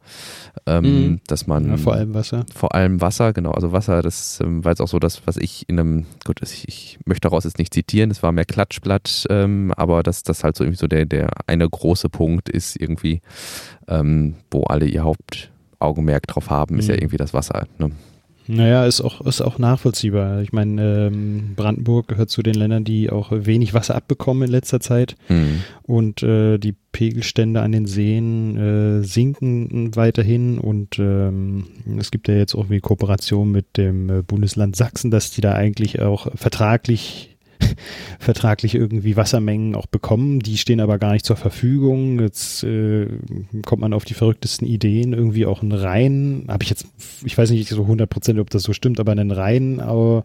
Ähm, 0.65 0.83
mhm. 0.83 1.21
Dass 1.27 1.47
man 1.47 1.69
ja, 1.69 1.77
vor 1.77 1.93
allem 1.93 2.13
Wasser. 2.13 2.45
Vor 2.53 2.75
allem 2.75 3.01
Wasser, 3.01 3.33
genau. 3.33 3.51
Also 3.51 3.71
Wasser, 3.71 4.01
das 4.01 4.39
ähm, 4.41 4.63
war 4.63 4.71
jetzt 4.71 4.81
auch 4.81 4.87
so 4.87 4.99
das, 4.99 5.25
was 5.25 5.37
ich 5.37 5.67
in 5.67 5.79
einem, 5.79 6.05
gut, 6.25 6.41
ich, 6.41 6.67
ich 6.67 6.99
möchte 7.05 7.27
daraus 7.27 7.43
jetzt 7.43 7.57
nicht 7.57 7.73
zitieren, 7.73 8.11
es 8.11 8.23
war 8.23 8.31
mehr 8.31 8.45
Klatschblatt, 8.45 9.25
ähm, 9.29 9.73
aber 9.75 10.03
dass 10.03 10.23
das 10.23 10.43
halt 10.43 10.55
so 10.55 10.63
irgendwie 10.63 10.79
so 10.79 10.87
der, 10.87 11.05
der 11.05 11.31
eine 11.47 11.67
große 11.69 12.09
Punkt 12.09 12.49
ist 12.49 12.79
irgendwie, 12.79 13.21
ähm, 13.87 14.35
wo 14.51 14.63
alle 14.63 14.85
ihr 14.85 15.03
Hauptaugenmerk 15.03 16.27
drauf 16.27 16.49
haben, 16.49 16.77
ist 16.77 16.87
ja 16.87 16.95
mhm. 16.95 17.01
irgendwie 17.01 17.17
das 17.17 17.33
Wasser. 17.33 17.67
Ne? 17.79 17.91
Naja, 18.47 18.85
ist 18.85 19.01
auch, 19.01 19.21
ist 19.21 19.41
auch 19.41 19.57
nachvollziehbar. 19.57 20.41
Ich 20.41 20.51
meine, 20.51 21.07
ähm, 21.07 21.53
Brandenburg 21.55 22.07
gehört 22.07 22.29
zu 22.29 22.43
den 22.43 22.55
Ländern, 22.55 22.83
die 22.83 23.09
auch 23.09 23.31
wenig 23.31 23.73
Wasser 23.73 23.95
abbekommen 23.95 24.43
in 24.43 24.51
letzter 24.51 24.79
Zeit. 24.79 25.15
Mhm. 25.29 25.61
Und 25.83 26.23
äh, 26.23 26.57
die 26.57 26.75
Pegelstände 26.91 27.61
an 27.61 27.71
den 27.71 27.85
Seen 27.85 28.57
äh, 28.57 29.03
sinken 29.03 29.95
weiterhin. 29.95 30.57
Und 30.57 30.99
ähm, 30.99 31.65
es 31.97 32.11
gibt 32.11 32.27
ja 32.27 32.35
jetzt 32.35 32.55
auch 32.55 32.69
wie 32.69 32.79
Kooperation 32.79 33.51
mit 33.51 33.77
dem 33.77 34.09
äh, 34.09 34.21
Bundesland 34.21 34.75
Sachsen, 34.75 35.11
dass 35.11 35.31
die 35.31 35.41
da 35.41 35.53
eigentlich 35.53 36.01
auch 36.01 36.27
vertraglich 36.35 37.32
vertraglich 38.19 38.75
irgendwie 38.75 39.15
Wassermengen 39.15 39.75
auch 39.75 39.85
bekommen. 39.85 40.39
Die 40.39 40.57
stehen 40.57 40.79
aber 40.79 40.97
gar 40.97 41.13
nicht 41.13 41.25
zur 41.25 41.35
Verfügung. 41.35 42.19
Jetzt 42.19 42.63
äh, 42.63 43.07
kommt 43.65 43.81
man 43.81 43.93
auf 43.93 44.05
die 44.05 44.13
verrücktesten 44.13 44.67
Ideen, 44.67 45.13
irgendwie 45.13 45.45
auch 45.45 45.61
einen 45.61 45.71
Rhein, 45.71 46.45
habe 46.47 46.63
ich 46.63 46.69
jetzt, 46.69 46.87
ich 47.23 47.37
weiß 47.37 47.51
nicht 47.51 47.69
so 47.69 47.81
100 47.81 48.09
Prozent, 48.09 48.39
ob 48.39 48.49
das 48.49 48.63
so 48.63 48.73
stimmt, 48.73 48.99
aber 48.99 49.11
einen 49.11 49.31
Rhein 49.31 49.79
äh, 49.79 50.21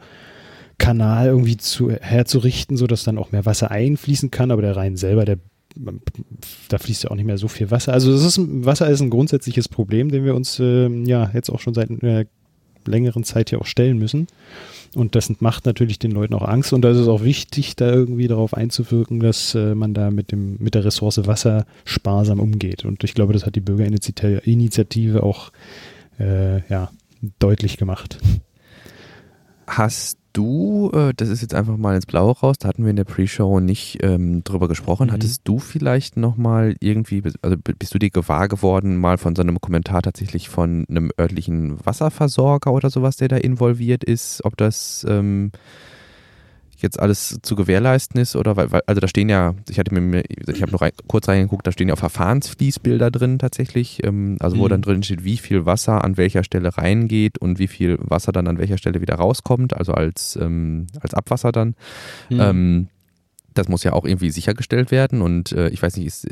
Kanal 0.79 1.27
irgendwie 1.27 1.57
zu, 1.57 1.91
herzurichten, 1.91 2.77
sodass 2.77 3.03
dann 3.03 3.19
auch 3.19 3.33
mehr 3.33 3.45
Wasser 3.47 3.71
einfließen 3.71 4.31
kann, 4.31 4.51
aber 4.51 4.63
der 4.63 4.77
Rhein 4.77 4.97
selber, 4.97 5.25
der 5.25 5.39
da 6.69 6.79
fließt 6.79 7.05
ja 7.05 7.11
auch 7.11 7.15
nicht 7.15 7.27
mehr 7.27 7.39
so 7.39 7.49
viel 7.49 7.71
Wasser. 7.71 7.93
Also 7.93 8.13
das 8.13 8.25
ist, 8.25 8.41
Wasser 8.65 8.89
ist 8.89 9.01
ein 9.01 9.11
grundsätzliches 9.11 9.69
Problem, 9.69 10.11
dem 10.11 10.25
wir 10.25 10.35
uns 10.35 10.59
äh, 10.59 10.89
ja 11.05 11.31
jetzt 11.35 11.51
auch 11.51 11.61
schon 11.61 11.75
seit 11.75 11.91
einer 11.91 12.25
längeren 12.87 13.25
Zeit 13.25 13.51
ja 13.51 13.59
auch 13.59 13.67
stellen 13.67 13.99
müssen. 13.99 14.27
Und 14.95 15.15
das 15.15 15.41
macht 15.41 15.67
natürlich 15.67 15.99
den 15.99 16.13
Leuten 16.13 16.35
auch 16.35 16.47
Angst. 16.47 16.73
Und 16.73 16.83
da 16.83 16.91
ist 16.91 16.97
es 16.97 17.09
auch 17.09 17.23
wichtig, 17.23 17.77
da 17.77 17.91
irgendwie 17.91 18.29
darauf 18.29 18.55
einzuwirken, 18.55 19.21
dass 19.21 19.55
äh, 19.55 19.75
man 19.75 19.95
da 19.95 20.11
mit, 20.11 20.33
dem, 20.33 20.57
mit 20.59 20.75
der 20.75 20.85
Ressource 20.85 21.27
Wasser 21.27 21.67
sparsam 21.85 22.41
umgeht. 22.41 22.85
Und 22.85 23.05
ich 23.05 23.15
glaube, 23.15 23.33
das 23.33 23.45
hat 23.45 23.55
die 23.55 23.61
Bürgerinitiative 23.61 25.23
auch 25.23 25.53
äh, 26.19 26.67
ja, 26.69 26.91
deutlich 27.39 27.77
gemacht. 27.77 28.19
Hast 29.67 30.19
du, 30.39 30.91
äh, 30.95 31.13
das 31.17 31.29
ist 31.29 31.43
jetzt 31.43 31.55
einfach 31.55 31.77
mal 31.77 31.97
ins 31.97 32.07
Blaue 32.07 32.33
raus, 32.33 32.57
da 32.59 32.69
hatten 32.69 32.85
wir 32.85 32.91
in 32.91 32.97
der 32.97 33.05
Pre-Show 33.05 33.59
nicht 33.59 33.99
ähm, 34.03 34.45
drüber 34.45 34.69
gesprochen, 34.69 35.09
mhm. 35.09 35.13
hattest 35.13 35.43
du 35.45 35.59
vielleicht 35.59 36.17
nochmal 36.17 36.77
irgendwie, 36.81 37.23
also 37.43 37.57
bist 37.57 37.93
du 37.93 37.99
dir 37.99 38.11
gewahr 38.11 38.47
geworden, 38.47 38.97
mal 38.97 39.19
von 39.19 39.35
so 39.35 39.43
einem 39.43 39.61
Kommentar 39.61 40.03
tatsächlich 40.03 40.49
von 40.49 40.87
einem 40.89 41.11
örtlichen 41.19 41.85
Wasserversorger 41.85 42.73
oder 42.73 42.89
sowas, 42.89 43.17
der 43.17 43.29
da 43.29 43.37
involviert 43.37 44.05
ist, 44.05 44.45
ob 44.45 44.57
das 44.57 45.05
ähm, 45.09 45.51
jetzt 46.83 47.01
alles 47.01 47.39
zu 47.43 47.57
gewährleisten 47.57 48.21
ist 48.21 48.37
oder 48.37 48.57
weil, 48.57 48.71
weil 48.71 48.83
also 48.87 49.01
da 49.01 49.09
stehen 49.09 49.29
ja, 49.29 49.55
ich 49.69 49.79
hatte 49.79 49.93
mir, 49.95 50.23
ich 50.47 50.63
habe 50.63 50.73
noch 50.73 50.81
rein, 50.81 50.93
kurz 51.07 51.29
reingeguckt, 51.29 51.67
da 51.67 51.73
stehen 51.73 51.89
ja 51.89 51.95
auch 51.95 51.99
Verfahrensfließbilder 51.99 53.11
drin 53.11 53.39
tatsächlich, 53.39 54.05
ähm, 54.05 54.37
also 54.41 54.59
wo 54.59 54.65
mhm. 54.65 54.69
dann 54.69 54.83
drin 54.83 55.03
steht, 55.03 55.25
wie 55.25 55.39
viel 55.39 55.67
Wasser 55.67 56.05
an 56.05 56.17
welcher 56.17 56.45
Stelle 56.45 56.77
reingeht 56.77 57.39
und 57.39 57.59
wie 57.59 57.69
viel 57.69 57.99
Wasser 58.01 58.33
dann 58.33 58.47
an 58.47 58.59
welcher 58.59 58.79
Stelle 58.79 59.01
wieder 59.01 59.17
rauskommt, 59.17 59.77
also 59.77 59.93
als, 59.93 60.39
ähm, 60.41 60.87
als 61.01 61.15
Abwasser 61.15 61.53
dann. 61.53 61.75
Mhm. 62.31 62.41
Ähm, 62.41 62.89
das 63.55 63.69
muss 63.69 63.83
ja 63.83 63.93
auch 63.93 64.05
irgendwie 64.05 64.31
sichergestellt 64.31 64.93
werden 64.93 65.21
und 65.21 65.53
äh, 65.53 65.69
ich 65.71 65.83
weiß 65.83 65.97
nicht, 65.97 66.07
ist, 66.07 66.29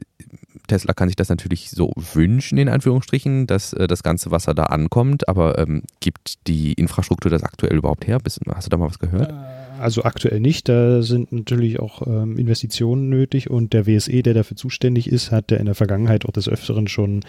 Tesla 0.69 0.95
kann 0.95 1.09
sich 1.09 1.17
das 1.17 1.29
natürlich 1.29 1.71
so 1.71 1.93
wünschen, 2.15 2.59
in 2.59 2.69
Anführungsstrichen, 2.69 3.47
dass 3.47 3.73
äh, 3.73 3.89
das 3.89 4.03
ganze 4.03 4.31
Wasser 4.31 4.55
da 4.55 4.65
ankommt, 4.65 5.29
aber 5.29 5.59
ähm, 5.59 5.83
gibt 6.01 6.47
die 6.47 6.73
Infrastruktur 6.75 7.31
das 7.31 7.43
aktuell 7.43 7.77
überhaupt 7.77 8.07
her? 8.07 8.19
Hast 8.25 8.67
du 8.67 8.71
da 8.71 8.77
mal 8.77 8.89
was 8.89 8.99
gehört? 8.99 9.31
Äh 9.31 9.66
also 9.81 10.05
aktuell 10.05 10.41
nicht. 10.41 10.69
Da 10.69 11.03
sind 11.03 11.33
natürlich 11.33 11.81
auch 11.81 12.07
ähm, 12.07 12.39
Investitionen 12.39 13.09
nötig 13.09 13.51
und 13.51 13.73
der 13.73 13.87
WSE, 13.87 14.23
der 14.23 14.35
dafür 14.35 14.57
zuständig 14.57 15.09
ist, 15.11 15.31
hat 15.31 15.51
ja 15.51 15.57
in 15.59 15.67
der 15.67 15.75
Vergangenheit 15.75 16.27
auch 16.27 16.33
des 16.33 16.49
Öfteren 16.49 16.89
schon 16.89 17.21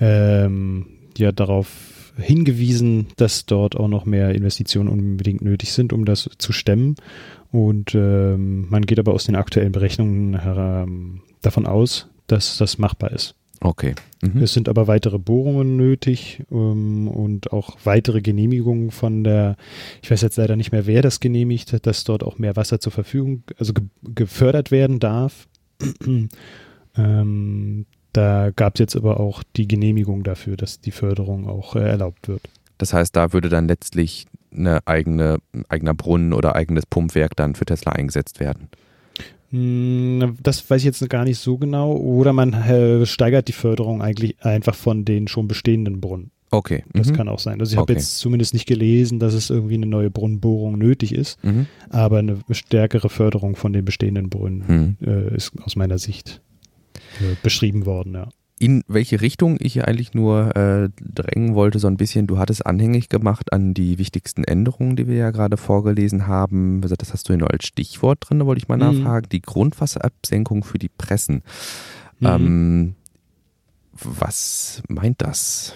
ähm, 0.00 0.86
ja 1.16 1.32
darauf 1.32 2.12
hingewiesen, 2.16 3.06
dass 3.16 3.46
dort 3.46 3.76
auch 3.76 3.88
noch 3.88 4.04
mehr 4.04 4.34
Investitionen 4.34 4.88
unbedingt 4.88 5.42
nötig 5.42 5.72
sind, 5.72 5.92
um 5.92 6.04
das 6.04 6.28
zu 6.38 6.52
stemmen. 6.52 6.96
Und 7.50 7.94
ähm, 7.94 8.68
man 8.68 8.82
geht 8.82 8.98
aber 8.98 9.14
aus 9.14 9.24
den 9.24 9.36
aktuellen 9.36 9.72
Berechnungen 9.72 10.38
ähm, 10.44 11.22
davon 11.40 11.66
aus, 11.66 12.08
dass 12.26 12.58
das 12.58 12.78
machbar 12.78 13.12
ist. 13.12 13.37
Okay. 13.60 13.94
Mhm. 14.22 14.42
Es 14.42 14.52
sind 14.52 14.68
aber 14.68 14.86
weitere 14.86 15.18
Bohrungen 15.18 15.76
nötig 15.76 16.44
ähm, 16.50 17.08
und 17.08 17.52
auch 17.52 17.76
weitere 17.84 18.20
Genehmigungen 18.20 18.90
von 18.90 19.24
der, 19.24 19.56
ich 20.02 20.10
weiß 20.10 20.22
jetzt 20.22 20.36
leider 20.36 20.56
nicht 20.56 20.72
mehr, 20.72 20.86
wer 20.86 21.02
das 21.02 21.20
genehmigt, 21.20 21.86
dass 21.86 22.04
dort 22.04 22.22
auch 22.22 22.38
mehr 22.38 22.56
Wasser 22.56 22.80
zur 22.80 22.92
Verfügung, 22.92 23.42
also 23.58 23.72
ge 23.72 23.84
gefördert 24.02 24.70
werden 24.70 25.00
darf. 25.00 25.48
ähm, 26.96 27.86
da 28.12 28.50
gab 28.54 28.74
es 28.74 28.80
jetzt 28.80 28.96
aber 28.96 29.20
auch 29.20 29.42
die 29.56 29.68
Genehmigung 29.68 30.22
dafür, 30.22 30.56
dass 30.56 30.80
die 30.80 30.90
Förderung 30.92 31.48
auch 31.48 31.76
äh, 31.76 31.80
erlaubt 31.80 32.28
wird. 32.28 32.42
Das 32.78 32.92
heißt, 32.92 33.14
da 33.14 33.32
würde 33.32 33.48
dann 33.48 33.68
letztlich 33.68 34.26
eine 34.52 34.86
eigene, 34.86 35.38
eigener 35.68 35.94
Brunnen 35.94 36.32
oder 36.32 36.54
eigenes 36.54 36.86
Pumpwerk 36.86 37.36
dann 37.36 37.54
für 37.54 37.66
Tesla 37.66 37.92
eingesetzt 37.92 38.40
werden. 38.40 38.68
Hm, 39.50 40.36
das 40.42 40.68
weiß 40.68 40.80
ich 40.82 40.86
jetzt 40.86 41.08
gar 41.08 41.24
nicht 41.24 41.38
so 41.38 41.58
genau. 41.58 41.92
Oder 41.92 42.32
man 42.32 42.52
äh, 42.52 43.06
steigert 43.06 43.48
die 43.48 43.52
Förderung 43.52 44.02
eigentlich 44.02 44.42
einfach 44.44 44.74
von 44.74 45.04
den 45.04 45.28
schon 45.28 45.48
bestehenden 45.48 46.00
Brunnen. 46.00 46.30
Okay. 46.50 46.84
Das 46.94 47.08
mhm. 47.08 47.16
kann 47.16 47.28
auch 47.28 47.38
sein. 47.38 47.60
Also 47.60 47.72
ich 47.72 47.76
habe 47.76 47.92
okay. 47.92 47.94
jetzt 47.94 48.18
zumindest 48.18 48.54
nicht 48.54 48.66
gelesen, 48.66 49.18
dass 49.18 49.34
es 49.34 49.50
irgendwie 49.50 49.74
eine 49.74 49.86
neue 49.86 50.10
Brunnenbohrung 50.10 50.78
nötig 50.78 51.14
ist, 51.14 51.42
mhm. 51.44 51.66
aber 51.90 52.18
eine 52.18 52.38
stärkere 52.50 53.10
Förderung 53.10 53.54
von 53.54 53.72
den 53.72 53.84
bestehenden 53.84 54.30
Brunnen 54.30 54.96
mhm. 55.00 55.06
äh, 55.06 55.36
ist 55.36 55.52
aus 55.62 55.76
meiner 55.76 55.98
Sicht 55.98 56.40
äh, 57.20 57.36
beschrieben 57.42 57.84
worden, 57.84 58.14
ja 58.14 58.28
in 58.58 58.82
welche 58.88 59.20
Richtung 59.20 59.56
ich 59.60 59.74
hier 59.74 59.86
eigentlich 59.86 60.14
nur 60.14 60.56
äh, 60.56 60.88
drängen 61.00 61.54
wollte, 61.54 61.78
so 61.78 61.86
ein 61.86 61.96
bisschen, 61.96 62.26
du 62.26 62.38
hattest 62.38 62.66
anhängig 62.66 63.08
gemacht 63.08 63.52
an 63.52 63.74
die 63.74 63.98
wichtigsten 63.98 64.44
Änderungen, 64.44 64.96
die 64.96 65.06
wir 65.06 65.16
ja 65.16 65.30
gerade 65.30 65.56
vorgelesen 65.56 66.26
haben. 66.26 66.80
Das 66.80 67.12
hast 67.12 67.28
du 67.28 67.32
hier 67.32 67.38
nur 67.38 67.50
als 67.50 67.66
Stichwort 67.66 68.18
drin, 68.20 68.40
da 68.40 68.46
wollte 68.46 68.60
ich 68.60 68.68
mal 68.68 68.76
mhm. 68.76 69.02
nachfragen. 69.02 69.28
Die 69.30 69.42
Grundwasserabsenkung 69.42 70.64
für 70.64 70.78
die 70.78 70.88
Pressen. 70.90 71.42
Mhm. 72.20 72.26
Ähm, 72.26 72.94
was 74.02 74.82
meint 74.88 75.22
das? 75.22 75.74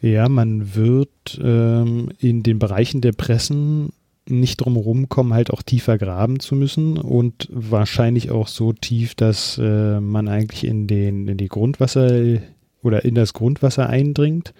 ja, 0.00 0.28
man 0.28 0.74
wird 0.74 1.38
ähm, 1.42 2.10
in 2.18 2.42
den 2.42 2.58
Bereichen 2.58 3.00
der 3.00 3.12
Pressen 3.12 3.90
nicht 4.30 4.56
drum 4.58 4.76
rumkommen, 4.76 5.34
halt 5.34 5.50
auch 5.50 5.62
tiefer 5.62 5.98
graben 5.98 6.40
zu 6.40 6.54
müssen 6.54 6.96
und 6.98 7.48
wahrscheinlich 7.50 8.30
auch 8.30 8.48
so 8.48 8.72
tief, 8.72 9.14
dass 9.14 9.58
äh, 9.58 10.00
man 10.00 10.28
eigentlich 10.28 10.64
in 10.64 10.86
den 10.86 11.28
in 11.28 11.36
die 11.36 11.48
Grundwasser 11.48 12.38
oder 12.82 13.04
in 13.04 13.14
das 13.14 13.32
Grundwasser 13.32 13.88
eindringt. 13.88 14.54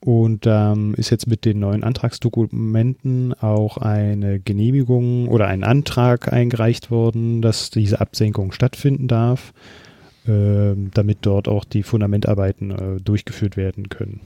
Und 0.00 0.44
ähm, 0.46 0.94
ist 0.96 1.10
jetzt 1.10 1.26
mit 1.26 1.44
den 1.44 1.58
neuen 1.58 1.82
Antragsdokumenten 1.82 3.34
auch 3.34 3.78
eine 3.78 4.38
Genehmigung 4.38 5.26
oder 5.26 5.48
ein 5.48 5.64
Antrag 5.64 6.32
eingereicht 6.32 6.92
worden, 6.92 7.42
dass 7.42 7.70
diese 7.70 8.00
Absenkung 8.00 8.52
stattfinden 8.52 9.08
darf, 9.08 9.52
äh, 10.24 10.74
damit 10.94 11.18
dort 11.22 11.48
auch 11.48 11.64
die 11.64 11.82
Fundamentarbeiten 11.82 12.70
äh, 12.70 13.00
durchgeführt 13.00 13.56
werden 13.56 13.88
können. 13.88 14.20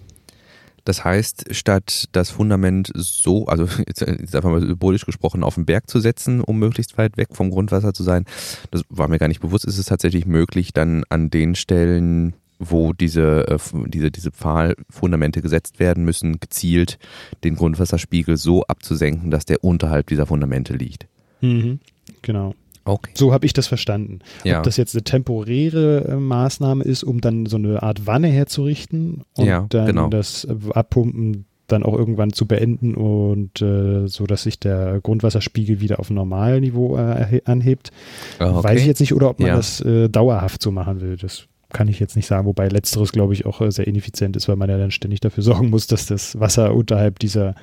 Das 0.85 1.05
heißt, 1.05 1.55
statt 1.55 2.09
das 2.12 2.30
Fundament 2.30 2.91
so, 2.95 3.47
also 3.47 3.66
jetzt, 3.87 4.03
einfach 4.05 4.51
mal 4.51 4.61
symbolisch 4.61 5.07
gesprochen, 5.07 5.43
auf 5.43 5.55
den 5.55 5.66
Berg 5.66 5.89
zu 5.89 6.01
setzen, 6.01 6.41
um 6.41 6.59
möglichst 6.59 6.99
weit 6.99 7.16
weg 7.16 7.28
vom 7.33 7.51
Grundwasser 7.51 7.93
zu 7.95 8.03
sein, 8.03 8.24
das 8.70 8.83
war 8.89 9.09
mir 9.09 9.18
gar 9.18 9.28
nicht 9.28 9.41
bewusst, 9.41 9.64
ist 9.64 9.78
es 9.78 9.87
tatsächlich 9.87 10.26
möglich, 10.26 10.72
dann 10.72 11.05
an 11.09 11.30
den 11.30 11.55
Stellen, 11.55 12.35
wo 12.59 12.93
diese, 12.93 13.49
äh, 13.49 13.59
diese, 13.87 14.11
diese 14.11 14.30
Pfahlfundamente 14.30 15.43
gesetzt 15.43 15.78
werden 15.78 16.05
müssen, 16.05 16.41
gezielt 16.41 16.99
den 17.45 17.57
Grundwasserspiegel 17.57 18.37
so 18.37 18.64
abzusenken, 18.64 19.30
dass 19.30 19.45
der 19.45 19.64
unterhalb 19.64 20.07
dieser 20.07 20.26
Fundamente 20.26 20.74
liegt. 20.74 21.07
Mhm, 21.41 21.80
genau. 22.22 22.55
Okay. 22.85 23.12
So 23.14 23.33
habe 23.33 23.47
ich 23.47 23.53
das 23.53 23.66
verstanden. 23.66 24.20
Ja. 24.45 24.59
Ob 24.59 24.64
das 24.64 24.76
jetzt 24.76 24.95
eine 24.95 25.05
temporäre 25.05 26.05
äh, 26.09 26.16
Maßnahme 26.16 26.85
ist, 26.85 27.05
um 27.05 27.20
dann 27.20 27.47
so 27.47 27.57
eine 27.57 27.83
Art 27.83 28.07
Wanne 28.07 28.28
herzurichten 28.28 29.22
und 29.37 29.47
ja, 29.47 29.66
dann 29.68 29.87
genau. 29.87 30.09
das 30.09 30.45
äh, 30.45 30.55
Abpumpen 30.72 31.47
dann 31.68 31.83
auch 31.83 31.97
irgendwann 31.97 32.33
zu 32.33 32.47
beenden 32.47 32.95
und 32.95 33.62
äh, 33.62 34.07
so, 34.07 34.26
dass 34.26 34.43
sich 34.43 34.59
der 34.59 35.01
Grundwasserspiegel 35.01 35.80
wieder 35.80 36.01
auf 36.01 36.11
Normalniveau 36.11 36.99
äh, 36.99 37.41
anhebt. 37.45 37.91
Ah, 38.39 38.51
okay. 38.51 38.68
Weiß 38.68 38.80
ich 38.80 38.87
jetzt 38.87 39.01
nicht, 39.01 39.14
oder 39.14 39.30
ob 39.30 39.41
man 39.41 39.49
ja. 39.49 39.57
das 39.57 39.80
äh, 39.80 40.09
dauerhaft 40.09 40.61
so 40.62 40.70
machen 40.70 41.01
will. 41.01 41.16
Das 41.16 41.47
kann 41.72 41.89
ich 41.89 41.99
jetzt 41.99 42.16
nicht 42.16 42.26
sagen, 42.26 42.47
wobei 42.47 42.68
letzteres, 42.68 43.12
glaube 43.12 43.33
ich, 43.33 43.47
auch 43.47 43.61
äh, 43.61 43.70
sehr 43.70 43.87
ineffizient 43.87 44.37
ist, 44.37 44.49
weil 44.49 44.57
man 44.57 44.68
ja 44.68 44.76
dann 44.76 44.91
ständig 44.91 45.20
dafür 45.20 45.43
sorgen 45.43 45.70
muss, 45.70 45.87
dass 45.87 46.07
das 46.07 46.39
Wasser 46.39 46.74
unterhalb 46.74 47.18
dieser 47.18 47.55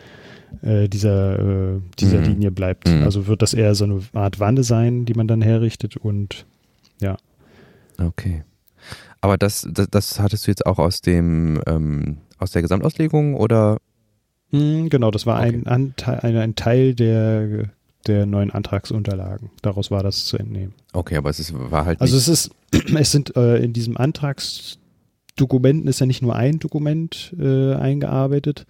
äh, 0.61 0.87
dieser, 0.87 1.39
äh, 1.39 1.79
dieser 1.99 2.19
Mhm. 2.19 2.25
Linie 2.25 2.51
bleibt. 2.51 2.89
Mhm. 2.89 3.03
Also 3.03 3.27
wird 3.27 3.41
das 3.41 3.53
eher 3.53 3.75
so 3.75 3.85
eine 3.85 4.01
Art 4.13 4.39
Wanne 4.39 4.63
sein, 4.63 5.05
die 5.05 5.13
man 5.13 5.27
dann 5.27 5.41
herrichtet 5.41 5.97
und 5.97 6.45
ja. 7.01 7.17
Okay. 7.97 8.43
Aber 9.21 9.37
das, 9.37 9.67
das, 9.71 9.87
das 9.89 10.19
hattest 10.19 10.47
du 10.47 10.51
jetzt 10.51 10.65
auch 10.65 10.79
aus 10.79 11.01
dem 11.01 11.61
ähm, 11.67 12.17
aus 12.37 12.51
der 12.51 12.61
Gesamtauslegung 12.61 13.35
oder? 13.35 13.77
Mhm, 14.51 14.89
genau, 14.89 15.11
das 15.11 15.25
war 15.25 15.37
ein, 15.37 15.61
Okay. 15.61 15.69
Anteil, 15.69 16.19
ein, 16.21 16.37
ein 16.37 16.55
Teil 16.55 16.95
der, 16.95 17.69
der 18.07 18.25
neuen 18.25 18.49
Antragsunterlagen. 18.51 19.51
Daraus 19.61 19.91
war 19.91 20.03
das 20.03 20.25
zu 20.25 20.37
entnehmen. 20.37 20.73
Okay, 20.93 21.17
aber 21.17 21.29
es 21.29 21.39
ist, 21.39 21.53
war 21.53 21.85
halt 21.85 21.99
Also 22.01 22.15
es 22.17 22.27
ist, 22.27 22.51
es 22.95 23.11
sind 23.11 23.35
äh, 23.35 23.57
in 23.57 23.73
diesem 23.73 23.97
Antragsdokumenten 23.97 25.87
ist 25.87 25.99
ja 25.99 26.05
nicht 26.05 26.21
nur 26.21 26.35
ein 26.35 26.59
Dokument 26.59 27.35
äh, 27.39 27.73
eingearbeitet 27.75 28.65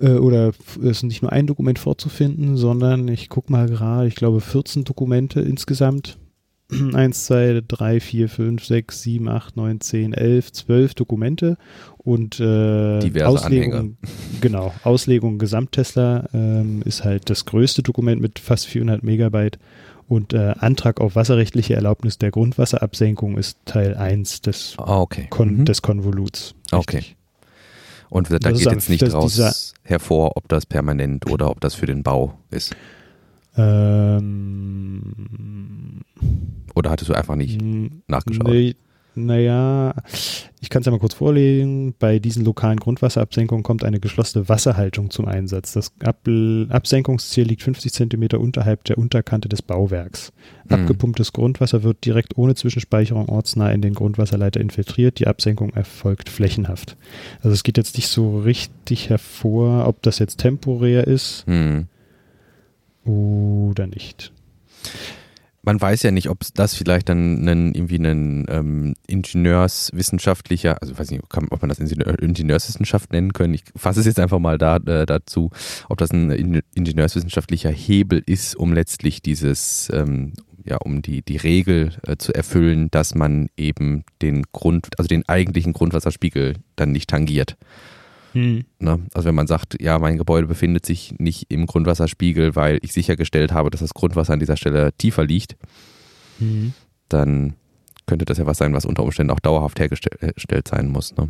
äh, 0.00 0.12
oder 0.12 0.48
es 0.48 0.78
ist 0.82 1.02
nicht 1.04 1.22
nur 1.22 1.32
ein 1.32 1.46
Dokument 1.46 1.78
vorzufinden, 1.78 2.56
sondern 2.56 3.08
ich 3.08 3.28
gucke 3.28 3.52
mal 3.52 3.68
gerade, 3.68 4.08
ich 4.08 4.14
glaube 4.16 4.40
14 4.40 4.84
Dokumente 4.84 5.40
insgesamt. 5.40 6.18
1, 6.94 7.24
2, 7.24 7.62
3, 7.66 7.98
4, 7.98 8.28
5, 8.28 8.64
6, 8.64 9.02
7, 9.02 9.28
8, 9.28 9.56
9, 9.56 9.80
10, 9.80 10.12
11, 10.12 10.52
12 10.52 10.94
Dokumente 10.94 11.56
und 11.98 12.38
äh, 12.38 13.00
Diverse 13.00 13.26
Auslegung, 13.26 13.96
genau, 14.40 14.72
Auslegung 14.84 15.38
Gesamttesla 15.38 16.28
ähm, 16.32 16.82
ist 16.84 17.02
halt 17.04 17.28
das 17.28 17.44
größte 17.44 17.82
Dokument 17.82 18.22
mit 18.22 18.38
fast 18.38 18.66
400 18.68 19.02
Megabyte 19.02 19.58
und 20.06 20.32
äh, 20.32 20.54
Antrag 20.60 21.00
auf 21.00 21.16
wasserrechtliche 21.16 21.74
Erlaubnis 21.74 22.18
der 22.18 22.30
Grundwasserabsenkung 22.30 23.36
ist 23.36 23.58
Teil 23.64 23.96
1 23.96 24.42
des, 24.42 24.74
Ah, 24.78 25.00
okay. 25.00 25.26
Kon 25.28 25.58
Mhm. 25.58 25.64
des 25.64 25.82
Konvoluts. 25.82 26.54
Okay. 26.70 27.02
Und 28.10 28.30
da 28.30 28.38
Das 28.38 28.52
ist 28.52 28.58
geht 28.64 28.72
jetzt 28.72 28.90
nicht 28.90 29.12
raus 29.14 29.74
hervor, 29.82 30.36
ob 30.36 30.48
das 30.48 30.66
permanent 30.66 31.30
oder 31.30 31.48
ob 31.50 31.60
das 31.60 31.74
für 31.74 31.86
den 31.86 32.02
Bau 32.02 32.38
ist. 32.50 32.74
Ähm, 33.56 35.02
Oder 36.74 36.90
hattest 36.90 37.08
du 37.08 37.14
einfach 37.14 37.36
nicht 37.36 37.60
nachgeschaut? 38.08 38.48
Nee, 38.48 38.74
naja, 39.14 39.94
ich 40.60 40.70
kann 40.70 40.80
es 40.80 40.86
ja 40.86 40.92
mal 40.92 40.98
kurz 40.98 41.14
vorlegen. 41.14 41.94
Bei 41.98 42.18
diesen 42.18 42.44
lokalen 42.44 42.78
Grundwasserabsenkungen 42.78 43.62
kommt 43.62 43.84
eine 43.84 43.98
geschlossene 43.98 44.48
Wasserhaltung 44.48 45.10
zum 45.10 45.26
Einsatz. 45.26 45.72
Das 45.72 45.92
Ab 46.04 46.28
Absenkungsziel 46.68 47.44
liegt 47.44 47.62
50 47.62 47.92
Zentimeter 47.92 48.40
unterhalb 48.40 48.84
der 48.84 48.98
Unterkante 48.98 49.48
des 49.48 49.62
Bauwerks. 49.62 50.32
Mhm. 50.68 50.74
Abgepumptes 50.74 51.32
Grundwasser 51.32 51.82
wird 51.82 52.04
direkt 52.04 52.36
ohne 52.38 52.54
Zwischenspeicherung 52.54 53.28
ortsnah 53.28 53.72
in 53.72 53.82
den 53.82 53.94
Grundwasserleiter 53.94 54.60
infiltriert. 54.60 55.18
Die 55.18 55.26
Absenkung 55.26 55.70
erfolgt 55.74 56.28
flächenhaft. 56.28 56.96
Also 57.38 57.50
es 57.50 57.62
geht 57.62 57.76
jetzt 57.76 57.96
nicht 57.96 58.08
so 58.08 58.38
richtig 58.38 59.08
hervor, 59.08 59.86
ob 59.86 60.02
das 60.02 60.18
jetzt 60.18 60.38
temporär 60.38 61.06
ist 61.06 61.44
Hm. 61.46 61.86
oder 63.04 63.86
nicht. 63.86 64.32
Man 65.62 65.78
weiß 65.78 66.02
ja 66.04 66.10
nicht, 66.10 66.30
ob 66.30 66.40
das 66.54 66.74
vielleicht 66.74 67.10
dann 67.10 67.46
einen, 67.46 67.74
irgendwie 67.74 67.98
ein 67.98 68.46
ähm, 68.48 68.94
Ingenieurswissenschaftlicher, 69.06 70.80
also 70.80 70.94
ich 70.94 70.98
weiß 70.98 71.10
nicht, 71.10 71.22
ob 71.22 71.60
man 71.60 71.68
das 71.68 71.78
Ingenieur, 71.78 72.18
Ingenieurswissenschaft 72.18 73.12
nennen 73.12 73.34
können. 73.34 73.52
Ich 73.52 73.64
fasse 73.76 74.00
es 74.00 74.06
jetzt 74.06 74.18
einfach 74.18 74.38
mal 74.38 74.56
da, 74.56 74.76
äh, 74.76 75.04
dazu, 75.04 75.50
ob 75.90 75.98
das 75.98 76.12
ein 76.12 76.30
In- 76.30 76.62
Ingenieurswissenschaftlicher 76.74 77.70
Hebel 77.70 78.22
ist, 78.24 78.56
um 78.56 78.72
letztlich 78.72 79.20
dieses, 79.20 79.90
ähm, 79.92 80.32
ja, 80.64 80.78
um 80.78 81.02
die, 81.02 81.22
die 81.22 81.36
Regel 81.36 81.92
äh, 82.06 82.16
zu 82.16 82.32
erfüllen, 82.32 82.90
dass 82.90 83.14
man 83.14 83.48
eben 83.58 84.04
den 84.22 84.44
Grund, 84.52 84.88
also 84.98 85.08
den 85.08 85.28
eigentlichen 85.28 85.74
Grundwasserspiegel 85.74 86.54
dann 86.76 86.92
nicht 86.92 87.10
tangiert. 87.10 87.58
Ne? 88.34 89.00
Also 89.14 89.28
wenn 89.28 89.34
man 89.34 89.46
sagt, 89.46 89.80
ja, 89.80 89.98
mein 89.98 90.16
Gebäude 90.18 90.46
befindet 90.46 90.86
sich 90.86 91.14
nicht 91.18 91.46
im 91.50 91.66
Grundwasserspiegel, 91.66 92.54
weil 92.56 92.78
ich 92.82 92.92
sichergestellt 92.92 93.52
habe, 93.52 93.70
dass 93.70 93.80
das 93.80 93.94
Grundwasser 93.94 94.32
an 94.32 94.40
dieser 94.40 94.56
Stelle 94.56 94.92
tiefer 94.98 95.24
liegt, 95.24 95.56
Mhm. 96.38 96.72
dann 97.08 97.54
könnte 98.06 98.24
das 98.24 98.38
ja 98.38 98.46
was 98.46 98.58
sein, 98.58 98.72
was 98.72 98.84
unter 98.86 99.02
Umständen 99.04 99.30
auch 99.30 99.40
dauerhaft 99.40 99.78
hergestellt 99.78 100.66
sein 100.68 100.88
muss. 100.88 101.14
Ne? 101.16 101.28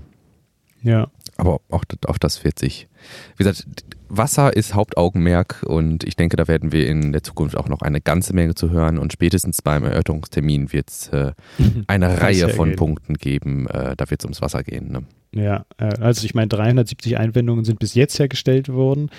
Ja. 0.83 1.09
Aber 1.37 1.61
auch, 1.71 1.85
auch 2.07 2.19
das 2.19 2.45
wird 2.45 2.59
sich. 2.59 2.89
Wie 3.37 3.45
gesagt, 3.45 3.67
Wasser 4.09 4.55
ist 4.57 4.75
Hauptaugenmerk 4.75 5.63
und 5.67 6.05
ich 6.05 6.17
denke, 6.17 6.37
da 6.37 6.49
werden 6.49 6.73
wir 6.73 6.87
in 6.87 7.13
der 7.13 7.23
Zukunft 7.23 7.57
auch 7.57 7.69
noch 7.69 7.83
eine 7.83 8.01
ganze 8.01 8.35
Menge 8.35 8.55
zu 8.55 8.71
hören 8.71 8.99
und 8.99 9.13
spätestens 9.13 9.63
beim 9.63 9.85
Erörterungstermin 9.85 10.73
wird 10.73 10.91
es 10.91 11.09
äh, 11.09 11.33
eine 11.87 12.21
Reihe 12.21 12.49
von 12.51 12.71
gehen. 12.71 12.77
Punkten 12.77 13.15
geben. 13.15 13.67
Äh, 13.69 13.97
da 13.97 14.09
wird 14.11 14.21
es 14.23 14.25
ums 14.25 14.41
Wasser 14.43 14.63
gehen. 14.63 14.91
Ne? 14.93 15.03
Ja, 15.35 15.65
äh, 15.79 15.95
also 16.01 16.25
ich 16.25 16.35
meine, 16.35 16.49
370 16.49 17.19
Einwendungen 17.19 17.65
sind 17.65 17.79
bis 17.79 17.95
jetzt 17.95 18.19
hergestellt 18.19 18.69
worden 18.69 19.11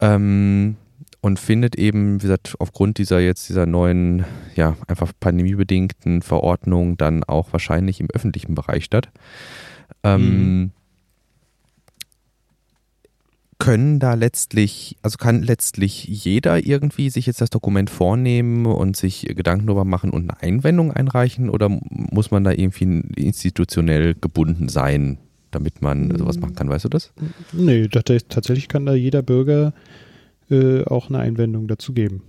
Ähm, 0.00 0.76
und 1.20 1.38
findet 1.38 1.76
eben, 1.76 2.16
wie 2.20 2.26
gesagt, 2.26 2.56
aufgrund 2.58 2.98
dieser 2.98 3.20
jetzt 3.20 3.48
dieser 3.48 3.64
neuen, 3.64 4.24
ja, 4.56 4.76
einfach 4.88 5.12
pandemiebedingten 5.20 6.20
Verordnung 6.20 6.96
dann 6.96 7.22
auch 7.24 7.52
wahrscheinlich 7.52 8.00
im 8.00 8.08
öffentlichen 8.12 8.54
Bereich 8.56 8.84
statt. 8.84 9.08
Ähm, 10.02 10.72
können 13.62 14.00
da 14.00 14.14
letztlich, 14.14 14.96
also 15.02 15.18
kann 15.18 15.40
letztlich 15.44 16.02
jeder 16.04 16.66
irgendwie 16.66 17.10
sich 17.10 17.26
jetzt 17.26 17.40
das 17.40 17.48
Dokument 17.48 17.90
vornehmen 17.90 18.66
und 18.66 18.96
sich 18.96 19.22
Gedanken 19.36 19.68
darüber 19.68 19.84
machen 19.84 20.10
und 20.10 20.28
eine 20.28 20.42
Einwendung 20.42 20.90
einreichen 20.90 21.48
oder 21.48 21.68
muss 21.68 22.32
man 22.32 22.42
da 22.42 22.50
irgendwie 22.50 23.02
institutionell 23.14 24.14
gebunden 24.20 24.68
sein, 24.68 25.18
damit 25.52 25.80
man 25.80 26.12
sowas 26.18 26.40
machen 26.40 26.56
kann, 26.56 26.68
weißt 26.68 26.86
du 26.86 26.88
das? 26.88 27.12
Nee, 27.52 27.84
tats- 27.84 28.26
tatsächlich 28.28 28.66
kann 28.66 28.84
da 28.84 28.94
jeder 28.94 29.22
Bürger 29.22 29.74
äh, 30.50 30.82
auch 30.82 31.08
eine 31.08 31.20
Einwendung 31.20 31.68
dazu 31.68 31.92
geben. 31.92 32.24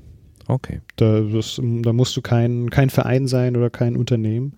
Okay. 0.45 0.81
Da, 0.97 1.21
das, 1.21 1.59
da 1.81 1.93
musst 1.93 2.15
du 2.15 2.21
kein, 2.21 2.69
kein 2.69 2.91
Verein 2.91 3.25
sein 3.25 3.57
oder 3.57 3.71
kein 3.71 3.95
Unternehmen, 3.95 4.53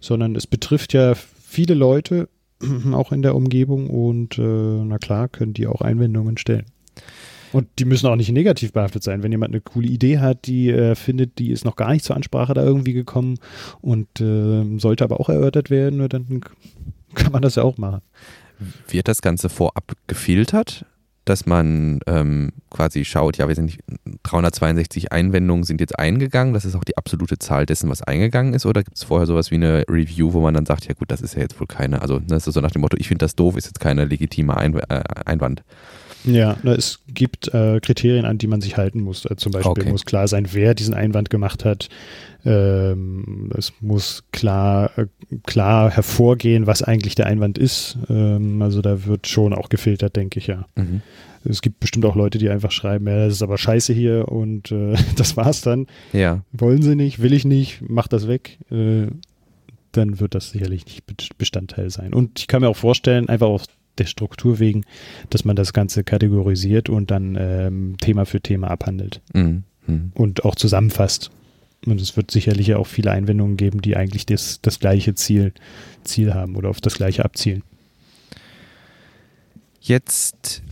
sondern 0.00 0.34
es 0.36 0.46
betrifft 0.46 0.94
ja 0.94 1.14
viele 1.14 1.74
Leute, 1.74 2.30
auch 2.92 3.12
in 3.12 3.22
der 3.22 3.34
Umgebung 3.34 3.88
und 3.90 4.38
äh, 4.38 4.42
na 4.42 4.98
klar, 4.98 5.28
können 5.28 5.54
die 5.54 5.66
auch 5.66 5.80
Einwendungen 5.80 6.38
stellen. 6.38 6.66
Und 7.52 7.68
die 7.78 7.84
müssen 7.84 8.08
auch 8.08 8.16
nicht 8.16 8.32
negativ 8.32 8.72
behaftet 8.72 9.04
sein. 9.04 9.22
Wenn 9.22 9.30
jemand 9.30 9.52
eine 9.52 9.60
coole 9.60 9.86
Idee 9.86 10.18
hat, 10.18 10.48
die 10.48 10.70
er 10.70 10.96
findet, 10.96 11.38
die 11.38 11.52
ist 11.52 11.64
noch 11.64 11.76
gar 11.76 11.92
nicht 11.92 12.04
zur 12.04 12.16
Ansprache 12.16 12.52
da 12.52 12.64
irgendwie 12.64 12.94
gekommen 12.94 13.38
und 13.80 14.20
äh, 14.20 14.78
sollte 14.78 15.04
aber 15.04 15.20
auch 15.20 15.28
erörtert 15.28 15.70
werden, 15.70 15.98
na, 15.98 16.08
dann 16.08 16.40
kann 17.14 17.30
man 17.30 17.42
das 17.42 17.54
ja 17.54 17.62
auch 17.62 17.78
machen. 17.78 18.00
Wird 18.88 19.06
das 19.06 19.22
Ganze 19.22 19.48
vorab 19.48 19.92
gefiltert, 20.08 20.84
dass 21.24 21.46
man 21.46 22.00
ähm, 22.06 22.52
quasi 22.70 23.04
schaut, 23.04 23.38
ja, 23.38 23.48
wir 23.48 23.54
sind 23.54 23.66
nicht, 23.66 23.80
362 24.24 25.12
Einwendungen 25.12 25.64
sind 25.64 25.80
jetzt 25.80 25.98
eingegangen, 25.98 26.54
das 26.54 26.64
ist 26.64 26.74
auch 26.74 26.84
die 26.84 26.96
absolute 26.96 27.38
Zahl 27.38 27.66
dessen, 27.66 27.88
was 27.88 28.02
eingegangen 28.02 28.54
ist, 28.54 28.66
oder 28.66 28.82
gibt 28.82 28.96
es 28.96 29.04
vorher 29.04 29.26
sowas 29.26 29.50
wie 29.50 29.56
eine 29.56 29.84
Review, 29.88 30.32
wo 30.32 30.40
man 30.40 30.54
dann 30.54 30.66
sagt, 30.66 30.86
ja 30.86 30.94
gut, 30.94 31.10
das 31.10 31.22
ist 31.22 31.34
ja 31.34 31.42
jetzt 31.42 31.58
wohl 31.58 31.66
keine, 31.66 32.02
also 32.02 32.18
das 32.18 32.46
ist 32.46 32.54
so 32.54 32.60
nach 32.60 32.72
dem 32.72 32.82
Motto, 32.82 32.96
ich 32.98 33.08
finde 33.08 33.24
das 33.24 33.36
doof, 33.36 33.56
ist 33.56 33.66
jetzt 33.66 33.80
keine 33.80 34.04
legitime 34.04 34.56
Einw 34.56 34.80
äh, 34.88 35.02
Einwand. 35.24 35.62
Ja, 36.24 36.56
na, 36.62 36.72
es 36.72 37.00
gibt 37.06 37.52
äh, 37.52 37.80
Kriterien, 37.80 38.24
an 38.24 38.38
die 38.38 38.46
man 38.46 38.60
sich 38.60 38.76
halten 38.76 39.00
muss. 39.02 39.24
Äh, 39.26 39.36
zum 39.36 39.52
Beispiel 39.52 39.70
Okay. 39.72 39.90
muss 39.90 40.04
klar 40.06 40.26
sein, 40.28 40.48
wer 40.52 40.74
diesen 40.74 40.94
Einwand 40.94 41.28
gemacht 41.30 41.64
hat. 41.64 41.88
Ähm, 42.44 43.50
es 43.56 43.72
muss 43.80 44.24
klar, 44.32 44.90
äh, 44.98 45.06
klar 45.46 45.90
hervorgehen, 45.90 46.66
was 46.66 46.82
eigentlich 46.82 47.14
der 47.14 47.26
Einwand 47.26 47.58
ist. 47.58 47.96
Ähm, 48.08 48.60
also 48.62 48.82
da 48.82 49.04
wird 49.06 49.26
schon 49.26 49.52
auch 49.54 49.68
gefiltert, 49.68 50.16
denke 50.16 50.38
ich, 50.38 50.46
ja. 50.46 50.66
Mhm. 50.76 51.00
Es 51.46 51.60
gibt 51.60 51.80
bestimmt 51.80 52.06
auch 52.06 52.16
Leute, 52.16 52.38
die 52.38 52.48
einfach 52.48 52.70
schreiben, 52.70 53.06
ja, 53.06 53.24
das 53.26 53.34
ist 53.34 53.42
aber 53.42 53.58
scheiße 53.58 53.92
hier 53.92 54.28
und 54.28 54.72
äh, 54.72 54.94
das 55.16 55.36
war's 55.36 55.60
dann. 55.62 55.86
Ja, 56.12 56.42
Wollen 56.52 56.82
sie 56.82 56.96
nicht, 56.96 57.20
will 57.20 57.32
ich 57.32 57.44
nicht, 57.44 57.82
mach 57.86 58.08
das 58.08 58.28
weg. 58.28 58.58
Äh, 58.70 59.06
dann 59.92 60.18
wird 60.20 60.34
das 60.34 60.50
sicherlich 60.50 60.84
nicht 60.86 61.06
Be- 61.06 61.14
Bestandteil 61.38 61.88
sein. 61.90 62.12
Und 62.14 62.40
ich 62.40 62.46
kann 62.48 62.62
mir 62.62 62.68
auch 62.68 62.76
vorstellen, 62.76 63.28
einfach 63.28 63.46
aus 63.46 63.64
der 63.98 64.06
Struktur 64.06 64.58
wegen, 64.58 64.84
dass 65.30 65.44
man 65.44 65.56
das 65.56 65.72
Ganze 65.72 66.04
kategorisiert 66.04 66.88
und 66.88 67.10
dann 67.10 67.36
ähm, 67.38 67.96
Thema 68.00 68.26
für 68.26 68.40
Thema 68.40 68.70
abhandelt 68.70 69.20
mhm. 69.32 69.64
Mhm. 69.86 70.12
und 70.14 70.44
auch 70.44 70.54
zusammenfasst. 70.54 71.30
Und 71.86 72.00
es 72.00 72.16
wird 72.16 72.30
sicherlich 72.30 72.68
ja 72.68 72.78
auch 72.78 72.86
viele 72.86 73.10
Einwendungen 73.10 73.56
geben, 73.56 73.82
die 73.82 73.96
eigentlich 73.96 74.24
das, 74.26 74.60
das 74.62 74.80
gleiche 74.80 75.14
Ziel, 75.14 75.52
Ziel 76.02 76.34
haben 76.34 76.56
oder 76.56 76.70
auf 76.70 76.80
das 76.80 76.94
gleiche 76.94 77.24
abzielen. 77.24 77.62
Jetzt 79.80 80.62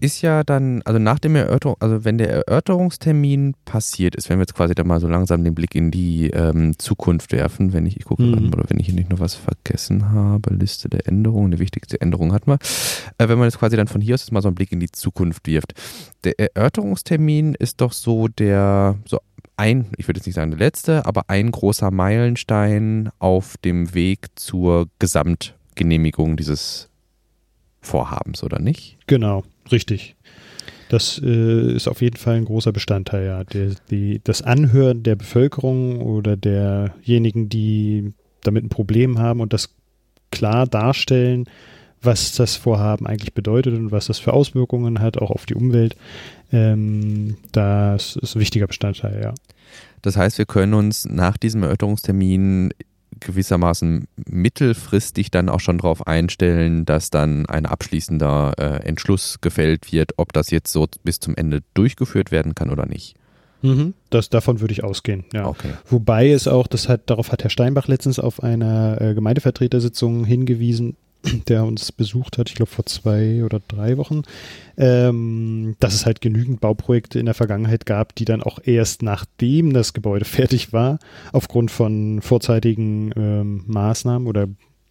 ist 0.00 0.22
ja 0.22 0.42
dann, 0.42 0.82
also 0.82 0.98
nach 0.98 1.18
dem 1.18 1.36
Erörterung, 1.36 1.76
also 1.80 2.04
wenn 2.04 2.18
der 2.18 2.30
Erörterungstermin 2.30 3.54
passiert 3.64 4.14
ist, 4.14 4.28
wenn 4.28 4.38
wir 4.38 4.42
jetzt 4.42 4.54
quasi 4.54 4.74
da 4.74 4.84
mal 4.84 5.00
so 5.00 5.08
langsam 5.08 5.44
den 5.44 5.54
Blick 5.54 5.74
in 5.74 5.90
die 5.90 6.30
ähm, 6.30 6.78
Zukunft 6.78 7.32
werfen, 7.32 7.72
wenn 7.72 7.86
ich, 7.86 7.96
ich 7.98 8.04
gucke 8.04 8.22
mhm. 8.22 8.52
oder 8.52 8.64
wenn 8.68 8.80
ich 8.80 8.86
hier 8.86 8.94
nicht 8.94 9.10
noch 9.10 9.20
was 9.20 9.34
vergessen 9.34 10.10
habe, 10.10 10.54
Liste 10.54 10.88
der 10.88 11.06
Änderungen, 11.06 11.50
die 11.50 11.58
wichtigste 11.58 12.00
Änderung 12.00 12.32
hat 12.32 12.46
man. 12.46 12.58
Äh, 13.18 13.28
wenn 13.28 13.38
man 13.38 13.46
jetzt 13.46 13.58
quasi 13.58 13.76
dann 13.76 13.88
von 13.88 14.00
hier 14.00 14.14
aus 14.14 14.22
jetzt 14.22 14.32
mal 14.32 14.42
so 14.42 14.48
einen 14.48 14.54
Blick 14.54 14.72
in 14.72 14.80
die 14.80 14.90
Zukunft 14.90 15.46
wirft. 15.46 15.74
Der 16.24 16.38
Erörterungstermin 16.38 17.54
ist 17.54 17.80
doch 17.80 17.92
so 17.92 18.28
der, 18.28 18.96
so 19.06 19.18
ein, 19.56 19.86
ich 19.98 20.08
würde 20.08 20.18
jetzt 20.18 20.26
nicht 20.26 20.36
sagen 20.36 20.50
der 20.50 20.60
letzte, 20.60 21.04
aber 21.04 21.24
ein 21.28 21.50
großer 21.50 21.90
Meilenstein 21.90 23.10
auf 23.18 23.56
dem 23.58 23.94
Weg 23.94 24.28
zur 24.36 24.88
Gesamtgenehmigung 24.98 26.36
dieses 26.36 26.88
Vorhabens, 27.82 28.42
oder 28.42 28.58
nicht? 28.58 28.98
Genau, 29.06 29.42
richtig. 29.72 30.16
Das 30.88 31.20
äh, 31.22 31.72
ist 31.72 31.86
auf 31.86 32.02
jeden 32.02 32.16
Fall 32.16 32.34
ein 32.34 32.44
großer 32.44 32.72
Bestandteil, 32.72 33.24
ja. 33.24 33.44
Der, 33.44 33.70
die, 33.90 34.20
das 34.24 34.42
Anhören 34.42 35.04
der 35.04 35.14
Bevölkerung 35.14 36.00
oder 36.00 36.36
derjenigen, 36.36 37.48
die 37.48 38.12
damit 38.42 38.64
ein 38.64 38.70
Problem 38.70 39.18
haben 39.18 39.40
und 39.40 39.52
das 39.52 39.74
klar 40.32 40.66
darstellen, 40.66 41.44
was 42.02 42.32
das 42.32 42.56
Vorhaben 42.56 43.06
eigentlich 43.06 43.34
bedeutet 43.34 43.74
und 43.74 43.92
was 43.92 44.06
das 44.06 44.18
für 44.18 44.32
Auswirkungen 44.32 45.00
hat, 45.00 45.18
auch 45.18 45.30
auf 45.30 45.46
die 45.46 45.54
Umwelt. 45.54 45.96
Ähm, 46.50 47.36
das 47.52 48.16
ist 48.16 48.34
ein 48.34 48.40
wichtiger 48.40 48.66
Bestandteil, 48.66 49.20
ja. 49.22 49.34
Das 50.02 50.16
heißt, 50.16 50.38
wir 50.38 50.46
können 50.46 50.74
uns 50.74 51.04
nach 51.04 51.36
diesem 51.36 51.62
Erörterungstermin 51.62 52.70
gewissermaßen 53.20 54.06
mittelfristig 54.28 55.30
dann 55.30 55.48
auch 55.48 55.60
schon 55.60 55.78
darauf 55.78 56.06
einstellen, 56.06 56.84
dass 56.84 57.10
dann 57.10 57.46
ein 57.46 57.66
abschließender 57.66 58.54
äh, 58.58 58.86
Entschluss 58.86 59.40
gefällt 59.40 59.92
wird, 59.92 60.12
ob 60.16 60.32
das 60.32 60.50
jetzt 60.50 60.72
so 60.72 60.86
bis 61.04 61.20
zum 61.20 61.36
Ende 61.36 61.60
durchgeführt 61.74 62.30
werden 62.30 62.54
kann 62.54 62.70
oder 62.70 62.86
nicht. 62.86 63.14
Mhm, 63.62 63.94
das, 64.08 64.30
davon 64.30 64.60
würde 64.60 64.72
ich 64.72 64.84
ausgehen, 64.84 65.24
ja. 65.34 65.46
Okay. 65.46 65.72
Wobei 65.86 66.30
es 66.30 66.48
auch, 66.48 66.66
das 66.66 66.88
hat, 66.88 67.10
darauf 67.10 67.30
hat 67.30 67.42
Herr 67.42 67.50
Steinbach 67.50 67.88
letztens 67.88 68.18
auf 68.18 68.42
einer 68.42 69.00
äh, 69.00 69.14
Gemeindevertretersitzung 69.14 70.24
hingewiesen, 70.24 70.96
der 71.48 71.64
uns 71.64 71.92
besucht 71.92 72.38
hat, 72.38 72.48
ich 72.48 72.54
glaube 72.54 72.70
vor 72.70 72.86
zwei 72.86 73.44
oder 73.44 73.60
drei 73.60 73.96
Wochen, 73.96 74.22
ähm, 74.76 75.76
dass 75.80 75.94
es 75.94 76.06
halt 76.06 76.20
genügend 76.20 76.60
Bauprojekte 76.60 77.18
in 77.18 77.26
der 77.26 77.34
Vergangenheit 77.34 77.86
gab, 77.86 78.14
die 78.14 78.24
dann 78.24 78.42
auch 78.42 78.58
erst 78.62 79.02
nachdem 79.02 79.72
das 79.72 79.92
Gebäude 79.92 80.24
fertig 80.26 80.72
war, 80.72 80.98
aufgrund 81.32 81.70
von 81.70 82.22
vorzeitigen 82.22 83.12
ähm, 83.16 83.64
Maßnahmen 83.66 84.26
oder 84.28 84.48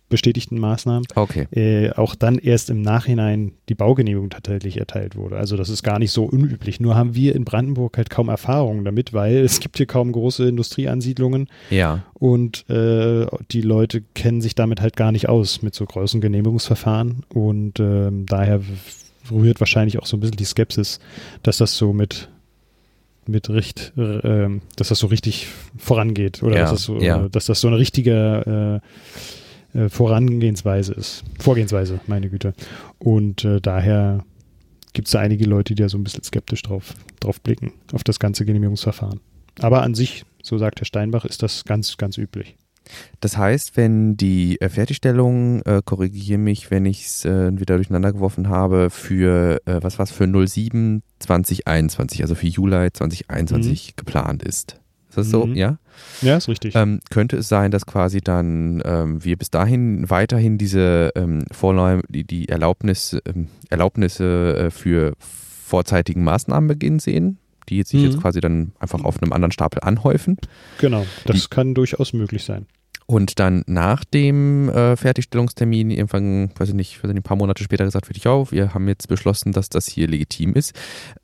bestätigten 0.09 0.59
Maßnahmen, 0.59 1.05
okay. 1.15 1.47
äh, 1.51 1.91
auch 1.91 2.15
dann 2.15 2.37
erst 2.37 2.69
im 2.69 2.81
Nachhinein 2.81 3.53
die 3.69 3.75
Baugenehmigung 3.75 4.29
tatsächlich 4.29 4.77
erteilt 4.77 5.15
wurde. 5.15 5.37
Also 5.37 5.55
das 5.55 5.69
ist 5.69 5.83
gar 5.83 5.99
nicht 5.99 6.11
so 6.11 6.25
unüblich. 6.25 6.79
Nur 6.79 6.95
haben 6.95 7.15
wir 7.15 7.35
in 7.35 7.45
Brandenburg 7.45 7.95
halt 7.97 8.09
kaum 8.09 8.29
Erfahrungen 8.29 8.83
damit, 8.83 9.13
weil 9.13 9.37
es 9.37 9.59
gibt 9.59 9.77
hier 9.77 9.85
kaum 9.85 10.11
große 10.11 10.47
Industrieansiedlungen. 10.47 11.47
Ja. 11.69 12.03
Und 12.13 12.69
äh, 12.69 13.27
die 13.51 13.61
Leute 13.61 14.03
kennen 14.15 14.41
sich 14.41 14.55
damit 14.55 14.81
halt 14.81 14.97
gar 14.97 15.11
nicht 15.11 15.29
aus 15.29 15.61
mit 15.61 15.75
so 15.75 15.85
großen 15.85 16.19
Genehmigungsverfahren. 16.21 17.23
Und 17.33 17.79
äh, 17.79 18.09
daher 18.11 18.61
rührt 19.31 19.59
wahrscheinlich 19.59 19.99
auch 19.99 20.07
so 20.07 20.17
ein 20.17 20.19
bisschen 20.19 20.37
die 20.37 20.45
Skepsis, 20.45 20.99
dass 21.43 21.57
das 21.57 21.77
so 21.77 21.93
mit 21.93 22.29
mit 23.27 23.47
richt, 23.47 23.93
äh, 23.95 24.47
dass 24.75 24.87
das 24.87 24.97
so 24.97 25.05
richtig 25.05 25.47
vorangeht 25.77 26.41
oder 26.41 26.55
ja, 26.55 26.61
dass, 26.61 26.71
das 26.71 26.83
so, 26.83 26.97
ja. 26.97 27.29
dass 27.29 27.45
das 27.45 27.61
so 27.61 27.67
eine 27.67 27.77
richtige 27.77 28.81
äh, 29.73 29.89
Vorangehensweise 29.89 30.93
ist. 30.93 31.23
Vorgehensweise, 31.39 31.99
meine 32.07 32.29
Güte. 32.29 32.53
Und 32.97 33.45
äh, 33.45 33.61
daher 33.61 34.23
gibt 34.93 35.07
es 35.07 35.11
da 35.11 35.19
einige 35.19 35.45
Leute, 35.45 35.75
die 35.75 35.81
da 35.81 35.89
so 35.89 35.97
ein 35.97 36.03
bisschen 36.03 36.23
skeptisch 36.23 36.61
drauf, 36.61 36.93
drauf 37.19 37.41
blicken, 37.41 37.73
auf 37.93 38.03
das 38.03 38.19
ganze 38.19 38.45
Genehmigungsverfahren. 38.45 39.19
Aber 39.59 39.83
an 39.83 39.93
sich, 39.93 40.23
so 40.41 40.57
sagt 40.57 40.79
Herr 40.79 40.85
Steinbach, 40.85 41.25
ist 41.25 41.43
das 41.43 41.65
ganz, 41.65 41.97
ganz 41.97 42.17
üblich. 42.17 42.55
Das 43.19 43.37
heißt, 43.37 43.77
wenn 43.77 44.17
die 44.17 44.59
äh, 44.61 44.69
Fertigstellung, 44.69 45.61
äh, 45.63 45.81
korrigiere 45.83 46.39
mich, 46.39 46.71
wenn 46.71 46.85
ich 46.85 47.05
es 47.05 47.25
äh, 47.25 47.51
wieder 47.59 47.75
durcheinander 47.75 48.13
geworfen 48.13 48.49
habe, 48.49 48.89
für, 48.89 49.61
äh, 49.65 49.77
was 49.81 49.99
war's, 49.99 50.11
für 50.11 50.25
07 50.25 51.03
2021, 51.19 52.21
also 52.21 52.35
für 52.35 52.47
Juli 52.47 52.91
2021 52.91 53.89
mhm. 53.89 53.93
geplant 53.95 54.43
ist. 54.43 54.79
Ist 55.09 55.17
das 55.17 55.29
so? 55.29 55.45
Mhm. 55.45 55.55
Ja? 55.55 55.77
Ja, 56.21 56.37
ist 56.37 56.49
richtig. 56.49 56.75
Ähm, 56.75 56.99
könnte 57.09 57.37
es 57.37 57.49
sein, 57.49 57.71
dass 57.71 57.85
quasi 57.85 58.21
dann 58.21 58.81
ähm, 58.85 59.23
wir 59.23 59.37
bis 59.37 59.49
dahin 59.49 60.09
weiterhin 60.09 60.57
diese 60.57 61.11
ähm, 61.15 61.45
Vorläu 61.51 62.01
die, 62.09 62.23
die 62.23 62.49
Erlaubnis, 62.49 63.17
ähm, 63.25 63.47
Erlaubnisse 63.69 64.55
äh, 64.57 64.71
für 64.71 65.13
vorzeitigen 65.19 66.23
Maßnahmenbeginn 66.23 66.99
sehen? 66.99 67.37
die 67.69 67.77
jetzt 67.77 67.89
sich 67.89 68.01
mhm. 68.01 68.07
jetzt 68.07 68.21
quasi 68.21 68.41
dann 68.41 68.71
einfach 68.79 69.03
auf 69.03 69.21
einem 69.21 69.31
anderen 69.31 69.51
Stapel 69.51 69.79
anhäufen. 69.83 70.37
Genau, 70.79 71.05
das 71.25 71.41
die, 71.43 71.47
kann 71.49 71.75
durchaus 71.75 72.13
möglich 72.13 72.43
sein. 72.43 72.65
Und 73.05 73.39
dann 73.39 73.63
nach 73.65 74.03
dem 74.03 74.69
äh, 74.69 74.95
Fertigstellungstermin, 74.95 75.89
irgendwann, 75.89 76.51
weiß 76.55 76.69
ich 76.69 76.75
nicht, 76.75 76.97
weiß 76.97 77.09
ich 77.09 77.15
nicht, 77.15 77.21
ein 77.21 77.23
paar 77.23 77.37
Monate 77.37 77.63
später 77.63 77.83
gesagt 77.83 78.07
wird, 78.07 78.23
ja, 78.23 78.51
wir 78.51 78.75
haben 78.75 78.87
jetzt 78.87 79.07
beschlossen, 79.07 79.51
dass 79.51 79.69
das 79.69 79.87
hier 79.87 80.07
legitim 80.07 80.53
ist. 80.53 80.75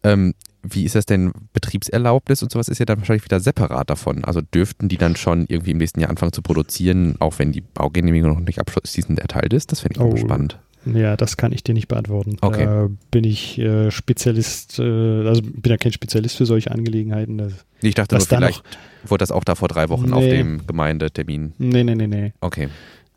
Ähm, 0.04 0.34
wie 0.68 0.86
ist 0.86 0.96
das 0.96 1.06
denn? 1.06 1.32
Betriebserlaubnis 1.54 2.42
und 2.44 2.52
sowas 2.52 2.68
ist 2.68 2.80
ja 2.80 2.86
dann 2.86 3.00
wahrscheinlich 3.00 3.26
wieder 3.26 3.40
separat 3.40 3.90
davon. 3.90 4.26
Also 4.26 4.42
dürften 4.42 4.90
die 4.90 4.98
dann 4.98 5.16
schon 5.16 5.46
irgendwie 5.48 5.72
im 5.72 5.78
nächsten 5.78 6.00
Jahr 6.00 6.10
anfangen 6.10 6.34
zu 6.34 6.42
produzieren, 6.42 7.16
auch 7.20 7.40
wenn 7.40 7.52
die 7.52 7.62
Baugenehmigung 7.62 8.32
noch 8.32 8.40
nicht 8.40 8.60
abschließend 8.60 9.20
erteilt 9.20 9.54
ist? 9.54 9.72
Das 9.72 9.82
fände 9.82 10.00
ich 10.00 10.02
oh, 10.02 10.18
spannend. 10.18 10.60
Ja, 10.86 11.18
das 11.18 11.38
kann 11.38 11.52
ich 11.52 11.64
dir 11.64 11.74
nicht 11.74 11.88
beantworten. 11.88 12.38
Okay. 12.42 12.66
Da 12.66 12.90
bin 13.10 13.24
ich 13.24 13.58
äh, 13.58 13.90
Spezialist, 13.90 14.78
äh, 14.80 15.28
also 15.28 15.42
bin 15.42 15.72
ja 15.72 15.78
kein 15.78 15.92
Spezialist 15.92 16.38
für 16.38 16.46
solche 16.46 16.72
Angelegenheiten. 16.72 17.38
Das, 17.38 17.54
ich 17.82 17.96
dachte 17.96 18.16
nur, 18.16 18.26
vielleicht 18.26 18.64
noch, 18.64 19.10
wurde 19.10 19.24
das 19.24 19.32
auch 19.32 19.44
da 19.44 19.56
vor 19.56 19.68
drei 19.68 19.90
Wochen 19.90 20.10
nee, 20.10 20.14
auf 20.14 20.24
dem 20.24 20.68
Gemeindetermin. 20.68 21.54
Nee, 21.58 21.84
nee, 21.84 21.96
nee, 21.96 22.08
nee. 22.08 22.34
Okay. 22.40 22.70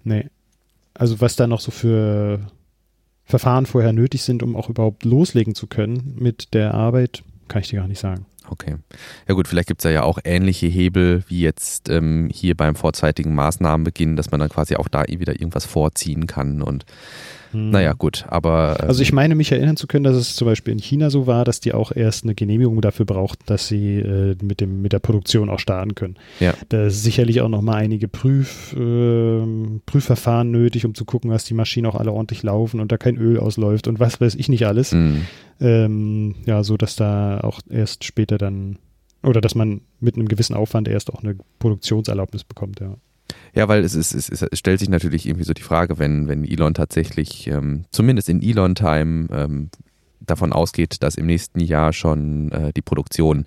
Nee. 0.05 0.27
Also 0.95 1.21
was 1.21 1.37
da 1.37 1.47
noch 1.47 1.61
so 1.61 1.71
für 1.71 2.41
Verfahren 3.25 3.67
vorher 3.67 3.93
nötig 3.93 4.23
sind, 4.23 4.43
um 4.43 4.57
auch 4.57 4.71
überhaupt 4.71 5.05
loslegen 5.05 5.55
zu 5.55 5.67
können 5.67 6.17
mit 6.19 6.55
der 6.55 6.73
Arbeit, 6.73 7.23
kann 7.49 7.63
ich 7.63 7.69
dir 7.69 7.81
gar 7.81 7.89
nicht 7.89 8.01
sagen. 8.01 8.27
Okay. 8.51 8.77
Ja 9.27 9.35
gut, 9.35 9.47
vielleicht 9.47 9.69
gibt 9.69 9.85
es 9.85 9.91
ja 9.91 10.03
auch 10.03 10.19
ähnliche 10.25 10.67
Hebel 10.67 11.23
wie 11.29 11.41
jetzt 11.41 11.89
ähm, 11.89 12.31
hier 12.33 12.57
beim 12.57 12.75
vorzeitigen 12.75 13.35
Maßnahmenbeginn, 13.35 14.17
dass 14.17 14.31
man 14.31 14.41
dann 14.41 14.49
quasi 14.49 14.77
auch 14.77 14.89
da 14.89 15.05
wieder 15.07 15.35
irgendwas 15.35 15.67
vorziehen 15.67 16.27
kann 16.27 16.63
und 16.63 16.87
hm. 17.53 17.71
Naja, 17.71 17.95
gut, 17.95 18.27
aber. 18.29 18.77
Ähm, 18.81 18.89
also 18.89 19.03
ich 19.03 19.13
meine 19.13 19.35
mich 19.35 19.53
erinnern 19.53 19.77
zu 19.77 19.87
können, 19.87 20.05
dass 20.05 20.17
es 20.17 20.37
zum 20.37 20.47
Beispiel 20.47 20.73
in 20.73 20.79
China 20.79 21.11
so 21.11 21.27
war, 21.27 21.45
dass 21.45 21.61
die 21.61 21.73
auch 21.73 21.93
erst 21.93 22.25
eine 22.25 22.35
Genehmigung 22.35 22.81
dafür 22.81 23.07
brauchten, 23.07 23.43
dass 23.47 23.69
sie 23.69 23.99
äh, 23.99 24.37
mit, 24.43 24.61
dem, 24.61 24.83
mit 24.83 24.93
der 24.93 24.99
Produktion 24.99 25.49
auch 25.49 25.59
starten 25.59 25.95
können. 25.95 26.17
Ja. 26.41 26.55
Da 26.69 26.87
ist 26.87 27.03
sicherlich 27.03 27.41
auch 27.41 27.49
nochmal 27.49 27.77
einige 27.77 28.09
Prüf, 28.09 28.75
äh, 28.75 29.43
Prüfverfahren 29.87 30.51
nötig, 30.51 30.85
um 30.85 30.95
zu 30.95 31.05
gucken, 31.05 31.31
dass 31.31 31.45
die 31.45 31.55
Maschinen 31.55 31.87
auch 31.87 31.95
alle 31.95 32.13
ordentlich 32.13 32.43
laufen 32.43 32.81
und 32.81 32.93
da 32.93 32.99
kein 32.99 33.17
Öl 33.17 33.39
ausläuft 33.39 33.89
und 33.89 33.99
was 33.99 34.21
weiß 34.21 34.35
ich 34.35 34.49
nicht 34.49 34.67
alles. 34.67 34.93
Mhm. 34.93 35.23
Ähm, 35.61 36.37
ja, 36.47 36.63
so 36.63 36.77
dass 36.77 36.97
da 36.97 37.41
auch 37.41 37.61
erst 37.69 38.05
später 38.05 38.39
dann 38.39 38.79
oder 39.23 39.41
dass 39.41 39.55
man 39.55 39.81
mit 40.01 40.15
einem 40.15 40.29
gewissen 40.29 40.55
Aufwand 40.55 40.87
erst 40.87 41.13
auch 41.13 41.23
eine 41.23 41.37
Produktionserlaubnis 41.59 42.45
bekommt, 42.45 42.81
ja. 42.81 42.97
Ja, 43.55 43.69
weil 43.69 43.85
es, 43.85 43.95
ist, 43.95 44.15
es, 44.15 44.29
ist, 44.29 44.43
es 44.43 44.59
stellt 44.59 44.79
sich 44.79 44.89
natürlich 44.89 45.27
irgendwie 45.27 45.45
so 45.45 45.53
die 45.53 45.63
Frage, 45.63 45.99
wenn, 45.99 46.29
wenn 46.29 46.45
Elon 46.45 46.75
tatsächlich, 46.75 47.47
ähm, 47.49 47.85
zumindest 47.91 48.29
in 48.29 48.43
Elon-Time, 48.43 49.29
ähm, 49.33 49.71
davon 50.21 50.53
ausgeht, 50.53 51.03
dass 51.03 51.15
im 51.15 51.27
nächsten 51.27 51.61
Jahr 51.61 51.93
schon 51.93 52.53
äh, 52.53 52.73
die 52.73 52.83
Produktion 52.83 53.47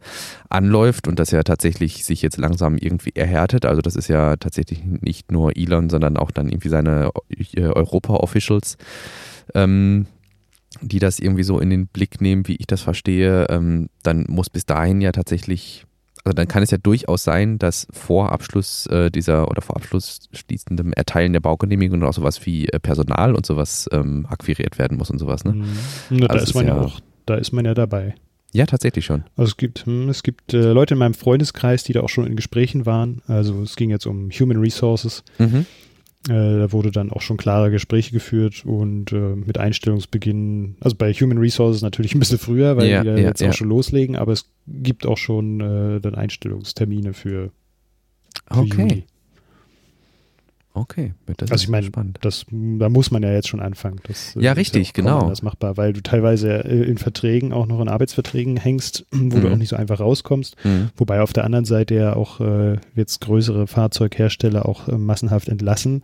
anläuft 0.49 1.07
und 1.07 1.19
das 1.19 1.31
ja 1.31 1.43
tatsächlich 1.43 2.05
sich 2.05 2.21
jetzt 2.21 2.37
langsam 2.37 2.77
irgendwie 2.77 3.11
erhärtet. 3.13 3.65
Also 3.65 3.81
das 3.81 3.95
ist 3.95 4.07
ja 4.07 4.35
tatsächlich 4.37 4.83
nicht 4.83 5.31
nur 5.31 5.55
Elon, 5.55 5.89
sondern 5.89 6.17
auch 6.17 6.31
dann 6.31 6.49
irgendwie 6.49 6.69
seine 6.69 7.11
äh, 7.29 7.61
Europa-Officials, 7.61 8.77
ähm, 9.53 10.07
die 10.79 10.99
das 10.99 11.19
irgendwie 11.19 11.43
so 11.43 11.59
in 11.59 11.69
den 11.69 11.87
Blick 11.87 12.21
nehmen, 12.21 12.47
wie 12.47 12.55
ich 12.55 12.67
das 12.67 12.81
verstehe. 12.81 13.47
Ähm, 13.49 13.89
dann 14.03 14.25
muss 14.27 14.49
bis 14.49 14.65
dahin 14.65 15.01
ja 15.01 15.11
tatsächlich 15.11 15.85
also 16.23 16.35
dann 16.35 16.47
kann 16.47 16.61
es 16.61 16.71
ja 16.71 16.77
durchaus 16.77 17.23
sein, 17.23 17.57
dass 17.57 17.87
vor 17.91 18.31
Abschluss 18.31 18.85
äh, 18.87 19.09
dieser 19.09 19.49
oder 19.49 19.61
vor 19.61 19.75
Abschluss 19.75 20.29
schließendem 20.31 20.93
Erteilen 20.93 21.33
der 21.33 21.39
Baugenehmigung 21.39 22.03
auch 22.03 22.13
sowas 22.13 22.45
wie 22.45 22.67
äh, 22.67 22.79
Personal 22.79 23.33
und 23.33 23.45
sowas 23.45 23.89
ähm, 23.91 24.27
akquiriert 24.29 24.77
werden 24.77 24.97
muss 24.97 25.09
und 25.09 25.17
sowas. 25.17 25.43
Ne? 25.45 25.53
Mhm. 25.53 25.65
Na, 26.11 26.27
da 26.27 26.33
also 26.33 26.45
ist 26.45 26.53
man 26.53 26.67
ja 26.67 26.79
auch, 26.79 26.99
da 27.25 27.35
ist 27.35 27.51
man 27.53 27.65
ja 27.65 27.73
dabei. 27.73 28.15
Ja, 28.53 28.65
tatsächlich 28.65 29.05
schon. 29.05 29.23
Also 29.37 29.51
es 29.51 29.57
gibt, 29.57 29.85
hm, 29.85 30.09
es 30.09 30.23
gibt 30.23 30.53
äh, 30.53 30.71
Leute 30.73 30.93
in 30.93 30.99
meinem 30.99 31.13
Freundeskreis, 31.13 31.83
die 31.83 31.93
da 31.93 32.01
auch 32.01 32.09
schon 32.09 32.27
in 32.27 32.35
Gesprächen 32.35 32.85
waren. 32.85 33.21
Also 33.27 33.61
es 33.63 33.75
ging 33.75 33.89
jetzt 33.89 34.05
um 34.05 34.29
Human 34.29 34.57
Resources. 34.57 35.23
Mhm. 35.39 35.65
Äh, 36.29 36.59
da 36.59 36.71
wurde 36.71 36.91
dann 36.91 37.11
auch 37.11 37.21
schon 37.21 37.37
klare 37.37 37.71
Gespräche 37.71 38.11
geführt 38.11 38.63
und 38.63 39.11
äh, 39.11 39.35
mit 39.35 39.57
Einstellungsbeginn, 39.57 40.75
also 40.79 40.95
bei 40.95 41.13
Human 41.13 41.39
Resources 41.39 41.81
natürlich 41.81 42.13
ein 42.13 42.19
bisschen 42.19 42.37
früher, 42.37 42.77
weil 42.77 42.89
ja, 42.89 43.01
die 43.01 43.07
ja, 43.07 43.17
ja 43.17 43.27
jetzt 43.27 43.43
auch 43.43 43.53
schon 43.53 43.69
loslegen, 43.69 44.15
aber 44.15 44.31
es 44.31 44.45
gibt 44.67 45.07
auch 45.07 45.17
schon 45.17 45.59
äh, 45.61 45.99
dann 45.99 46.13
Einstellungstermine 46.13 47.13
für, 47.13 47.51
für 48.51 48.59
okay. 48.59 48.81
Juli. 48.81 49.05
Okay, 50.73 51.13
das 51.37 51.51
also 51.51 51.63
ich 51.63 51.69
meine, 51.69 52.13
das, 52.21 52.45
da 52.49 52.87
muss 52.87 53.11
man 53.11 53.23
ja 53.23 53.33
jetzt 53.33 53.49
schon 53.49 53.59
anfangen. 53.59 53.99
Das, 54.07 54.35
ja, 54.39 54.53
richtig, 54.53 54.87
ja 54.87 54.93
genau. 54.93 55.27
Das 55.27 55.41
machbar, 55.41 55.75
weil 55.75 55.91
du 55.91 56.01
teilweise 56.01 56.63
äh, 56.63 56.83
in 56.83 56.97
Verträgen 56.97 57.51
auch 57.51 57.65
noch 57.65 57.81
in 57.81 57.89
Arbeitsverträgen 57.89 58.55
hängst, 58.55 59.05
wo 59.11 59.17
mhm. 59.17 59.41
du 59.41 59.51
auch 59.51 59.57
nicht 59.57 59.69
so 59.69 59.75
einfach 59.75 59.99
rauskommst. 59.99 60.55
Mhm. 60.63 60.89
Wobei 60.95 61.21
auf 61.21 61.33
der 61.33 61.43
anderen 61.43 61.65
Seite 61.65 61.95
ja 61.95 62.15
auch 62.15 62.39
äh, 62.39 62.77
jetzt 62.95 63.19
größere 63.19 63.67
Fahrzeughersteller 63.67 64.65
auch 64.65 64.87
äh, 64.87 64.97
massenhaft 64.97 65.49
entlassen. 65.49 66.03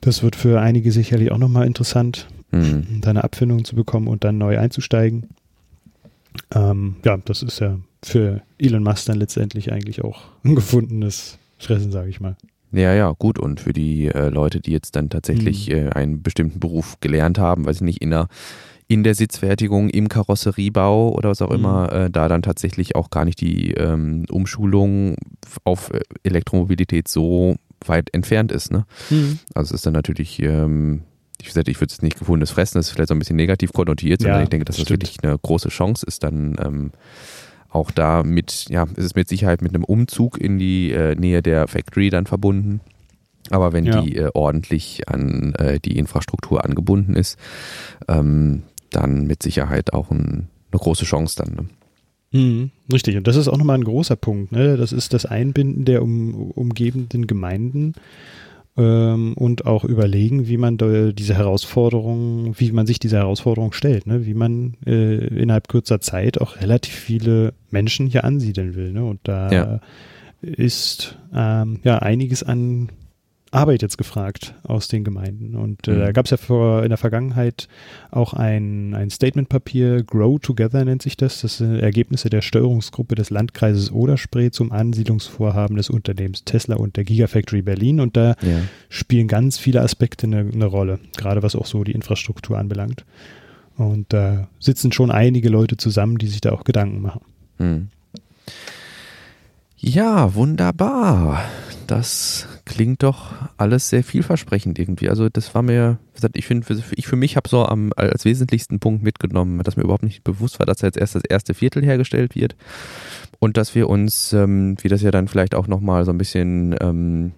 Das 0.00 0.22
wird 0.22 0.36
für 0.36 0.60
einige 0.60 0.90
sicherlich 0.90 1.30
auch 1.30 1.38
nochmal 1.38 1.66
interessant, 1.66 2.26
mhm. 2.52 3.00
da 3.02 3.10
eine 3.10 3.24
Abfindung 3.24 3.64
zu 3.64 3.76
bekommen 3.76 4.08
und 4.08 4.24
dann 4.24 4.38
neu 4.38 4.58
einzusteigen. 4.58 5.28
Ähm, 6.54 6.96
ja, 7.04 7.18
das 7.18 7.42
ist 7.42 7.58
ja 7.58 7.78
für 8.02 8.40
Elon 8.58 8.82
Musk 8.82 9.06
dann 9.06 9.18
letztendlich 9.18 9.72
eigentlich 9.72 10.02
auch 10.04 10.22
ein 10.44 10.54
gefundenes 10.54 11.38
Fressen, 11.58 11.92
sage 11.92 12.08
ich 12.08 12.20
mal. 12.20 12.36
Ja, 12.72 12.94
ja, 12.94 13.12
gut. 13.18 13.38
Und 13.38 13.60
für 13.60 13.72
die 13.72 14.06
äh, 14.06 14.28
Leute, 14.28 14.60
die 14.60 14.72
jetzt 14.72 14.96
dann 14.96 15.10
tatsächlich 15.10 15.68
mhm. 15.68 15.74
äh, 15.74 15.90
einen 15.90 16.22
bestimmten 16.22 16.60
Beruf 16.60 17.00
gelernt 17.00 17.38
haben, 17.38 17.64
weiß 17.64 17.76
ich 17.76 17.82
nicht, 17.82 18.02
in 18.02 18.10
der, 18.10 18.28
in 18.88 19.04
der 19.04 19.14
Sitzfertigung, 19.14 19.88
im 19.90 20.08
Karosseriebau 20.08 21.12
oder 21.14 21.30
was 21.30 21.42
auch 21.42 21.50
mhm. 21.50 21.56
immer, 21.56 21.92
äh, 21.92 22.10
da 22.10 22.28
dann 22.28 22.42
tatsächlich 22.42 22.94
auch 22.94 23.10
gar 23.10 23.24
nicht 23.24 23.40
die 23.40 23.72
ähm, 23.72 24.26
Umschulung 24.30 25.16
auf 25.64 25.92
äh, 25.92 26.00
Elektromobilität 26.24 27.08
so 27.08 27.56
weit 27.86 28.12
entfernt 28.12 28.52
ist. 28.52 28.70
Ne? 28.70 28.84
Mhm. 29.10 29.38
Also 29.54 29.74
es 29.74 29.80
ist 29.80 29.86
dann 29.86 29.94
natürlich, 29.94 30.42
ähm, 30.42 31.02
ich, 31.40 31.48
ich 31.48 31.80
würde 31.80 31.92
es 31.92 32.02
nicht 32.02 32.18
gefundenes 32.18 32.50
Fressen, 32.50 32.78
das 32.78 32.88
ist 32.88 32.92
vielleicht 32.92 33.08
so 33.08 33.14
ein 33.14 33.18
bisschen 33.18 33.36
negativ 33.36 33.72
konnotiert, 33.72 34.20
sondern 34.20 34.40
ja, 34.40 34.44
ich 34.44 34.50
denke, 34.50 34.64
dass 34.64 34.76
das, 34.76 34.84
das 34.84 34.90
wirklich 34.90 35.16
eine 35.22 35.38
große 35.38 35.68
Chance 35.68 36.04
ist, 36.06 36.24
dann 36.24 36.56
ähm, 36.58 36.92
auch 37.78 37.90
da 37.90 38.22
mit, 38.22 38.66
ja, 38.68 38.84
ist 38.96 39.04
es 39.04 39.14
mit 39.14 39.28
Sicherheit 39.28 39.62
mit 39.62 39.74
einem 39.74 39.84
Umzug 39.84 40.38
in 40.38 40.58
die 40.58 40.90
äh, 40.90 41.14
Nähe 41.14 41.42
der 41.42 41.68
Factory 41.68 42.10
dann 42.10 42.26
verbunden. 42.26 42.80
Aber 43.50 43.72
wenn 43.72 43.86
ja. 43.86 44.02
die 44.02 44.16
äh, 44.16 44.30
ordentlich 44.34 45.08
an 45.08 45.54
äh, 45.54 45.78
die 45.80 45.96
Infrastruktur 45.96 46.64
angebunden 46.64 47.14
ist, 47.14 47.38
ähm, 48.08 48.64
dann 48.90 49.26
mit 49.26 49.42
Sicherheit 49.42 49.92
auch 49.92 50.10
ein, 50.10 50.48
eine 50.70 50.78
große 50.80 51.04
Chance 51.04 51.36
dann. 51.36 51.54
Ne? 51.54 52.40
Mhm, 52.40 52.70
richtig, 52.92 53.16
und 53.16 53.26
das 53.26 53.36
ist 53.36 53.48
auch 53.48 53.56
nochmal 53.56 53.78
ein 53.78 53.84
großer 53.84 54.16
Punkt. 54.16 54.52
Ne? 54.52 54.76
Das 54.76 54.92
ist 54.92 55.14
das 55.14 55.24
Einbinden 55.24 55.84
der 55.84 56.02
um, 56.02 56.50
umgebenden 56.50 57.26
Gemeinden 57.26 57.94
ähm, 58.78 59.34
und 59.34 59.66
auch 59.66 59.84
überlegen, 59.84 60.46
wie 60.46 60.56
man 60.56 60.78
diese 60.78 61.34
Herausforderung, 61.34 62.54
wie 62.58 62.72
man 62.72 62.86
sich 62.86 62.98
dieser 62.98 63.18
Herausforderung 63.18 63.72
stellt, 63.72 64.06
ne? 64.06 64.24
wie 64.24 64.34
man 64.34 64.74
äh, 64.86 65.26
innerhalb 65.26 65.68
kurzer 65.68 66.00
Zeit 66.00 66.40
auch 66.40 66.60
relativ 66.60 66.94
viele 66.94 67.52
Menschen 67.70 68.06
hier 68.06 68.24
ansiedeln 68.24 68.76
will. 68.76 68.92
Ne? 68.92 69.04
Und 69.04 69.20
da 69.24 69.50
ja. 69.50 69.80
ist 70.40 71.18
ähm, 71.34 71.80
ja 71.82 71.98
einiges 71.98 72.44
an 72.44 72.90
Arbeit 73.50 73.82
jetzt 73.82 73.96
gefragt 73.96 74.54
aus 74.62 74.88
den 74.88 75.04
Gemeinden. 75.04 75.56
Und 75.56 75.88
äh, 75.88 75.92
mhm. 75.92 75.98
da 76.00 76.12
gab 76.12 76.26
es 76.26 76.30
ja 76.30 76.36
vor, 76.36 76.82
in 76.82 76.90
der 76.90 76.98
Vergangenheit 76.98 77.68
auch 78.10 78.34
ein, 78.34 78.94
ein 78.94 79.10
Statementpapier, 79.10 80.02
Grow 80.02 80.38
Together 80.38 80.84
nennt 80.84 81.02
sich 81.02 81.16
das. 81.16 81.40
Das 81.40 81.58
sind 81.58 81.78
Ergebnisse 81.78 82.30
der 82.30 82.42
Steuerungsgruppe 82.42 83.14
des 83.14 83.30
Landkreises 83.30 83.90
Oderspree 83.90 84.50
zum 84.50 84.72
Ansiedlungsvorhaben 84.72 85.76
des 85.76 85.88
Unternehmens 85.90 86.44
Tesla 86.44 86.76
und 86.76 86.96
der 86.96 87.04
Gigafactory 87.04 87.62
Berlin. 87.62 88.00
Und 88.00 88.16
da 88.16 88.34
ja. 88.42 88.60
spielen 88.88 89.28
ganz 89.28 89.58
viele 89.58 89.80
Aspekte 89.80 90.26
eine, 90.26 90.40
eine 90.40 90.66
Rolle, 90.66 90.98
gerade 91.16 91.42
was 91.42 91.56
auch 91.56 91.66
so 91.66 91.84
die 91.84 91.92
Infrastruktur 91.92 92.58
anbelangt. 92.58 93.04
Und 93.76 94.12
da 94.12 94.48
sitzen 94.58 94.92
schon 94.92 95.10
einige 95.10 95.48
Leute 95.48 95.76
zusammen, 95.76 96.18
die 96.18 96.26
sich 96.26 96.40
da 96.40 96.52
auch 96.52 96.64
Gedanken 96.64 97.00
machen. 97.00 97.20
Mhm. 97.58 97.88
Ja, 99.80 100.34
wunderbar. 100.34 101.44
Das 101.86 102.48
klingt 102.64 103.04
doch 103.04 103.32
alles 103.56 103.88
sehr 103.88 104.02
vielversprechend 104.02 104.78
irgendwie. 104.78 105.08
Also 105.08 105.28
das 105.28 105.54
war 105.54 105.62
mir, 105.62 105.98
ich 106.34 106.46
finde, 106.46 106.66
ich 106.96 107.06
für 107.06 107.16
mich 107.16 107.36
habe 107.36 107.48
so 107.48 107.64
am, 107.64 107.92
als 107.96 108.24
wesentlichsten 108.24 108.80
Punkt 108.80 109.04
mitgenommen, 109.04 109.62
dass 109.62 109.76
mir 109.76 109.84
überhaupt 109.84 110.02
nicht 110.02 110.24
bewusst 110.24 110.58
war, 110.58 110.66
dass 110.66 110.80
jetzt 110.82 110.98
erst 110.98 111.14
das 111.14 111.22
erste 111.24 111.54
Viertel 111.54 111.84
hergestellt 111.84 112.34
wird 112.34 112.56
und 113.38 113.56
dass 113.56 113.76
wir 113.76 113.88
uns, 113.88 114.32
ähm, 114.32 114.76
wie 114.82 114.88
das 114.88 115.00
ja 115.00 115.12
dann 115.12 115.28
vielleicht 115.28 115.54
auch 115.54 115.68
nochmal 115.68 116.04
so 116.04 116.10
ein 116.10 116.18
bisschen 116.18 116.74
ähm, 116.80 117.32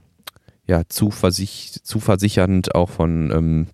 ja, 0.67 0.83
zuversich 0.89 1.81
zuversichernd 1.83 2.75
auch 2.75 2.89
von, 2.89 3.31
ähm, 3.31 3.67